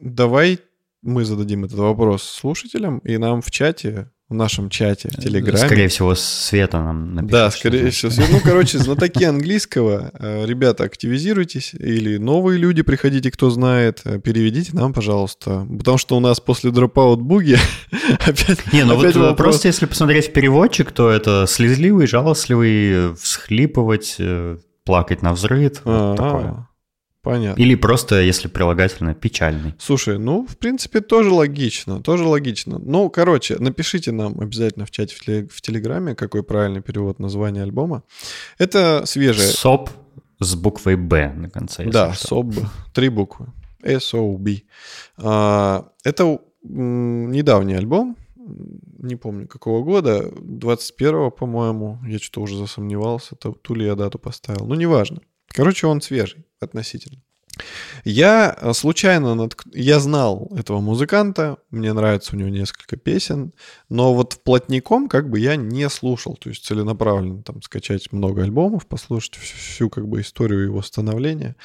Давай 0.00 0.58
мы 1.02 1.24
зададим 1.24 1.64
этот 1.64 1.78
вопрос 1.78 2.22
слушателям, 2.24 2.98
и 2.98 3.16
нам 3.18 3.40
в 3.40 3.50
чате, 3.50 4.10
в 4.28 4.34
нашем 4.34 4.68
чате, 4.68 5.08
в 5.10 5.20
Телеграме. 5.20 5.56
Скорее 5.58 5.88
всего, 5.88 6.14
Света 6.14 6.78
нам 6.78 7.14
напишет. 7.14 7.32
Да, 7.32 7.50
скорее 7.50 7.90
всего. 7.90 8.12
Ну, 8.30 8.40
короче, 8.44 8.78
знатоки 8.78 9.24
английского, 9.24 10.10
э, 10.18 10.44
ребята, 10.44 10.84
активизируйтесь, 10.84 11.72
или 11.72 12.18
новые 12.18 12.58
люди, 12.58 12.82
приходите, 12.82 13.30
кто 13.30 13.48
знает, 13.48 14.02
э, 14.04 14.18
переведите 14.20 14.72
нам, 14.74 14.92
пожалуйста. 14.92 15.66
Потому 15.78 15.96
что 15.96 16.16
у 16.16 16.20
нас 16.20 16.40
после 16.40 16.70
Dropout 16.70 17.16
буги 17.16 17.56
опять, 18.20 18.70
Не, 18.72 18.84
ну 18.84 18.98
опять 18.98 19.16
вот 19.16 19.30
вопрос. 19.30 19.36
просто 19.36 19.68
если 19.68 19.86
посмотреть 19.86 20.28
в 20.28 20.32
переводчик, 20.32 20.92
то 20.92 21.08
это 21.08 21.46
слезливый, 21.48 22.06
жалостливый, 22.06 22.90
э, 22.92 23.14
всхлипывать, 23.18 24.18
плакать 24.84 25.22
на 25.22 25.32
взрыв, 25.32 25.80
вот 25.84 25.94
А, 25.94 26.16
такое. 26.16 26.67
Понятно. 27.22 27.60
Или 27.60 27.74
просто, 27.74 28.20
если 28.20 28.48
прилагательно, 28.48 29.14
печальный. 29.14 29.74
Слушай, 29.78 30.18
ну, 30.18 30.46
в 30.46 30.56
принципе, 30.56 31.00
тоже 31.00 31.30
логично, 31.30 32.00
тоже 32.00 32.24
логично. 32.24 32.78
Ну, 32.78 33.10
короче, 33.10 33.56
напишите 33.58 34.12
нам 34.12 34.40
обязательно 34.40 34.86
в 34.86 34.90
чате 34.90 35.14
в, 35.16 35.26
теле- 35.26 35.48
в 35.48 35.60
Телеграме, 35.60 36.14
какой 36.14 36.42
правильный 36.42 36.80
перевод 36.80 37.18
названия 37.18 37.62
альбома. 37.62 38.02
Это 38.58 39.02
свежее. 39.04 39.48
СОП 39.48 39.90
с 40.38 40.54
буквой 40.54 40.96
Б 40.96 41.32
на 41.34 41.50
конце. 41.50 41.84
Да, 41.86 42.12
что. 42.14 42.26
СОБ. 42.28 42.54
Три 42.94 43.08
буквы. 43.08 43.52
S-O-B. 43.82 44.62
А, 45.18 45.88
Это 46.04 46.38
недавний 46.62 47.74
альбом, 47.74 48.16
не 48.98 49.16
помню 49.16 49.46
какого 49.46 49.82
года, 49.84 50.28
21-го, 50.28 51.30
по-моему. 51.30 51.98
Я 52.06 52.18
что-то 52.18 52.40
уже 52.42 52.56
засомневался, 52.56 53.36
то, 53.36 53.52
ту 53.52 53.74
ли 53.74 53.86
я 53.86 53.94
дату 53.94 54.18
поставил. 54.18 54.66
Ну, 54.66 54.74
неважно. 54.74 55.20
Короче, 55.48 55.86
он 55.86 56.00
свежий 56.00 56.44
относительно. 56.60 57.22
Я 58.04 58.56
э, 58.60 58.72
случайно, 58.72 59.34
натк- 59.34 59.68
я 59.72 59.98
знал 60.00 60.50
этого 60.56 60.80
музыканта, 60.80 61.58
мне 61.70 61.92
нравится 61.92 62.34
у 62.34 62.38
него 62.38 62.48
несколько 62.48 62.96
песен, 62.96 63.52
но 63.88 64.14
вот 64.14 64.34
вплотником 64.34 65.08
как 65.08 65.28
бы 65.28 65.40
я 65.40 65.56
не 65.56 65.88
слушал, 65.88 66.36
то 66.36 66.48
есть 66.50 66.64
целенаправленно 66.64 67.42
там 67.42 67.62
скачать 67.62 68.12
много 68.12 68.42
альбомов, 68.42 68.86
послушать 68.86 69.34
всю, 69.36 69.56
всю 69.56 69.90
как 69.90 70.06
бы 70.06 70.20
историю 70.20 70.64
его 70.64 70.82
становления. 70.82 71.56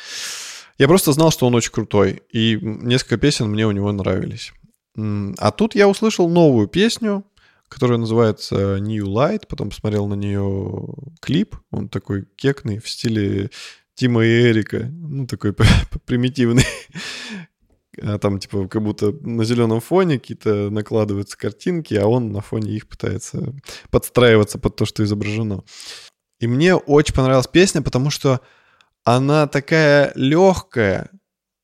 Я 0.78 0.88
просто 0.88 1.12
знал, 1.12 1.32
что 1.32 1.46
он 1.46 1.56
очень 1.56 1.72
крутой, 1.72 2.24
и 2.32 2.58
несколько 2.62 3.18
песен 3.18 3.50
мне 3.50 3.68
у 3.68 3.72
него 3.72 3.92
нравились. 3.92 4.52
А 4.96 5.52
тут 5.52 5.76
я 5.76 5.88
услышал 5.88 6.28
новую 6.30 6.68
песню, 6.68 7.24
которая 7.68 7.98
называется 7.98 8.78
New 8.80 9.08
Light, 9.08 9.46
потом 9.48 9.70
посмотрел 9.70 10.08
на 10.08 10.14
нее 10.16 10.88
клип, 11.22 11.56
он 11.72 11.90
такой 11.90 12.26
кекный 12.36 12.80
в 12.80 12.88
стиле 12.88 13.50
Тима 13.96 14.26
и 14.26 14.50
Эрика, 14.50 14.90
ну 14.92 15.28
такой 15.28 15.54
примитивный. 16.06 16.66
А 18.02 18.18
там 18.18 18.40
типа 18.40 18.68
как 18.68 18.82
будто 18.82 19.12
на 19.22 19.44
зеленом 19.44 19.80
фоне 19.80 20.20
какие-то 20.20 20.70
накладываются 20.72 21.38
картинки, 21.38 21.94
а 21.94 22.08
он 22.08 22.32
на 22.32 22.42
фоне 22.42 22.72
их 22.72 22.88
пытается 22.88 23.54
подстраиваться 23.92 24.58
под 24.58 24.76
то, 24.76 24.86
что 24.86 25.04
изображено. 25.04 25.64
И 26.40 26.48
мне 26.48 26.76
очень 26.76 27.14
понравилась 27.14 27.48
песня, 27.48 27.82
потому 27.82 28.10
что 28.10 28.42
она 29.04 29.48
такая 29.48 30.12
легкая, 30.16 31.10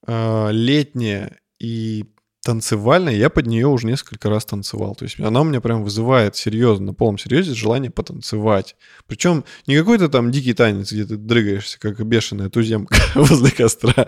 э, 0.05 0.51
летняя 0.51 1.39
и 1.57 2.05
танцевальная. 2.43 3.15
Я 3.15 3.29
под 3.29 3.47
нее 3.47 3.67
уже 3.67 3.87
несколько 3.87 4.29
раз 4.29 4.45
танцевал. 4.45 4.95
То 4.95 5.05
есть 5.05 5.19
она 5.19 5.41
у 5.41 5.43
меня 5.43 5.61
прям 5.61 5.83
вызывает 5.83 6.35
серьезно, 6.35 6.87
на 6.87 6.93
полном 6.93 7.17
серьезе 7.17 7.53
желание 7.53 7.91
потанцевать. 7.91 8.75
Причем 9.07 9.43
не 9.67 9.77
какой-то 9.77 10.09
там 10.09 10.31
дикий 10.31 10.53
танец, 10.53 10.91
где 10.91 11.05
ты 11.05 11.17
дрыгаешься, 11.17 11.79
как 11.79 12.05
бешеная 12.05 12.49
туземка 12.49 12.97
возле 13.15 13.51
костра. 13.51 14.07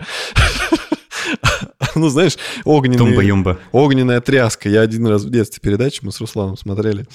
Ну, 1.94 2.08
знаешь, 2.08 2.38
огненный... 2.64 2.98
Огненная 3.70 4.20
тряска. 4.20 4.68
Я 4.68 4.80
один 4.80 5.06
раз 5.06 5.24
в 5.24 5.30
детстве 5.30 5.60
передачу 5.60 6.00
мы 6.02 6.12
с 6.12 6.20
Русланом 6.20 6.56
смотрели. 6.56 7.06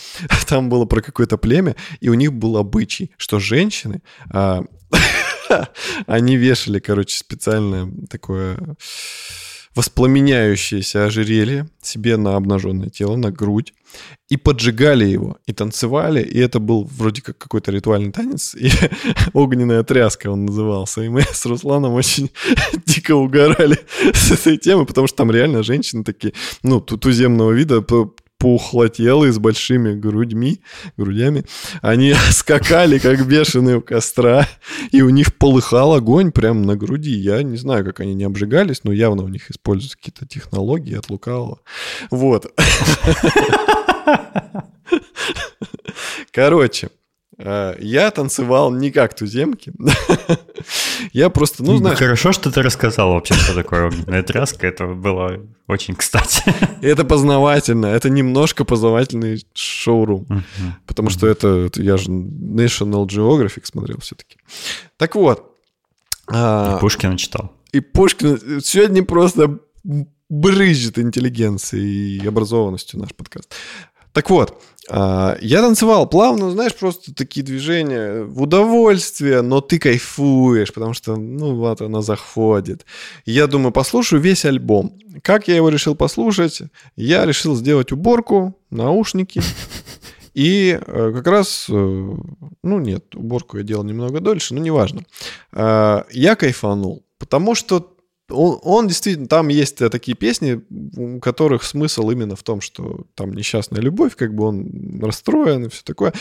Там 0.48 0.70
было 0.70 0.86
про 0.86 1.02
какое-то 1.02 1.38
племя, 1.38 1.76
и 2.00 2.10
у 2.10 2.14
них 2.14 2.34
был 2.34 2.58
обычай, 2.58 3.12
что 3.18 3.40
женщины, 3.40 4.02
а, 4.30 4.64
они 6.06 6.38
вешали, 6.38 6.80
короче, 6.80 7.18
специальное 7.18 7.92
такое 8.10 8.58
воспламеняющееся 9.78 11.06
ожерелье 11.06 11.68
себе 11.82 12.18
на 12.18 12.36
обнаженное 12.36 12.90
тело, 12.90 13.16
на 13.16 13.32
грудь, 13.32 13.74
и 14.28 14.36
поджигали 14.36 15.06
его, 15.06 15.38
и 15.46 15.54
танцевали, 15.54 16.22
и 16.22 16.40
это 16.40 16.60
был 16.60 16.84
вроде 16.84 17.22
как 17.22 17.38
какой-то 17.38 17.72
ритуальный 17.72 18.12
танец, 18.12 18.56
и 18.60 18.70
огненная 19.34 19.84
тряска 19.84 20.30
он 20.32 20.48
назывался, 20.48 21.04
и 21.04 21.10
мы 21.10 21.22
с 21.22 21.46
Русланом 21.46 21.94
очень 21.94 22.32
дико 22.86 23.16
угорали 23.16 23.78
с 24.14 24.32
этой 24.32 24.58
темы, 24.58 24.88
потому 24.88 25.06
что 25.06 25.18
там 25.18 25.32
реально 25.32 25.62
женщины 25.62 26.04
такие, 26.04 26.34
ну, 26.64 26.82
ту- 26.82 26.98
туземного 26.98 27.52
вида, 27.52 27.82
пухлотелые 28.38 29.32
с 29.32 29.40
большими 29.40 29.94
грудьми, 29.94 30.62
грудями, 30.96 31.46
они 31.82 32.14
скакали, 32.32 33.00
как 33.00 33.26
бешеные 33.28 33.78
у 33.78 33.82
костра, 33.82 34.48
и 34.92 35.02
у 35.02 35.10
них 35.10 35.36
полыхал 35.36 35.94
огонь 35.94 36.32
прямо 36.32 36.62
на 36.62 36.76
груди. 36.76 37.16
Я 37.16 37.44
не 37.44 37.58
знаю, 37.58 37.84
как 37.86 38.00
они 38.00 38.14
не 38.14 38.24
обжигались, 38.24 38.84
но 38.84 38.92
явно 38.92 39.24
у 39.24 39.28
них 39.28 39.50
используются 39.50 39.98
какие-то 39.98 40.28
технологии 40.28 40.98
от 40.98 41.10
лукавого. 41.10 41.60
Вот. 42.12 42.54
Короче, 46.32 46.90
я 47.38 48.12
танцевал 48.12 48.72
не 48.72 48.92
как 48.92 49.16
туземки. 49.16 49.72
Я 51.14 51.30
просто, 51.30 51.64
ну, 51.64 51.78
знаешь... 51.78 52.00
Хорошо, 52.00 52.32
что 52.32 52.52
ты 52.52 52.62
рассказал 52.64 53.14
вообще, 53.14 53.36
что 53.36 53.54
такое 53.54 53.88
огненная 53.88 54.24
тряска. 54.24 54.66
Это 54.66 54.88
было 54.88 55.40
очень 55.68 55.96
кстати. 55.96 56.44
Это 56.82 57.06
познавательно. 57.06 57.86
Это 57.86 58.10
немножко 58.10 58.66
познавательный 58.66 59.46
шоурум. 59.54 60.26
Потому 60.88 61.10
что 61.10 61.28
это, 61.28 61.70
я 61.76 61.98
же 61.98 62.10
National 62.10 63.06
Geographic 63.06 63.66
смотрел 63.66 64.00
все-таки. 64.00 64.38
Так 64.98 65.16
вот. 65.16 65.56
А, 66.28 66.76
и 66.78 66.80
Пушкина 66.80 67.18
читал. 67.18 67.54
И 67.72 67.80
Пушкин 67.80 68.62
сегодня 68.62 69.04
просто 69.04 69.60
брызжет 70.30 71.00
интеллигенцией 71.00 72.18
и 72.18 72.28
образованностью 72.28 73.00
наш 73.00 73.14
подкаст. 73.14 73.54
Так 74.12 74.30
вот, 74.32 74.60
я 74.90 75.62
танцевал 75.62 76.08
плавно, 76.08 76.52
знаешь, 76.52 76.76
просто 76.76 77.14
такие 77.14 77.46
движения 77.46 78.24
в 78.24 78.42
удовольствие, 78.42 79.42
но 79.42 79.62
ты 79.62 79.80
кайфуешь, 79.80 80.74
потому 80.74 80.94
что, 80.94 81.16
ну, 81.16 81.56
вот 81.56 81.82
она 81.82 82.02
заходит. 82.02 82.86
Я 83.26 83.48
думаю, 83.48 83.72
послушаю 83.72 84.22
весь 84.22 84.46
альбом. 84.46 84.94
Как 85.22 85.48
я 85.48 85.56
его 85.56 85.70
решил 85.70 85.96
послушать? 85.96 86.62
Я 86.96 87.26
решил 87.26 87.56
сделать 87.56 87.92
уборку, 87.92 88.56
наушники. 88.70 89.42
И 90.38 90.80
э, 90.80 91.12
как 91.16 91.26
раз, 91.26 91.66
э, 91.68 91.74
ну 91.74 92.80
нет, 92.80 93.16
уборку 93.16 93.58
я 93.58 93.64
делал 93.64 93.84
немного 93.84 94.20
дольше, 94.20 94.54
но 94.54 94.62
неважно. 94.62 95.02
А, 95.52 96.06
я 96.12 96.36
кайфанул, 96.36 97.04
потому 97.18 97.56
что 97.56 97.97
он, 98.30 98.60
он 98.62 98.88
действительно, 98.88 99.28
там 99.28 99.48
есть 99.48 99.82
э, 99.82 99.90
такие 99.90 100.16
песни, 100.16 100.62
у 100.96 101.20
которых 101.20 101.64
смысл 101.64 102.10
именно 102.10 102.36
в 102.36 102.44
том, 102.44 102.62
что 102.62 103.06
там 103.16 103.34
несчастная 103.34 103.82
любовь, 103.82 104.16
как 104.16 104.34
бы 104.34 104.46
он 104.46 105.00
расстроен 105.02 105.66
и 105.66 105.70
все 105.70 105.84
такое. 105.84 106.14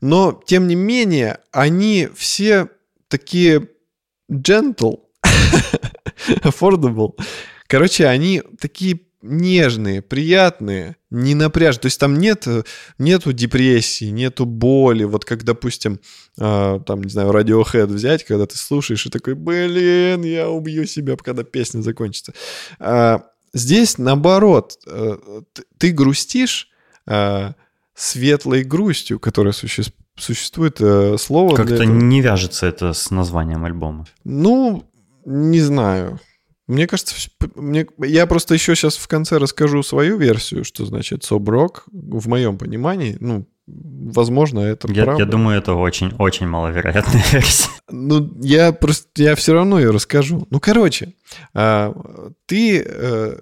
Но, 0.00 0.40
тем 0.46 0.66
не 0.66 0.74
менее, 0.74 1.38
они 1.52 2.08
все 2.14 2.68
такие 3.08 3.68
gentle, 4.30 5.00
affordable. 6.42 7.14
Короче, 7.66 8.06
они 8.06 8.42
такие 8.60 9.00
нежные, 9.22 10.02
приятные, 10.02 10.96
не 11.10 11.34
напряж. 11.34 11.78
То 11.78 11.86
есть 11.86 11.98
там 11.98 12.18
нет, 12.18 12.46
нету 12.98 13.32
депрессии, 13.32 14.06
нету 14.06 14.44
боли. 14.44 15.04
Вот 15.04 15.24
как, 15.24 15.44
допустим, 15.44 16.00
э, 16.38 16.80
там, 16.86 17.02
не 17.02 17.10
знаю, 17.10 17.30
Radiohead 17.30 17.86
взять, 17.86 18.24
когда 18.24 18.46
ты 18.46 18.58
слушаешь 18.58 19.06
и 19.06 19.10
такой, 19.10 19.34
блин, 19.34 20.22
я 20.22 20.48
убью 20.50 20.86
себя, 20.86 21.16
когда 21.16 21.44
песня 21.44 21.82
закончится. 21.82 22.34
А, 22.78 23.22
здесь 23.54 23.98
наоборот, 23.98 24.78
э, 24.86 25.16
ты 25.78 25.92
грустишь 25.92 26.68
э, 27.06 27.52
светлой 27.94 28.64
грустью, 28.64 29.18
которая 29.18 29.52
существует 29.52 29.96
существует 30.16 30.80
э, 30.80 31.16
слово. 31.18 31.56
Как-то 31.56 31.86
не 31.86 32.20
вяжется 32.20 32.66
это 32.66 32.92
с 32.92 33.10
названием 33.10 33.64
альбома. 33.64 34.06
Ну, 34.24 34.84
не 35.24 35.60
знаю. 35.60 36.20
Мне 36.72 36.86
кажется, 36.86 37.14
мне, 37.54 37.86
я 37.98 38.26
просто 38.26 38.54
еще 38.54 38.74
сейчас 38.74 38.96
в 38.96 39.06
конце 39.06 39.38
расскажу 39.38 39.82
свою 39.82 40.16
версию, 40.16 40.64
что 40.64 40.86
значит 40.86 41.22
соброк 41.22 41.84
в 41.92 42.28
моем 42.28 42.56
понимании. 42.56 43.16
Ну, 43.20 43.46
возможно, 43.66 44.60
это 44.60 44.90
я, 44.90 45.04
правда. 45.04 45.22
Я 45.22 45.28
думаю, 45.28 45.58
это 45.58 45.74
очень-очень 45.74 46.46
маловероятная 46.46 47.22
версия. 47.32 47.68
Ну, 47.90 48.32
я 48.40 48.72
просто, 48.72 49.06
я 49.16 49.34
все 49.34 49.52
равно 49.52 49.78
ее 49.78 49.90
расскажу. 49.90 50.46
Ну, 50.50 50.60
короче, 50.60 51.14
а, 51.52 51.94
ты, 52.46 52.82
э, 52.84 53.36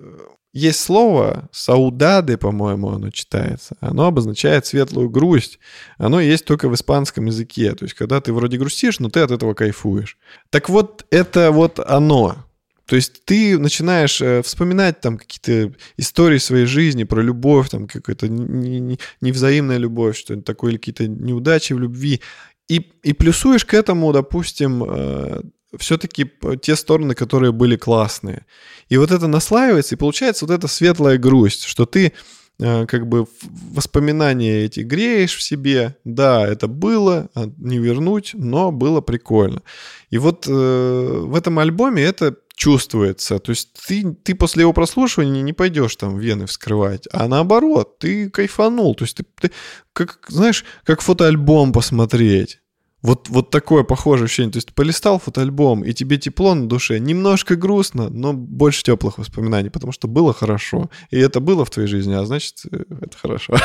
есть 0.53 0.81
слово 0.81 1.49
«саудады», 1.53 2.37
по-моему, 2.37 2.91
оно 2.91 3.11
читается. 3.11 3.76
Оно 3.81 4.07
обозначает 4.07 4.66
светлую 4.66 5.09
грусть. 5.09 5.61
Оно 5.97 6.20
есть 6.20 6.45
только 6.45 6.68
в 6.68 6.74
испанском 6.74 7.26
языке. 7.26 7.72
То 7.76 7.85
есть, 7.85 7.95
когда 7.95 8.20
ты 8.20 8.33
вроде 8.33 8.59
грустишь, 8.59 8.99
но 8.99 9.09
ты 9.09 9.20
от 9.20 9.31
этого 9.31 9.55
кайфуешь. 9.55 10.18
Так 10.51 10.68
вот, 10.68 11.07
это 11.11 11.53
вот 11.53 11.78
оно. 11.78 12.45
То 12.91 12.97
есть 12.97 13.24
ты 13.24 13.57
начинаешь 13.57 14.20
э, 14.20 14.43
вспоминать 14.43 15.01
там 15.01 15.16
какие-то 15.16 15.72
истории 15.97 16.38
своей 16.38 16.66
жизни 16.66 17.05
про 17.05 17.22
любовь, 17.22 17.68
там 17.68 17.86
какая-то 17.86 18.26
невзаимная 18.28 19.76
любовь, 19.76 20.18
что-нибудь 20.18 20.45
такое, 20.45 20.72
или 20.72 20.78
какие-то 20.78 21.07
неудачи 21.07 21.72
в 21.72 21.78
любви. 21.78 22.20
И, 22.68 22.78
и 23.05 23.12
плюсуешь 23.12 23.64
к 23.64 23.74
этому, 23.74 24.12
допустим, 24.12 24.82
э, 24.82 25.41
все-таки 25.78 26.28
те 26.62 26.74
стороны, 26.74 27.14
которые 27.14 27.53
были 27.53 27.76
классные. 27.76 28.45
И 28.88 28.97
вот 28.97 29.12
это 29.12 29.28
наслаивается, 29.28 29.95
и 29.95 29.99
получается 29.99 30.45
вот 30.45 30.53
эта 30.53 30.66
светлая 30.66 31.16
грусть, 31.16 31.66
что 31.66 31.86
ты 31.86 32.12
э, 32.59 32.86
как 32.86 33.07
бы 33.07 33.28
воспоминания 33.72 34.64
эти 34.64 34.80
греешь 34.80 35.36
в 35.36 35.43
себе. 35.43 35.95
Да, 36.03 36.45
это 36.45 36.66
было, 36.66 37.30
а 37.36 37.49
не 37.57 37.78
вернуть, 37.78 38.32
но 38.34 38.72
было 38.72 39.01
прикольно. 39.01 39.62
И 40.11 40.18
вот 40.18 40.49
э, 40.49 40.51
в 40.51 41.36
этом 41.36 41.61
альбоме 41.61 42.03
это 42.03 42.34
чувствуется. 42.61 43.38
То 43.38 43.52
есть 43.52 43.72
ты, 43.86 44.12
ты 44.12 44.34
после 44.34 44.61
его 44.61 44.74
прослушивания 44.74 45.40
не 45.40 45.54
пойдешь 45.54 45.96
там 45.96 46.18
вены 46.18 46.44
вскрывать, 46.44 47.08
а 47.11 47.26
наоборот, 47.26 47.98
ты 47.98 48.28
кайфанул. 48.28 48.94
То 48.94 49.04
есть 49.04 49.16
ты, 49.16 49.24
ты 49.40 49.50
как, 49.94 50.26
знаешь, 50.28 50.66
как 50.84 51.00
фотоальбом 51.00 51.72
посмотреть. 51.72 52.61
Вот, 53.03 53.28
вот 53.30 53.51
такое 53.51 53.82
похожее 53.82 54.26
ощущение. 54.26 54.53
То 54.53 54.59
есть 54.59 54.74
полистал 54.74 55.18
фотоальбом, 55.18 55.84
и 55.84 55.92
тебе 55.94 56.18
тепло 56.18 56.55
на 56.55 56.68
душе. 56.68 56.98
Немножко 56.98 57.57
грустно, 57.57 58.11
но 58.11 58.34
больше 58.34 58.82
теплых 58.82 59.18
воспоминаний, 59.18 59.70
потому 59.70 59.92
что 59.92 60.07
было 60.07 60.34
хорошо. 60.34 60.90
И 61.11 61.18
это 61.18 61.40
было 61.40 61.64
в 61.64 61.70
твоей 61.70 61.88
жизни, 61.88 62.12
а 62.12 62.24
значит, 62.24 62.62
э, 62.70 62.84
это 63.01 63.16
хорошо. 63.16 63.57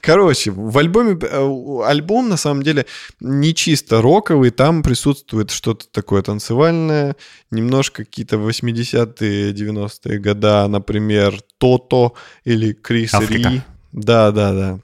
Короче, 0.00 0.50
в 0.50 0.76
альбоме... 0.76 1.18
Э, 1.22 1.82
альбом, 1.86 2.28
на 2.28 2.36
самом 2.36 2.62
деле, 2.62 2.86
не 3.20 3.54
чисто 3.54 4.02
роковый. 4.02 4.50
Там 4.50 4.82
присутствует 4.82 5.50
что-то 5.50 5.86
такое 5.90 6.22
танцевальное, 6.22 7.14
немножко 7.52 8.04
какие-то 8.04 8.36
80-е, 8.36 9.52
90-е 9.52 10.18
года, 10.18 10.66
например, 10.66 11.40
Тото 11.58 12.14
или 12.44 12.72
Крис 12.72 13.14
Ри. 13.14 13.62
Да, 13.92 14.30
да, 14.32 14.52
да. 14.52 14.80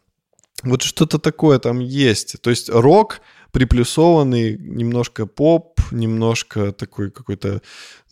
Вот 0.63 0.83
что-то 0.83 1.19
такое 1.19 1.59
там 1.59 1.81
есть. 1.81 2.41
То 2.41 2.51
есть 2.51 2.69
рок 2.71 3.21
приплюсованный, 3.53 4.57
немножко 4.59 5.27
поп, 5.27 5.81
немножко 5.91 6.73
такой 6.73 7.11
какой-то 7.11 7.63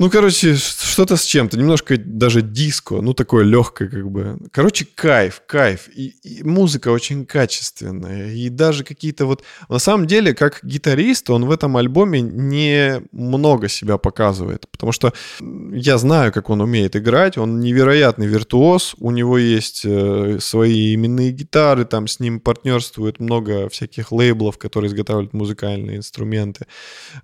ну, 0.01 0.09
короче, 0.09 0.57
что-то 0.57 1.19
с 1.19 1.25
чем-то, 1.25 1.59
немножко 1.59 1.99
даже 1.99 2.41
диско, 2.41 3.03
ну, 3.03 3.13
такое 3.13 3.45
легкое 3.45 3.87
как 3.87 4.11
бы. 4.11 4.39
Короче, 4.51 4.87
кайф, 4.95 5.43
кайф. 5.47 5.91
И, 5.95 6.15
и 6.23 6.43
музыка 6.43 6.89
очень 6.89 7.27
качественная. 7.27 8.33
И 8.33 8.49
даже 8.49 8.83
какие-то 8.83 9.27
вот... 9.27 9.45
На 9.69 9.79
самом 9.79 10.07
деле, 10.07 10.33
как 10.33 10.61
гитарист, 10.63 11.29
он 11.29 11.45
в 11.45 11.51
этом 11.51 11.77
альбоме 11.77 12.23
не 12.23 13.03
много 13.13 13.69
себя 13.69 13.99
показывает. 13.99 14.67
Потому 14.71 14.93
что 14.93 15.13
я 15.71 15.99
знаю, 15.99 16.33
как 16.33 16.49
он 16.49 16.63
умеет 16.63 16.97
играть. 16.97 17.37
Он 17.37 17.61
невероятный 17.61 18.27
виртуоз. 18.27 18.95
У 19.01 19.11
него 19.11 19.37
есть 19.37 19.83
э, 19.85 20.39
свои 20.41 20.95
именные 20.95 21.31
гитары. 21.31 21.85
Там 21.85 22.09
с 22.09 22.21
ним 22.21 22.41
партнерствует 22.41 23.21
много 23.21 23.69
всяких 23.69 24.13
лейблов, 24.13 24.57
которые 24.57 24.89
изготавливают 24.89 25.30
музыкальные 25.33 25.97
инструменты. 25.97 26.67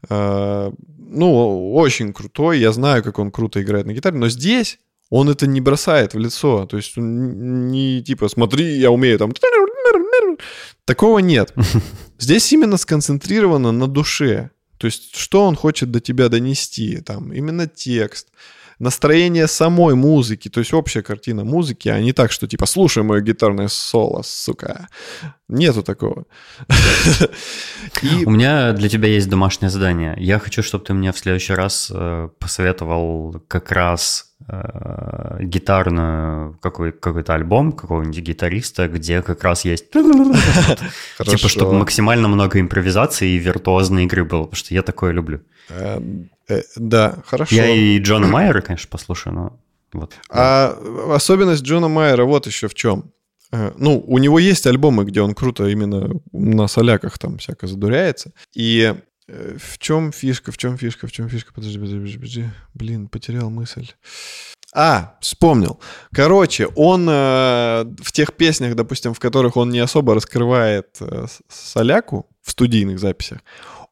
Э, 0.08 0.72
ну, 0.98 1.74
очень 1.74 2.12
крутой. 2.12 2.58
Я 2.58 2.72
знаю, 2.72 3.02
как 3.02 3.18
он 3.18 3.30
круто 3.30 3.62
играет 3.62 3.86
на 3.86 3.92
гитаре, 3.92 4.18
но 4.18 4.28
здесь 4.28 4.78
он 5.10 5.28
это 5.28 5.46
не 5.46 5.60
бросает 5.60 6.14
в 6.14 6.18
лицо. 6.18 6.66
То 6.66 6.76
есть 6.76 6.96
не 6.96 8.02
типа, 8.02 8.28
смотри, 8.28 8.78
я 8.78 8.90
умею 8.90 9.18
там... 9.18 9.32
Такого 10.84 11.18
нет. 11.20 11.54
Здесь 12.18 12.52
именно 12.52 12.76
сконцентрировано 12.76 13.72
на 13.72 13.86
душе. 13.86 14.50
То 14.78 14.86
есть 14.86 15.16
что 15.16 15.44
он 15.44 15.56
хочет 15.56 15.90
до 15.90 16.00
тебя 16.00 16.28
донести. 16.28 17.00
Там 17.00 17.32
именно 17.32 17.66
текст, 17.66 18.28
настроение 18.78 19.46
самой 19.46 19.94
музыки, 19.94 20.48
то 20.48 20.60
есть 20.60 20.72
общая 20.72 21.02
картина 21.02 21.44
музыки, 21.44 21.88
а 21.88 22.00
не 22.00 22.12
так, 22.12 22.32
что 22.32 22.46
типа 22.46 22.66
слушай 22.66 23.02
мое 23.02 23.20
гитарное 23.20 23.68
соло, 23.68 24.22
сука. 24.22 24.88
Нету 25.48 25.82
такого. 25.82 26.24
И... 28.02 28.24
У 28.24 28.30
меня 28.30 28.72
для 28.72 28.88
тебя 28.88 29.08
есть 29.08 29.28
домашнее 29.28 29.70
задание. 29.70 30.14
Я 30.18 30.38
хочу, 30.38 30.62
чтобы 30.62 30.84
ты 30.84 30.94
мне 30.94 31.12
в 31.12 31.18
следующий 31.18 31.54
раз 31.54 31.90
э, 31.94 32.28
посоветовал 32.38 33.42
как 33.48 33.70
раз 33.70 34.34
э, 34.48 35.38
гитарную 35.40 36.58
какой, 36.60 36.92
какой-то 36.92 37.34
альбом 37.34 37.72
какого-нибудь 37.72 38.18
гитариста, 38.18 38.88
где 38.88 39.22
как 39.22 39.44
раз 39.44 39.64
есть 39.64 39.90
типа, 39.92 41.48
чтобы 41.48 41.74
максимально 41.74 42.28
много 42.28 42.60
импровизации 42.60 43.30
и 43.30 43.38
виртуозной 43.38 44.04
игры 44.04 44.24
было, 44.24 44.44
потому 44.44 44.56
что 44.56 44.74
я 44.74 44.82
такое 44.82 45.12
люблю. 45.12 45.40
Эм, 45.70 46.30
Э, 46.48 46.62
да, 46.76 47.18
хорошо. 47.26 47.54
Я 47.54 47.68
и 47.68 47.98
Джона 47.98 48.26
Майера, 48.26 48.60
конечно, 48.60 48.88
послушаю, 48.90 49.34
но 49.34 49.60
вот. 49.92 50.14
А 50.30 50.76
особенность 51.14 51.62
Джона 51.62 51.88
Майера 51.88 52.24
вот 52.24 52.46
еще 52.46 52.68
в 52.68 52.74
чем. 52.74 53.12
Э, 53.52 53.72
ну, 53.76 54.02
у 54.06 54.18
него 54.18 54.38
есть 54.38 54.66
альбомы, 54.66 55.04
где 55.04 55.22
он 55.22 55.34
круто 55.34 55.66
именно 55.66 56.10
на 56.32 56.68
соляках 56.68 57.18
там 57.18 57.38
всяко 57.38 57.66
задуряется. 57.66 58.32
И 58.54 58.94
э, 58.94 59.00
в 59.28 59.78
чем 59.78 60.12
фишка, 60.12 60.52
в 60.52 60.58
чем 60.58 60.78
фишка, 60.78 61.06
в 61.06 61.12
чем 61.12 61.28
фишка? 61.28 61.52
Подожди, 61.52 61.78
подожди, 61.78 61.98
подожди, 61.98 62.18
подожди. 62.18 62.44
Блин, 62.74 63.08
потерял 63.08 63.50
мысль. 63.50 63.90
А, 64.74 65.16
вспомнил. 65.20 65.80
Короче, 66.12 66.66
он 66.76 67.08
э, 67.08 67.84
в 68.02 68.12
тех 68.12 68.34
песнях, 68.34 68.74
допустим, 68.74 69.14
в 69.14 69.18
которых 69.18 69.56
он 69.56 69.70
не 69.70 69.78
особо 69.78 70.14
раскрывает 70.14 70.98
э, 71.00 71.26
соляку 71.48 72.28
в 72.42 72.50
студийных 72.50 72.98
записях, 72.98 73.38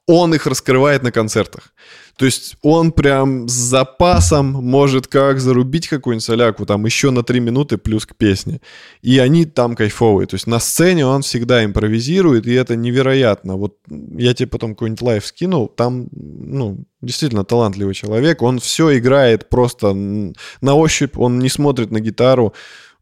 он 0.07 0.35
их 0.35 0.47
раскрывает 0.47 1.03
на 1.03 1.13
концертах. 1.13 1.73
То 2.17 2.27
есть 2.27 2.57
он 2.63 2.93
прям 2.93 3.49
с 3.49 3.53
запасом 3.53 4.47
может 4.47 5.09
как 5.09 5.41
зарубить 5.41 5.89
какую-нибудь 5.89 6.25
соляку, 6.25 6.65
там 6.65 6.85
еще 6.85 7.11
на 7.11 7.25
три 7.25 7.41
минуты 7.41 7.77
плюс 7.77 8.07
к 8.07 8.15
песне. 8.15 8.61
И 9.03 9.19
они 9.19 9.47
там 9.47 9.75
кайфовые. 9.75 10.29
То 10.29 10.37
есть 10.37 10.47
на 10.47 10.61
сцене 10.61 11.07
он 11.07 11.23
всегда 11.23 11.65
импровизирует, 11.65 12.47
и 12.47 12.53
это 12.53 12.77
невероятно. 12.77 13.57
Вот 13.57 13.79
я 13.89 14.33
тебе 14.33 14.47
потом 14.47 14.75
какой-нибудь 14.75 15.03
live 15.03 15.27
скинул, 15.27 15.67
там, 15.67 16.07
ну, 16.13 16.85
действительно 17.03 17.45
талантливый 17.45 17.95
человек. 17.95 18.43
Он 18.43 18.61
все 18.61 18.97
играет 18.97 19.49
просто 19.49 19.93
на 19.93 20.75
ощупь, 20.75 21.19
он 21.19 21.41
не 21.41 21.49
смотрит 21.49 21.91
на 21.91 21.99
гитару 21.99 22.55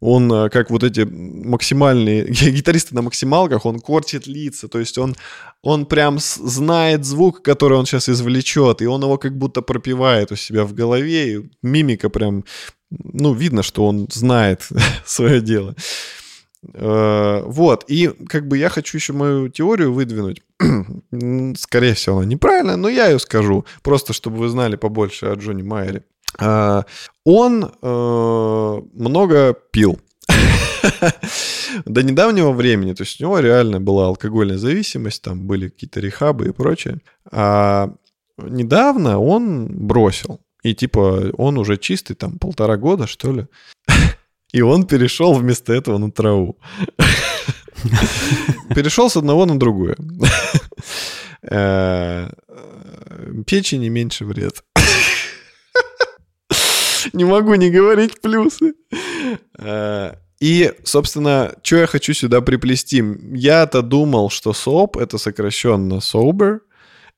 он 0.03 0.33
э, 0.33 0.51
как 0.51 0.71
вот 0.71 0.83
эти 0.83 1.01
максимальные 1.01 2.25
гитаристы 2.29 2.95
на 2.95 3.03
максималках, 3.03 3.65
он 3.65 3.79
кортит 3.79 4.27
лица, 4.27 4.67
то 4.67 4.81
есть 4.81 4.99
он, 4.99 5.15
он 5.63 5.87
прям 5.87 6.19
знает 6.19 7.05
звук, 7.05 7.43
который 7.43 7.79
он 7.79 7.87
сейчас 7.87 8.09
извлечет, 8.09 8.83
и 8.83 8.87
он 8.87 9.03
его 9.03 9.17
как 9.17 9.39
будто 9.39 9.63
пропивает 9.63 10.33
у 10.33 10.37
себя 10.37 10.65
в 10.65 10.75
голове, 10.75 11.37
и 11.37 11.51
мимика 11.63 12.11
прям, 12.11 12.45
ну, 12.91 13.33
видно, 13.33 13.63
что 13.63 13.87
он 13.87 14.09
знает 14.11 14.69
свое 15.07 15.41
дело. 15.41 15.77
Э, 16.75 17.43
вот, 17.47 17.85
и 17.87 18.11
как 18.29 18.49
бы 18.49 18.59
я 18.59 18.71
хочу 18.71 18.97
еще 18.97 19.13
мою 19.13 19.51
теорию 19.51 19.93
выдвинуть. 19.93 20.43
Скорее 21.57 21.95
всего, 21.95 22.19
она 22.19 22.27
неправильная, 22.27 22.77
но 22.77 22.89
я 22.89 23.07
ее 23.07 23.21
скажу, 23.21 23.67
просто 23.83 24.13
чтобы 24.13 24.39
вы 24.39 24.49
знали 24.49 24.75
побольше 24.75 25.27
о 25.27 25.35
Джонни 25.35 25.63
Майере. 25.63 26.03
А, 26.39 26.85
он 27.25 27.65
э, 27.65 28.83
много 28.95 29.55
пил. 29.71 30.01
До 31.87 32.03
недавнего 32.03 32.53
времени, 32.53 32.93
то 32.93 33.03
есть 33.03 33.21
у 33.21 33.25
него 33.25 33.39
реально 33.39 33.81
была 33.81 34.07
алкогольная 34.07 34.59
зависимость, 34.59 35.23
там 35.23 35.47
были 35.47 35.69
какие-то 35.69 36.01
рехабы 36.01 36.49
и 36.49 36.53
прочее. 36.53 37.01
А 37.31 37.91
недавно 38.39 39.19
он 39.19 39.69
бросил. 39.69 40.41
И 40.63 40.75
типа 40.75 41.33
он 41.37 41.59
уже 41.59 41.77
чистый, 41.77 42.15
там 42.15 42.39
полтора 42.39 42.77
года, 42.77 43.07
что 43.07 43.33
ли. 43.33 43.47
И 44.53 44.61
он 44.63 44.87
перешел 44.87 45.33
вместо 45.35 45.73
этого 45.73 45.99
на 45.99 46.11
траву. 46.11 46.59
Перешел 48.75 49.11
с 49.11 49.17
одного 49.17 49.47
на 49.47 49.59
другое. 49.59 49.97
Э, 51.45 52.31
печени 53.47 53.89
меньше 53.89 54.25
вред. 54.25 54.63
Не 57.13 57.25
могу 57.25 57.55
не 57.55 57.71
говорить 57.71 58.21
плюсы. 58.21 58.75
Э, 59.59 60.15
и, 60.41 60.73
собственно, 60.85 61.55
что 61.63 61.77
я 61.77 61.87
хочу 61.87 62.15
сюда 62.15 62.41
приплести? 62.41 63.03
Я-то 63.33 63.83
думал, 63.83 64.29
что 64.31 64.53
СОП— 64.53 64.97
это 64.99 65.19
сокращенно 65.19 66.01
sober, 66.01 66.61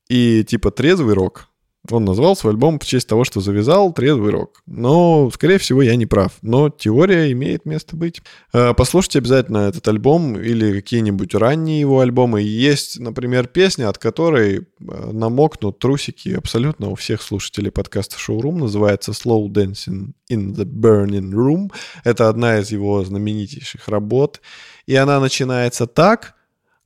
и 0.09 0.45
типа 0.45 0.71
трезвый 0.71 1.15
рок. 1.15 1.49
Он 1.91 2.05
назвал 2.05 2.35
свой 2.35 2.55
альбом 2.55 2.79
в 2.79 2.85
честь 2.87 3.07
того, 3.09 3.25
что 3.25 3.41
завязал 3.41 3.93
трезвый 3.93 4.33
рок. 4.33 4.63
Но, 4.67 5.31
скорее 5.31 5.59
всего, 5.59 5.83
я 5.83 5.97
не 5.97 6.07
прав. 6.07 6.33
Но 6.41 6.71
теория 6.71 7.31
имеет 7.33 7.67
место 7.67 7.95
быть. 7.95 8.23
Э, 8.55 8.73
послушайте 8.75 9.19
обязательно 9.19 9.69
этот 9.69 9.87
альбом 9.87 10.39
или 10.39 10.73
какие-нибудь 10.73 11.35
ранние 11.35 11.81
его 11.81 12.01
альбомы. 12.01 12.41
Есть, 12.41 12.99
например, 12.99 13.49
песня, 13.49 13.91
от 13.91 13.99
которой 13.99 14.61
э, 14.61 15.11
намокнут 15.13 15.79
трусики 15.79 16.31
абсолютно 16.31 16.89
у 16.89 16.95
всех 16.95 17.21
слушателей 17.21 17.71
подкаста 17.71 18.19
«Шоурум». 18.19 18.61
Называется 18.61 19.13
«Slow 19.13 19.47
Dancing 19.49 20.13
in 20.31 20.55
the 20.55 20.65
Burning 20.65 21.33
Room». 21.33 21.71
Это 22.03 22.31
одна 22.31 22.61
из 22.61 22.73
его 22.73 23.05
знаменитейших 23.05 23.89
работ. 23.89 24.41
И 24.87 24.95
она 24.95 25.21
начинается 25.21 25.87
так, 25.87 26.35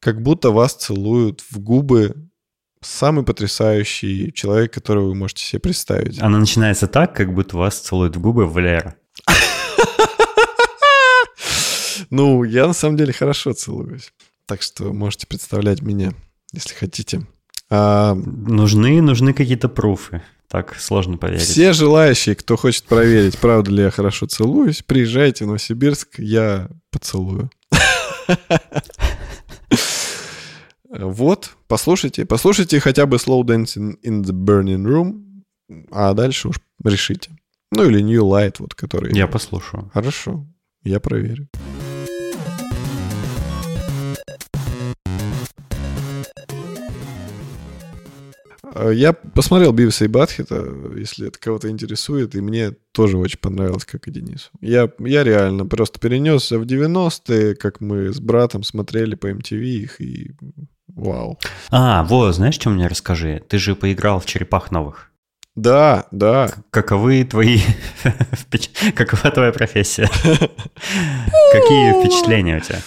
как 0.00 0.22
будто 0.22 0.50
вас 0.50 0.74
целуют 0.74 1.42
в 1.50 1.60
губы 1.60 2.27
самый 2.80 3.24
потрясающий 3.24 4.32
человек, 4.32 4.72
которого 4.72 5.06
вы 5.08 5.14
можете 5.14 5.44
себе 5.44 5.60
представить. 5.60 6.20
Она 6.20 6.38
начинается 6.38 6.86
так, 6.86 7.14
как 7.14 7.34
будто 7.34 7.56
вас 7.56 7.78
целуют 7.78 8.16
в 8.16 8.20
губы 8.20 8.46
Валера. 8.46 8.96
Ну, 12.10 12.42
я 12.42 12.66
на 12.66 12.72
самом 12.72 12.96
деле 12.96 13.12
хорошо 13.12 13.52
целуюсь. 13.52 14.12
Так 14.46 14.62
что 14.62 14.94
можете 14.94 15.26
представлять 15.26 15.82
меня, 15.82 16.14
если 16.54 16.72
хотите. 16.72 17.26
А... 17.68 18.14
Нужны, 18.14 19.02
нужны 19.02 19.34
какие-то 19.34 19.68
пруфы. 19.68 20.22
Так 20.48 20.74
сложно 20.80 21.18
поверить. 21.18 21.42
Все 21.42 21.74
желающие, 21.74 22.34
кто 22.34 22.56
хочет 22.56 22.84
проверить, 22.84 23.36
правда 23.36 23.70
ли 23.70 23.82
я 23.82 23.90
хорошо 23.90 24.26
целуюсь, 24.26 24.82
приезжайте 24.82 25.44
в 25.44 25.48
Новосибирск, 25.48 26.18
я 26.18 26.70
поцелую. 26.90 27.50
Вот, 30.98 31.56
послушайте, 31.68 32.26
послушайте 32.26 32.80
хотя 32.80 33.06
бы 33.06 33.18
Slow 33.18 33.42
Dancing 33.44 34.00
in 34.02 34.24
the 34.24 34.32
Burning 34.32 34.84
Room, 34.84 35.44
а 35.92 36.12
дальше 36.12 36.48
уж 36.48 36.56
решите. 36.82 37.30
Ну 37.70 37.84
или 37.84 38.02
New 38.02 38.24
Light, 38.24 38.56
вот 38.58 38.74
который... 38.74 39.16
Я 39.16 39.28
послушаю. 39.28 39.88
Хорошо, 39.94 40.44
я 40.82 40.98
проверю. 40.98 41.48
А, 48.74 48.90
я 48.90 49.12
посмотрел 49.12 49.72
Бивиса 49.72 50.04
и 50.04 50.08
Батхита, 50.08 50.66
если 50.96 51.28
это 51.28 51.38
кого-то 51.38 51.70
интересует, 51.70 52.34
и 52.34 52.40
мне 52.40 52.72
тоже 52.90 53.18
очень 53.18 53.38
понравилось, 53.38 53.84
как 53.84 54.08
и 54.08 54.10
Денису. 54.10 54.50
Я, 54.60 54.90
я 54.98 55.22
реально 55.22 55.64
просто 55.64 56.00
перенесся 56.00 56.58
в 56.58 56.62
90-е, 56.62 57.54
как 57.54 57.80
мы 57.80 58.12
с 58.12 58.18
братом 58.18 58.64
смотрели 58.64 59.14
по 59.14 59.30
MTV 59.30 59.62
их, 59.62 60.00
и 60.00 60.32
Вау. 60.98 61.38
А, 61.70 62.02
вот, 62.02 62.34
знаешь, 62.34 62.56
что 62.56 62.70
мне 62.70 62.88
расскажи? 62.88 63.40
Ты 63.48 63.58
же 63.58 63.76
поиграл 63.76 64.18
в 64.18 64.26
черепах 64.26 64.72
новых. 64.72 65.12
Да, 65.54 66.06
да. 66.10 66.50
Каковы 66.70 67.22
твои... 67.24 67.60
Какова 68.96 69.30
твоя 69.30 69.52
профессия? 69.52 70.08
Какие 71.52 72.00
впечатления 72.00 72.56
у 72.56 72.60
тебя? 72.60 72.80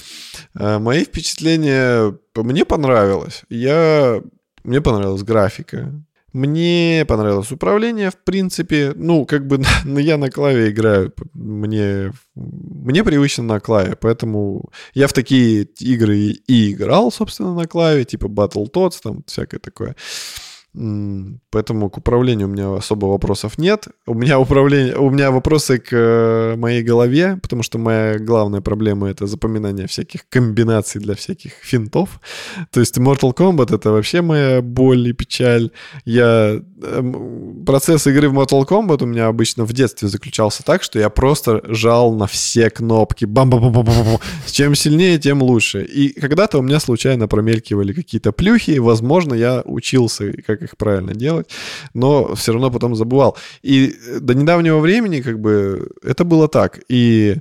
А, 0.55 0.79
мои 0.79 1.05
впечатления... 1.05 2.13
Мне 2.35 2.65
понравилось. 2.65 3.43
Я... 3.49 4.21
Мне 4.63 4.81
понравилась 4.81 5.23
графика. 5.23 5.93
Мне 6.33 7.05
понравилось 7.07 7.51
управление, 7.51 8.09
в 8.09 8.17
принципе. 8.17 8.93
Ну, 8.95 9.25
как 9.25 9.47
бы 9.47 9.61
я 10.01 10.17
на 10.17 10.29
клаве 10.29 10.69
играю. 10.69 11.13
Мне, 11.33 12.13
мне 12.35 13.03
привычно 13.03 13.43
на 13.43 13.59
клаве, 13.59 13.95
поэтому 13.99 14.71
я 14.93 15.07
в 15.07 15.13
такие 15.13 15.63
игры 15.79 16.17
и 16.17 16.71
играл, 16.71 17.11
собственно, 17.11 17.53
на 17.53 17.67
клаве, 17.67 18.05
типа 18.05 18.27
Battletoads, 18.27 18.99
там 19.03 19.23
всякое 19.27 19.59
такое. 19.59 19.95
Поэтому 20.73 21.89
к 21.89 21.97
управлению 21.97 22.47
у 22.47 22.51
меня 22.51 22.73
особо 22.73 23.07
вопросов 23.07 23.57
нет. 23.57 23.87
У 24.07 24.13
меня 24.13 24.39
управление, 24.39 24.95
у 24.95 25.09
меня 25.09 25.29
вопросы 25.29 25.79
к 25.79 25.89
э, 25.91 26.55
моей 26.55 26.81
голове, 26.81 27.37
потому 27.41 27.61
что 27.61 27.77
моя 27.77 28.17
главная 28.17 28.61
проблема 28.61 29.09
это 29.09 29.27
запоминание 29.27 29.87
всяких 29.87 30.29
комбинаций 30.29 31.01
для 31.01 31.13
всяких 31.15 31.51
финтов. 31.61 32.21
То 32.71 32.79
есть 32.79 32.97
Mortal 32.97 33.35
Kombat 33.35 33.75
это 33.75 33.91
вообще 33.91 34.21
моя 34.21 34.61
боль 34.61 35.09
и 35.09 35.13
печаль. 35.13 35.71
Я 36.05 36.61
эм, 36.81 37.65
процесс 37.65 38.07
игры 38.07 38.29
в 38.29 38.39
Mortal 38.39 38.65
Kombat 38.65 39.03
у 39.03 39.07
меня 39.07 39.27
обычно 39.27 39.65
в 39.65 39.73
детстве 39.73 40.07
заключался 40.07 40.63
так, 40.63 40.83
что 40.83 40.99
я 40.99 41.09
просто 41.09 41.61
жал 41.67 42.13
на 42.15 42.27
все 42.27 42.69
кнопки. 42.69 43.25
бам 43.25 43.49
бам 43.49 43.61
бам 43.61 43.73
бам 43.73 43.85
бам 43.85 44.19
Чем 44.45 44.75
сильнее, 44.75 45.17
тем 45.19 45.41
лучше. 45.41 45.83
И 45.83 46.17
когда-то 46.17 46.59
у 46.59 46.61
меня 46.61 46.79
случайно 46.79 47.27
промелькивали 47.27 47.91
какие-то 47.91 48.31
плюхи. 48.31 48.79
Возможно, 48.79 49.33
я 49.33 49.63
учился, 49.65 50.31
как 50.47 50.60
их 50.61 50.77
правильно 50.77 51.13
делать, 51.13 51.49
но 51.93 52.35
все 52.35 52.53
равно 52.53 52.71
потом 52.71 52.95
забывал. 52.95 53.37
И 53.61 53.93
до 54.19 54.33
недавнего 54.33 54.79
времени 54.79 55.21
как 55.21 55.39
бы 55.39 55.89
это 56.03 56.23
было 56.23 56.47
так. 56.47 56.79
И 56.87 57.37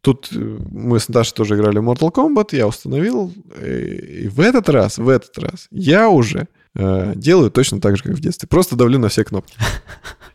тут 0.00 0.28
мы 0.32 1.00
с 1.00 1.08
Наташей 1.08 1.34
тоже 1.34 1.54
играли 1.56 1.78
в 1.78 1.88
Mortal 1.88 2.12
Kombat, 2.12 2.56
я 2.56 2.66
установил, 2.66 3.32
и 3.62 4.28
в 4.28 4.40
этот 4.40 4.68
раз, 4.68 4.98
в 4.98 5.08
этот 5.08 5.38
раз 5.38 5.68
я 5.70 6.08
уже 6.08 6.40
э, 6.40 6.63
делаю 6.74 7.50
точно 7.50 7.80
так 7.80 7.96
же, 7.96 8.02
как 8.02 8.14
в 8.14 8.20
детстве. 8.20 8.48
Просто 8.48 8.76
давлю 8.76 8.98
на 8.98 9.08
все 9.08 9.24
кнопки. 9.24 9.54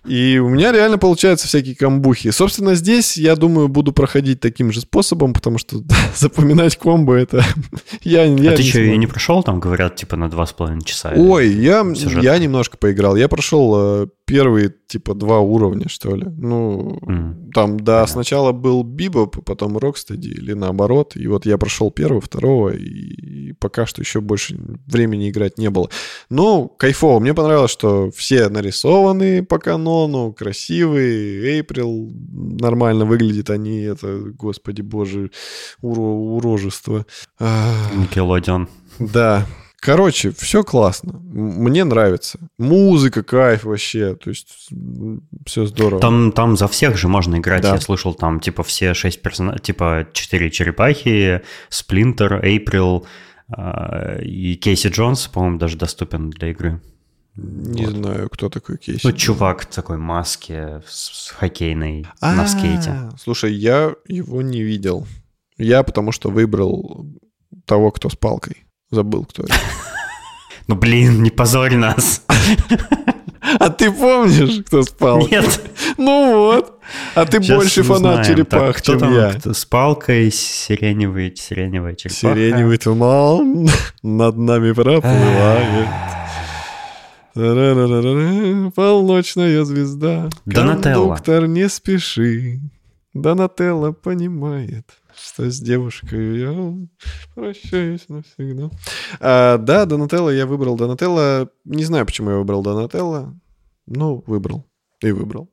И 0.05 0.39
у 0.39 0.47
меня 0.47 0.71
реально 0.71 0.97
получаются 0.97 1.47
всякие 1.47 1.75
камбухи. 1.75 2.31
Собственно, 2.31 2.73
здесь, 2.75 3.17
я 3.17 3.35
думаю, 3.35 3.67
буду 3.67 3.91
проходить 3.91 4.39
таким 4.39 4.71
же 4.71 4.81
способом, 4.81 5.33
потому 5.33 5.57
что 5.57 5.83
запоминать 6.15 6.77
комбо 6.77 7.15
это... 7.15 7.43
я, 8.03 8.23
я 8.23 8.51
а 8.53 8.55
ты 8.55 8.63
что, 8.63 8.79
я 8.79 8.95
не 8.95 9.07
прошел, 9.07 9.43
там 9.43 9.59
говорят, 9.59 9.97
типа 9.97 10.15
на 10.15 10.29
два 10.29 10.45
с 10.45 10.53
половиной 10.53 10.83
часа? 10.83 11.13
Ой, 11.15 11.49
я, 11.49 11.85
я 12.21 12.37
немножко 12.37 12.77
поиграл. 12.77 13.17
Я 13.17 13.27
прошел 13.27 13.73
э, 13.75 14.07
первые, 14.29 14.73
типа, 14.87 15.15
два 15.15 15.39
уровня, 15.39 15.89
что 15.89 16.15
ли. 16.15 16.25
Ну, 16.37 16.99
mm. 17.01 17.51
там, 17.53 17.79
да, 17.79 17.93
Понятно. 17.93 18.13
сначала 18.13 18.51
был 18.51 18.83
Бибоп, 18.83 19.43
потом 19.43 19.77
Рокстеди, 19.77 20.29
или 20.29 20.53
наоборот. 20.53 21.15
И 21.15 21.25
вот 21.27 21.47
я 21.47 21.57
прошел 21.57 21.89
первого, 21.89 22.21
второго, 22.21 22.69
и 22.69 23.53
пока 23.53 23.87
что 23.87 24.01
еще 24.01 24.21
больше 24.21 24.59
времени 24.85 25.29
играть 25.29 25.57
не 25.57 25.69
было. 25.69 25.89
Но 26.29 26.67
кайфово. 26.67 27.19
Мне 27.19 27.33
понравилось, 27.33 27.71
что 27.71 28.11
все 28.11 28.49
нарисованы 28.49 29.43
по 29.43 29.57
канону, 29.57 30.31
красивые. 30.31 31.57
Эйприл 31.57 32.11
нормально 32.31 33.05
выглядит. 33.05 33.49
Они, 33.49 33.81
это, 33.81 34.19
господи 34.37 34.81
боже, 34.81 35.31
уро- 35.81 36.35
урожество. 36.37 37.05
А, 37.39 37.73
Никелодион. 37.95 38.69
Да, 38.99 39.45
Короче, 39.81 40.31
все 40.31 40.63
классно. 40.63 41.19
Мне 41.19 41.83
нравится. 41.83 42.39
Музыка, 42.57 43.23
кайф 43.23 43.63
вообще. 43.63 44.15
То 44.15 44.29
есть 44.29 44.69
все 45.45 45.65
здорово. 45.65 46.01
Там, 46.01 46.31
там 46.31 46.57
за 46.57 46.67
всех 46.67 46.97
же 46.97 47.07
можно 47.07 47.37
играть. 47.37 47.61
Да. 47.63 47.75
Я 47.75 47.79
слышал, 47.81 48.13
там 48.13 48.39
типа 48.39 48.63
все 48.63 48.93
шесть 48.93 49.21
персонажей, 49.21 49.61
типа 49.61 50.07
четыре 50.11 50.51
черепахи, 50.51 51.41
Сплинтер, 51.69 52.43
Эйприл 52.43 53.05
а, 53.51 54.19
и 54.21 54.55
Кейси 54.55 54.87
Джонс, 54.87 55.27
по-моему, 55.27 55.57
даже 55.59 55.77
доступен 55.77 56.29
для 56.29 56.49
игры. 56.51 56.81
Не 57.35 57.85
Вот. 57.85 57.95
знаю, 57.95 58.29
кто 58.29 58.49
такой 58.49 58.77
Кейси. 58.77 59.01
Ну, 59.05 59.13
чувак 59.13 59.61
в 59.61 59.65
такой 59.67 59.97
маске 59.97 60.81
с, 60.87 61.27
с 61.27 61.29
хоккейной 61.31 62.05
на 62.21 62.43
А, 62.43 62.47
скейте. 62.47 63.09
Слушай, 63.17 63.53
я 63.53 63.93
его 64.07 64.41
не 64.41 64.61
видел. 64.61 65.07
Я 65.57 65.83
потому 65.83 66.11
что 66.11 66.29
выбрал 66.29 67.05
того, 67.65 67.91
кто 67.91 68.09
с 68.09 68.15
палкой. 68.15 68.65
Забыл, 68.91 69.25
кто 69.25 69.43
это. 69.43 69.53
Ну, 70.67 70.75
блин, 70.75 71.23
не 71.23 71.31
позорь 71.31 71.75
нас. 71.77 72.23
А 73.59 73.69
ты 73.71 73.91
помнишь, 73.91 74.63
кто 74.67 74.83
с 74.83 74.89
палкой? 74.89 75.31
Нет. 75.31 75.61
Ну 75.97 76.45
вот. 76.45 76.79
А 77.15 77.25
ты 77.25 77.41
Сейчас 77.41 77.57
больше 77.57 77.81
фанат 77.81 78.19
узнаем. 78.19 78.23
черепах, 78.23 78.75
Так, 78.75 78.81
чем 78.83 79.13
я. 79.13 79.33
кто 79.33 79.53
с 79.53 79.65
палкой, 79.65 80.29
сиреневый, 80.31 81.35
сиреневая 81.35 81.95
черепаха. 81.95 82.35
Сиреневый 82.35 82.77
туман 82.77 83.67
над 84.03 84.37
нами 84.37 84.71
проплывает. 84.73 85.87
Полночная 88.75 89.63
звезда. 89.63 90.29
Кондуктор, 90.51 91.47
не 91.47 91.67
спеши. 91.69 92.59
Донателло 93.15 93.91
понимает, 93.91 94.85
что 95.21 95.49
с 95.49 95.59
девушкой 95.59 96.39
я 96.39 96.87
прощаюсь 97.35 98.07
навсегда. 98.07 98.69
А, 99.19 99.57
да, 99.57 99.85
Донателло, 99.85 100.29
я 100.29 100.45
выбрал 100.45 100.75
Донателло. 100.75 101.49
Не 101.65 101.83
знаю, 101.83 102.05
почему 102.05 102.31
я 102.31 102.37
выбрал 102.37 102.63
Донателло. 102.63 103.35
Ну, 103.85 104.23
выбрал. 104.27 104.65
И 105.01 105.11
выбрал. 105.11 105.49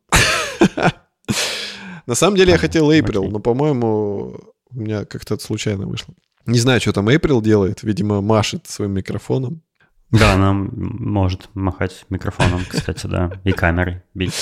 На 2.07 2.15
самом 2.15 2.37
деле 2.37 2.53
я 2.53 2.59
хотел 2.59 2.91
Эйприл, 2.91 3.25
но, 3.25 3.41
по-моему, 3.41 4.39
у 4.71 4.81
меня 4.81 5.05
как-то 5.05 5.35
это 5.35 5.45
случайно 5.45 5.87
вышло. 5.87 6.15
Не 6.47 6.59
знаю, 6.59 6.81
что 6.81 6.93
там 6.93 7.09
Эйприл 7.09 7.43
делает. 7.43 7.83
Видимо, 7.83 8.21
машет 8.21 8.67
своим 8.67 8.93
микрофоном. 8.93 9.63
Да, 10.11 10.35
она 10.35 10.53
может 10.53 11.49
махать 11.55 12.07
микрофоном, 12.09 12.65
кстати, 12.69 13.09
да, 13.09 13.41
и 13.43 13.53
камерой 13.53 14.03
бить. 14.15 14.35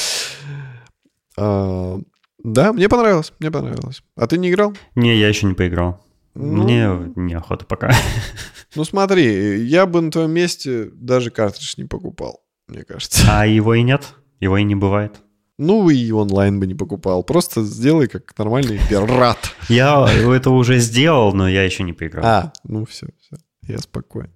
Да, 2.44 2.74
мне 2.74 2.90
понравилось, 2.90 3.32
мне 3.38 3.50
понравилось. 3.50 4.02
А 4.16 4.26
ты 4.26 4.36
не 4.36 4.50
играл? 4.50 4.74
Не, 4.94 5.16
я 5.16 5.28
еще 5.28 5.46
не 5.46 5.54
поиграл. 5.54 6.04
Ну, 6.34 6.62
Мне 6.62 7.12
неохота 7.16 7.64
пока. 7.64 7.90
Ну 8.76 8.84
смотри, 8.84 9.64
я 9.64 9.86
бы 9.86 10.00
на 10.02 10.10
твоем 10.10 10.32
месте 10.32 10.90
даже 10.92 11.30
картридж 11.30 11.74
не 11.78 11.84
покупал, 11.84 12.42
мне 12.66 12.82
кажется. 12.82 13.24
А 13.30 13.46
его 13.46 13.72
и 13.74 13.82
нет? 13.82 14.14
Его 14.40 14.58
и 14.58 14.64
не 14.64 14.74
бывает? 14.74 15.14
Ну 15.58 15.88
и 15.88 16.10
онлайн 16.10 16.60
бы 16.60 16.66
не 16.66 16.74
покупал. 16.74 17.22
Просто 17.22 17.62
сделай 17.62 18.08
как 18.08 18.36
нормальный 18.36 18.78
пират. 18.90 19.38
Я 19.68 20.06
это 20.06 20.50
уже 20.50 20.80
сделал, 20.80 21.32
но 21.32 21.48
я 21.48 21.62
еще 21.62 21.82
не 21.82 21.92
поиграл. 21.92 22.26
А, 22.26 22.52
ну 22.64 22.84
все, 22.84 23.06
все, 23.20 23.36
я 23.68 23.78
спокоен. 23.78 24.30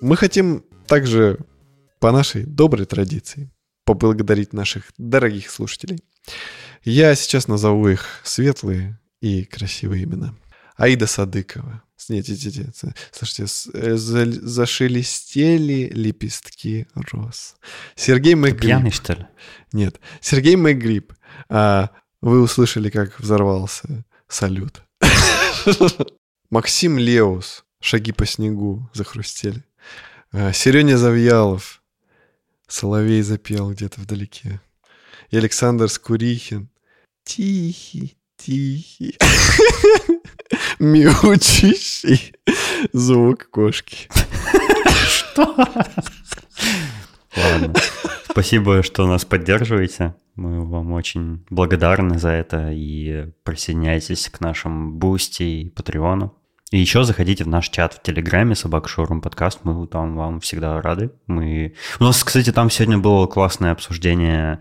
Мы 0.00 0.16
хотим 0.16 0.64
также 0.92 1.38
по 2.00 2.12
нашей 2.12 2.44
доброй 2.44 2.84
традиции 2.84 3.50
поблагодарить 3.86 4.52
наших 4.52 4.92
дорогих 4.98 5.50
слушателей. 5.50 6.04
Я 6.84 7.14
сейчас 7.14 7.48
назову 7.48 7.88
их 7.88 8.04
светлые 8.24 9.00
и 9.22 9.44
красивые 9.44 10.04
имена. 10.04 10.34
Аида 10.76 11.06
Садыкова. 11.06 11.82
Нет, 12.10 12.28
нет, 12.28 12.44
нет, 12.44 12.56
нет. 12.82 12.96
Слушайте, 13.10 13.44
э, 13.72 13.94
за- 13.96 14.46
зашелестели 14.46 15.90
лепестки 15.94 16.86
роз. 16.94 17.56
Сергей 17.96 18.34
Ты 18.34 18.40
Мэгриб. 18.40 18.60
пьяный, 18.60 18.90
что 18.90 19.14
ли? 19.14 19.26
Нет. 19.72 19.98
Сергей 20.20 20.56
Мэгриб. 20.56 21.14
А, 21.48 21.88
вы 22.20 22.42
услышали, 22.42 22.90
как 22.90 23.18
взорвался 23.18 24.04
салют. 24.28 24.82
Максим 26.50 26.98
Леус. 26.98 27.64
Шаги 27.80 28.12
по 28.12 28.26
снегу 28.26 28.90
захрустели. 28.92 29.64
А, 30.34 30.50
Сереня 30.54 30.96
Завьялов. 30.96 31.82
Соловей 32.66 33.20
запел 33.20 33.70
где-то 33.70 34.00
вдалеке. 34.00 34.62
И 35.30 35.36
Александр 35.36 35.90
Скурихин. 35.90 36.70
Тихий, 37.22 38.16
тихий. 38.38 39.18
Мяучащий 40.78 42.34
звук 42.94 43.50
кошки. 43.50 44.08
Ладно. 47.36 47.74
Спасибо, 48.30 48.82
что 48.82 49.06
нас 49.06 49.26
поддерживаете. 49.26 50.14
Мы 50.36 50.64
вам 50.64 50.92
очень 50.92 51.44
благодарны 51.50 52.18
за 52.18 52.30
это. 52.30 52.70
И 52.72 53.26
присоединяйтесь 53.42 54.30
к 54.30 54.40
нашим 54.40 54.94
Бусти 54.98 55.42
и 55.42 55.68
Patreon 55.68 56.19
у. 56.19 56.34
И 56.72 56.78
еще 56.78 57.04
заходите 57.04 57.44
в 57.44 57.48
наш 57.48 57.68
чат 57.68 57.92
в 57.92 58.02
Телеграме 58.02 58.54
Собак 58.54 58.88
Шоурум 58.88 59.20
подкаст. 59.20 59.60
Мы 59.62 59.86
там 59.86 60.16
вам 60.16 60.40
всегда 60.40 60.80
рады. 60.80 61.12
Мы... 61.26 61.74
У 62.00 62.04
нас, 62.04 62.24
кстати, 62.24 62.50
там 62.50 62.70
сегодня 62.70 62.96
было 62.96 63.26
классное 63.26 63.72
обсуждение, 63.72 64.58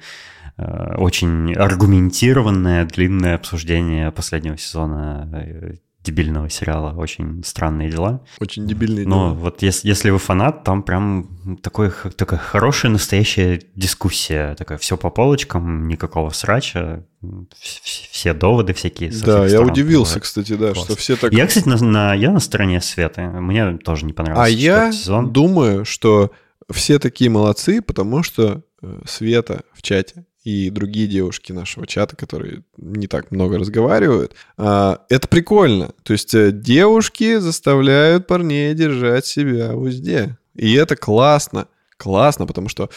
э, 0.58 0.96
очень 0.98 1.54
аргументированное, 1.54 2.84
длинное 2.84 3.36
обсуждение 3.36 4.12
последнего 4.12 4.58
сезона 4.58 5.30
э, 5.34 5.76
дебильного 6.04 6.50
сериала 6.50 6.94
«Очень 6.98 7.44
странные 7.44 7.90
дела». 7.92 8.24
Очень 8.40 8.66
дебильный. 8.68 9.06
Но 9.06 9.30
дела. 9.30 9.34
вот 9.40 9.62
если, 9.62 9.88
если 9.88 10.10
вы 10.10 10.18
фанат, 10.18 10.64
там 10.64 10.82
прям 10.84 11.58
такой, 11.62 11.92
такая 12.16 12.40
хорошая 12.40 12.92
настоящая 12.92 13.62
дискуссия. 13.76 14.56
Такая 14.56 14.78
все 14.78 14.98
по 14.98 15.10
полочкам, 15.10 15.88
никакого 15.88 16.30
срача. 16.32 17.06
Все 17.52 18.34
доводы 18.34 18.74
всякие. 18.74 19.12
Да, 19.12 19.44
я 19.44 19.50
сторон 19.50 19.70
удивился, 19.72 20.14
бывают. 20.14 20.24
кстати, 20.24 20.54
да, 20.54 20.74
Класс. 20.74 20.86
что 20.86 20.96
все 20.96 21.16
так... 21.16 21.34
Я, 21.34 21.46
кстати, 21.48 21.68
на, 21.68 21.78
на- 21.78 22.14
я 22.16 22.32
на 22.32 22.40
стороне 22.40 22.82
Светы. 22.82 23.22
Мне 23.22 23.78
тоже 23.78 24.06
не 24.06 24.14
понравился 24.14 24.44
А 24.46 24.50
я 24.50 24.92
сезон. 24.92 25.32
думаю, 25.32 25.86
что 25.86 26.32
все 26.72 26.98
такие 27.00 27.30
молодцы, 27.30 27.82
потому 27.82 28.24
что 28.24 28.64
э, 28.82 29.02
Света 29.06 29.64
в 29.74 29.82
чате 29.84 30.26
и 30.44 30.70
другие 30.70 31.08
девушки 31.08 31.52
нашего 31.52 31.86
чата, 31.86 32.16
которые 32.16 32.64
не 32.78 33.08
так 33.08 33.32
много 33.32 33.60
разговаривают, 33.60 34.34
а, 34.58 35.02
это 35.10 35.28
прикольно. 35.28 35.92
То 36.04 36.14
есть 36.14 36.34
э, 36.34 36.52
девушки 36.52 37.38
заставляют 37.38 38.28
парней 38.28 38.74
держать 38.74 39.26
себя 39.26 39.74
в 39.74 39.82
узде. 39.82 40.38
И 40.56 40.74
это 40.74 40.96
классно. 40.96 41.68
Классно, 41.98 42.48
потому 42.48 42.70
что 42.70 42.90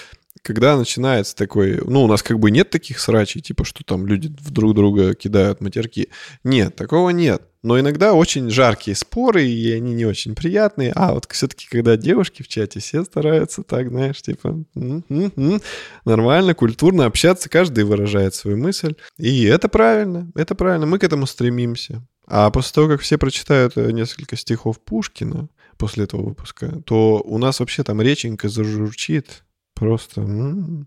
когда 0.42 0.76
начинается 0.76 1.36
такой... 1.36 1.80
Ну, 1.84 2.04
у 2.04 2.06
нас 2.06 2.22
как 2.22 2.38
бы 2.38 2.50
нет 2.50 2.70
таких 2.70 2.98
срачей, 2.98 3.40
типа, 3.40 3.64
что 3.64 3.84
там 3.84 4.06
люди 4.06 4.28
друг 4.28 4.74
друга 4.74 5.14
кидают 5.14 5.60
матерки. 5.60 6.08
Нет, 6.44 6.76
такого 6.76 7.10
нет. 7.10 7.42
Но 7.64 7.80
иногда 7.80 8.12
очень 8.12 8.50
жаркие 8.50 8.94
споры, 8.94 9.46
и 9.46 9.72
они 9.72 9.94
не 9.94 10.04
очень 10.04 10.34
приятные. 10.34 10.92
А 10.94 11.14
вот 11.14 11.26
все-таки, 11.30 11.66
когда 11.66 11.96
девушки 11.96 12.42
в 12.42 12.48
чате, 12.48 12.78
все 12.78 13.04
стараются 13.04 13.62
так, 13.62 13.88
знаешь, 13.88 14.20
типа, 14.20 14.62
«М-м-м». 14.76 15.62
нормально, 16.04 16.54
культурно 16.54 17.06
общаться, 17.06 17.48
каждый 17.48 17.84
выражает 17.84 18.34
свою 18.34 18.58
мысль. 18.58 18.96
И 19.16 19.44
это 19.44 19.70
правильно, 19.70 20.30
это 20.34 20.54
правильно, 20.54 20.84
мы 20.84 20.98
к 20.98 21.04
этому 21.04 21.26
стремимся. 21.26 22.06
А 22.26 22.50
после 22.50 22.72
того, 22.74 22.88
как 22.88 23.00
все 23.00 23.16
прочитают 23.16 23.78
э, 23.78 23.90
несколько 23.92 24.36
стихов 24.36 24.78
Пушкина 24.80 25.48
после 25.78 26.04
этого 26.04 26.22
выпуска, 26.22 26.82
то 26.84 27.22
у 27.24 27.38
нас 27.38 27.60
вообще 27.60 27.82
там 27.82 28.02
реченька 28.02 28.50
зажурчит. 28.50 29.42
Просто... 29.74 30.20
м. 30.20 30.86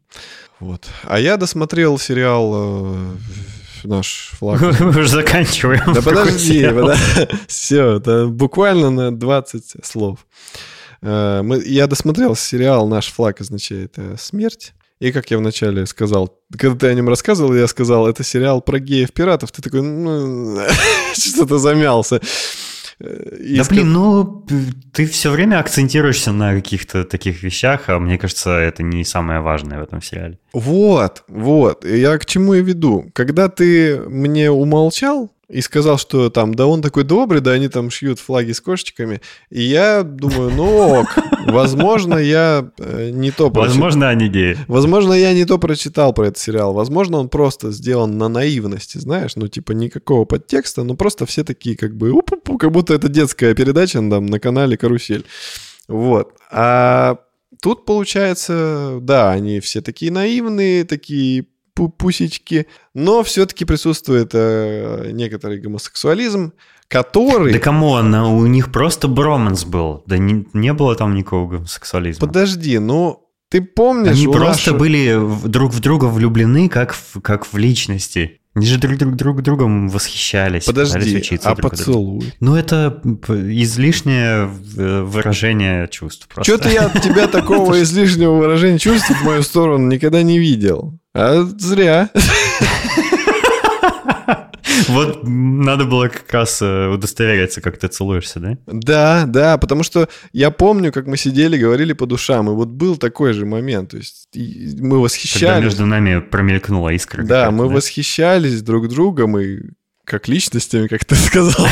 Вот. 0.59 0.85
А 1.03 1.19
я 1.19 1.37
досмотрел 1.37 1.97
сериал 1.97 2.53
э, 2.55 3.15
наш 3.87 4.31
флаг. 4.33 4.61
Мы 4.79 4.89
уже 4.89 5.09
заканчиваем. 5.09 5.93
Да 5.93 6.01
подожди, 6.03 6.67
все, 7.47 7.97
это 7.97 8.27
буквально 8.27 8.89
на 8.89 9.15
20 9.15 9.85
слов. 9.85 10.25
Э, 11.01 11.43
Я 11.65 11.87
досмотрел 11.87 12.35
сериал 12.35 12.87
«Наш 12.87 13.11
флаг 13.11 13.41
означает 13.41 13.93
э, 13.97 14.15
смерть». 14.19 14.73
И 14.99 15.11
как 15.11 15.29
я 15.29 15.37
вначале 15.37 15.85
сказал, 15.85 16.39
когда 16.57 16.75
ты 16.75 16.87
о 16.87 16.93
нем 16.95 17.07
рассказывал, 17.07 17.53
я 17.53 17.67
сказал, 17.67 18.07
это 18.07 18.23
сериал 18.23 18.61
про 18.61 18.79
геев-пиратов. 18.79 19.51
Ты 19.51 19.61
такой, 19.61 19.83
ну, 19.83 20.59
что-то 21.13 21.59
замялся. 21.59 22.19
Э, 22.99 23.37
и 23.39 23.57
Да 23.57 23.63
ска- 23.63 23.69
блин, 23.69 23.93
ну 23.93 24.45
ты 24.91 25.05
все 25.05 25.31
время 25.31 25.59
акцентируешься 25.59 26.31
на 26.31 26.55
каких-то 26.55 27.03
таких 27.03 27.43
вещах, 27.43 27.89
а 27.89 27.99
мне 27.99 28.17
кажется, 28.17 28.51
это 28.51 28.81
не 28.83 29.03
самое 29.03 29.39
важное 29.39 29.79
в 29.79 29.83
этом 29.83 30.01
сериале. 30.01 30.39
Вот, 30.53 31.23
вот. 31.27 31.85
Я 31.85 32.17
к 32.17 32.25
чему 32.25 32.55
и 32.55 32.61
веду. 32.61 33.09
Когда 33.13 33.49
ты 33.49 33.99
мне 33.99 34.49
умолчал 34.49 35.31
и 35.49 35.61
сказал, 35.61 35.97
что 35.97 36.29
там, 36.29 36.53
да 36.53 36.67
он 36.67 36.81
такой 36.81 37.03
добрый, 37.03 37.39
да 37.39 37.51
они 37.51 37.69
там 37.69 37.89
шьют 37.89 38.19
флаги 38.19 38.51
с 38.51 38.59
кошечками, 38.59 39.21
и 39.49 39.61
я 39.61 40.03
думаю, 40.03 40.51
ну 40.51 40.99
ок, 40.99 41.17
возможно, 41.45 42.15
я 42.15 42.69
э, 42.77 43.11
не 43.11 43.31
то 43.31 43.49
прочитал. 43.49 43.75
Возможно, 43.75 44.09
они 44.09 44.27
геи. 44.27 44.57
Возможно, 44.67 45.13
я 45.13 45.33
не 45.33 45.45
то 45.45 45.57
прочитал 45.57 46.13
про 46.13 46.27
этот 46.27 46.37
сериал. 46.37 46.73
Возможно, 46.73 47.17
он 47.17 47.29
просто 47.29 47.71
сделан 47.71 48.17
на 48.17 48.27
наивности, 48.27 48.97
знаешь, 48.97 49.35
ну, 49.37 49.47
типа, 49.47 49.71
никакого 49.71 50.25
подтекста, 50.25 50.83
но 50.83 50.95
просто 50.95 51.25
все 51.25 51.43
такие, 51.45 51.77
как 51.77 51.95
бы, 51.95 52.13
как 52.59 52.71
будто 52.71 52.93
это 52.93 53.07
детская 53.07 53.55
передача 53.55 53.99
там, 53.99 54.25
на 54.25 54.39
канале 54.39 54.77
«Карусель». 54.77 55.25
Вот. 55.87 56.33
А 56.51 57.19
тут, 57.61 57.85
получается, 57.85 58.99
да, 59.01 59.31
они 59.31 59.61
все 59.61 59.81
такие 59.81 60.11
наивные, 60.11 60.83
такие 60.83 61.45
пусечки, 61.77 62.67
но 62.93 63.23
все-таки 63.23 63.65
присутствует 63.65 64.31
э, 64.33 65.11
некоторый 65.11 65.59
гомосексуализм, 65.59 66.53
который... 66.87 67.53
Да 67.53 67.59
come 67.59 67.90
on, 67.90 68.13
а 68.15 68.27
у 68.27 68.45
них 68.47 68.71
просто 68.71 69.07
броманс 69.07 69.65
был. 69.65 70.03
Да 70.07 70.17
не, 70.17 70.47
не 70.53 70.73
было 70.73 70.95
там 70.95 71.13
никакого 71.13 71.47
гомосексуализма. 71.47 72.27
Подожди, 72.27 72.79
ну, 72.79 73.26
ты 73.49 73.61
помнишь... 73.61 74.11
Они 74.11 74.25
просто 74.27 74.71
нашего- 74.71 74.77
были 74.77 75.47
друг 75.47 75.71
в 75.73 75.79
друга 75.79 76.05
влюблены, 76.05 76.69
как 76.69 76.93
в, 76.93 77.21
как 77.21 77.51
в 77.51 77.57
личности. 77.57 78.41
Они 78.57 78.65
же 78.65 78.79
друг, 78.79 78.97
друг, 78.97 79.15
друг 79.15 79.41
другом 79.43 79.87
восхищались. 79.87 80.65
Подожди, 80.65 81.17
учиться 81.17 81.51
а 81.51 81.55
друг 81.55 81.71
поцелуй? 81.71 82.33
Ну, 82.39 82.55
это 82.55 83.01
излишнее 83.27 84.49
э, 84.77 85.01
выражение 85.03 85.87
чувств. 85.87 86.27
Что-то 86.41 86.67
я 86.67 86.87
от 86.87 87.01
тебя 87.01 87.27
такого 87.27 87.79
излишнего 87.83 88.33
выражения 88.33 88.79
чувств 88.79 89.11
в 89.11 89.23
мою 89.23 89.43
сторону 89.43 89.87
никогда 89.87 90.23
не 90.23 90.39
видел. 90.39 90.99
А 91.13 91.43
зря. 91.43 92.09
Вот 94.87 95.21
надо 95.23 95.85
было 95.85 96.07
как 96.07 96.31
раз 96.31 96.61
э, 96.61 96.87
удостовериться, 96.87 97.61
как 97.61 97.77
ты 97.77 97.87
целуешься, 97.87 98.39
да? 98.39 98.57
Да, 98.67 99.25
да, 99.27 99.57
потому 99.57 99.83
что 99.83 100.07
я 100.33 100.51
помню, 100.51 100.91
как 100.91 101.07
мы 101.07 101.17
сидели, 101.17 101.57
говорили 101.57 101.93
по 101.93 102.05
душам, 102.05 102.49
и 102.49 102.53
вот 102.53 102.69
был 102.69 102.97
такой 102.97 103.33
же 103.33 103.45
момент. 103.45 103.91
То 103.91 103.97
есть 103.97 104.27
мы 104.33 104.41
Когда 104.81 104.95
восхищались. 104.97 105.63
между 105.63 105.85
нами 105.85 106.19
промелькнула 106.19 106.89
искра. 106.95 107.23
Да, 107.23 107.51
мы 107.51 107.67
восхищались 107.69 108.61
друг 108.61 108.87
другом 108.87 109.37
и 109.39 109.59
как 110.03 110.27
личностями, 110.27 110.87
как 110.87 111.03
ты 111.05 111.15
сказал. 111.15 111.67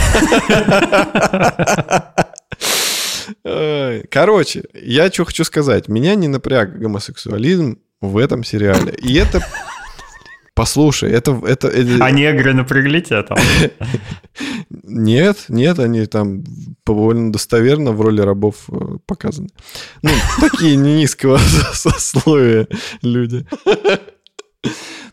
Короче, 4.09 4.63
я 4.73 5.11
что 5.11 5.25
хочу 5.25 5.43
сказать. 5.43 5.87
Меня 5.87 6.15
не 6.15 6.27
напряг 6.27 6.77
гомосексуализм 6.77 7.79
в 8.01 8.17
этом 8.17 8.43
сериале. 8.43 8.93
И 8.93 9.15
это... 9.15 9.41
Послушай, 10.55 11.11
это... 11.11 11.39
это, 11.45 11.67
это- 11.67 12.03
А 12.03 12.11
негры 12.11 12.53
напрягли 12.53 13.01
тебя 13.01 13.23
там? 13.23 13.37
Нет, 14.83 15.45
нет, 15.49 15.79
они 15.79 16.05
там 16.05 16.43
довольно 16.85 17.31
достоверно 17.31 17.91
в 17.91 18.01
роли 18.01 18.21
рабов 18.21 18.55
э, 18.69 18.97
показаны. 19.05 19.49
Ну, 20.01 20.09
такие 20.41 20.75
низкого 20.75 21.37
сословия 21.73 22.67
люди. 23.01 23.45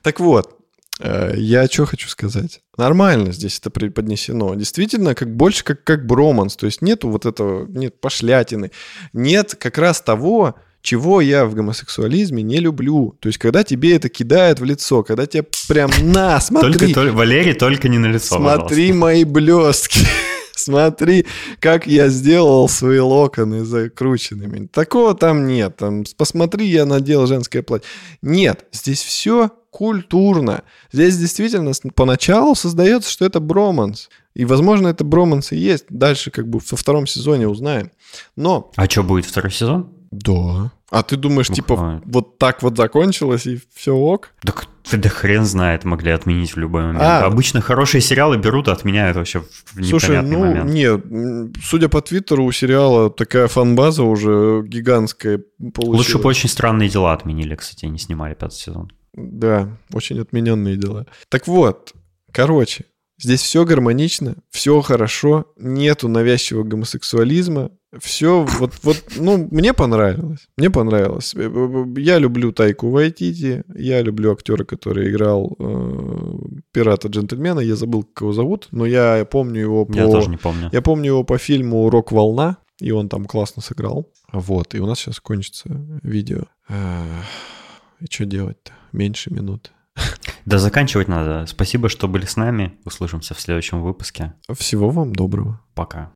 Так 0.02 0.20
вот, 0.20 0.56
э, 1.00 1.34
я 1.36 1.66
что 1.66 1.86
хочу 1.86 2.08
сказать. 2.08 2.62
Нормально 2.76 3.32
здесь 3.32 3.58
это 3.58 3.70
преподнесено. 3.70 4.54
Действительно, 4.54 5.14
как 5.14 5.34
больше 5.36 5.64
как, 5.64 5.84
как 5.84 6.06
броманс. 6.06 6.56
То 6.56 6.66
есть 6.66 6.82
нету 6.82 7.08
вот 7.10 7.26
этого, 7.26 7.66
нет 7.66 8.00
пошлятины. 8.00 8.70
Нет 9.12 9.54
как 9.58 9.78
раз 9.78 10.00
того, 10.00 10.54
чего 10.82 11.20
я 11.20 11.46
в 11.46 11.54
гомосексуализме 11.54 12.42
не 12.42 12.58
люблю. 12.58 13.16
То 13.20 13.28
есть 13.28 13.38
когда 13.38 13.64
тебе 13.64 13.96
это 13.96 14.08
кидают 14.08 14.60
в 14.60 14.64
лицо, 14.64 15.02
когда 15.02 15.26
тебе 15.26 15.44
прям 15.68 15.90
на, 16.02 16.40
смотри. 16.40 16.72
Только, 16.72 16.94
только- 16.94 17.12
Валерий, 17.14 17.54
только 17.54 17.88
не 17.88 17.98
на 17.98 18.06
лицо, 18.06 18.36
Смотри 18.36 18.92
мои 18.92 19.24
блестки. 19.24 20.00
Смотри, 20.54 21.26
как 21.60 21.86
я 21.86 22.08
сделал 22.08 22.68
свои 22.68 22.98
локоны 22.98 23.64
закрученными. 23.64 24.66
Такого 24.66 25.14
там 25.14 25.46
нет. 25.46 25.76
Там, 25.76 26.04
посмотри, 26.16 26.66
я 26.66 26.84
надел 26.84 27.26
женское 27.26 27.62
платье. 27.62 27.88
Нет, 28.20 28.66
здесь 28.70 29.02
все 29.02 29.50
культурно. 29.70 30.62
Здесь 30.92 31.16
действительно 31.16 31.72
поначалу 31.94 32.54
создается, 32.54 33.10
что 33.10 33.24
это 33.24 33.40
броманс. 33.40 34.10
И, 34.34 34.44
возможно, 34.44 34.88
это 34.88 35.04
броманс 35.04 35.52
и 35.52 35.56
есть. 35.56 35.86
Дальше 35.88 36.30
как 36.30 36.46
бы 36.48 36.60
во 36.70 36.76
втором 36.76 37.06
сезоне 37.06 37.48
узнаем. 37.48 37.90
Но... 38.36 38.70
А 38.76 38.88
что, 38.88 39.02
будет 39.02 39.24
второй 39.24 39.50
сезон? 39.50 39.90
Да. 40.12 40.70
А 40.90 41.02
ты 41.02 41.16
думаешь, 41.16 41.48
Ух, 41.48 41.56
типа, 41.56 41.74
а. 41.78 42.02
вот 42.04 42.38
так 42.38 42.62
вот 42.62 42.76
закончилось 42.76 43.46
и 43.46 43.58
все 43.74 43.94
ок? 43.96 44.34
Да, 44.42 44.52
к- 44.52 44.66
да 44.92 45.08
хрен 45.08 45.44
знает, 45.46 45.84
могли 45.84 46.10
отменить 46.12 46.54
в 46.54 46.58
любой 46.58 46.82
момент. 46.82 47.02
А. 47.02 47.24
Обычно 47.24 47.62
хорошие 47.62 48.02
сериалы 48.02 48.36
берут 48.36 48.68
и 48.68 48.70
отменяют 48.70 49.16
вообще 49.16 49.40
в 49.40 49.46
в 49.74 49.84
Слушай, 49.86 50.10
непонятный 50.16 50.36
ну 50.36 50.40
момент. 50.44 50.70
нет, 50.70 51.04
м, 51.10 51.52
судя 51.64 51.88
по 51.88 52.02
Твиттеру, 52.02 52.44
у 52.44 52.52
сериала 52.52 53.08
такая 53.10 53.48
фанбаза 53.48 54.02
уже 54.02 54.62
гигантская 54.66 55.40
получилась. 55.72 55.98
Лучше 56.06 56.18
бы 56.18 56.28
очень 56.28 56.50
странные 56.50 56.90
дела 56.90 57.14
отменили, 57.14 57.54
кстати, 57.54 57.86
не 57.86 57.98
снимали 57.98 58.34
пятый 58.34 58.54
сезон. 58.56 58.92
Да, 59.14 59.70
очень 59.94 60.20
отмененные 60.20 60.76
дела. 60.76 61.06
Так 61.30 61.46
вот, 61.46 61.94
короче, 62.32 62.84
здесь 63.18 63.40
все 63.40 63.64
гармонично, 63.64 64.34
все 64.50 64.78
хорошо, 64.82 65.46
нету 65.56 66.08
навязчивого 66.08 66.64
гомосексуализма, 66.64 67.70
все 68.00 68.44
вот, 68.44 68.72
вот, 68.82 68.96
ну, 69.16 69.48
мне 69.50 69.72
понравилось, 69.74 70.48
мне 70.56 70.70
понравилось. 70.70 71.34
Э, 71.34 71.50
э, 71.52 72.00
Я 72.00 72.18
люблю 72.18 72.52
Тайку 72.52 72.90
Вайтити, 72.90 73.64
я 73.74 74.02
люблю 74.02 74.32
актера, 74.32 74.64
который 74.64 75.10
играл 75.10 75.56
э, 75.58 76.38
пирата-джентльмена, 76.72 77.60
я 77.60 77.76
забыл, 77.76 78.04
как 78.04 78.22
его 78.22 78.32
зовут, 78.32 78.68
но 78.70 78.86
я 78.86 79.24
помню 79.24 79.60
его 79.60 79.84
по... 79.84 79.94
Я 79.96 80.06
тоже 80.10 80.30
не 80.30 80.38
помню. 80.38 80.70
Я 80.72 80.80
помню 80.80 81.06
его 81.06 81.24
по 81.24 81.38
фильму 81.38 81.90
«Рок-волна», 81.90 82.56
и 82.80 82.90
он 82.92 83.08
там 83.08 83.26
классно 83.26 83.62
сыграл. 83.62 84.08
Вот, 84.32 84.74
и 84.74 84.80
у 84.80 84.86
нас 84.86 84.98
сейчас 84.98 85.20
кончится 85.20 85.68
видео. 86.02 86.44
Ах, 86.68 87.06
И 88.00 88.06
что 88.10 88.24
делать-то? 88.24 88.72
Меньше 88.92 89.32
минут. 89.32 89.72
Да 90.44 90.58
заканчивать 90.58 91.08
надо. 91.08 91.46
Спасибо, 91.46 91.88
что 91.88 92.08
были 92.08 92.24
с 92.24 92.36
нами. 92.36 92.72
Услышимся 92.84 93.34
в 93.34 93.40
следующем 93.40 93.82
выпуске. 93.82 94.32
Всего 94.52 94.90
вам 94.90 95.14
доброго. 95.14 95.60
Пока. 95.74 96.12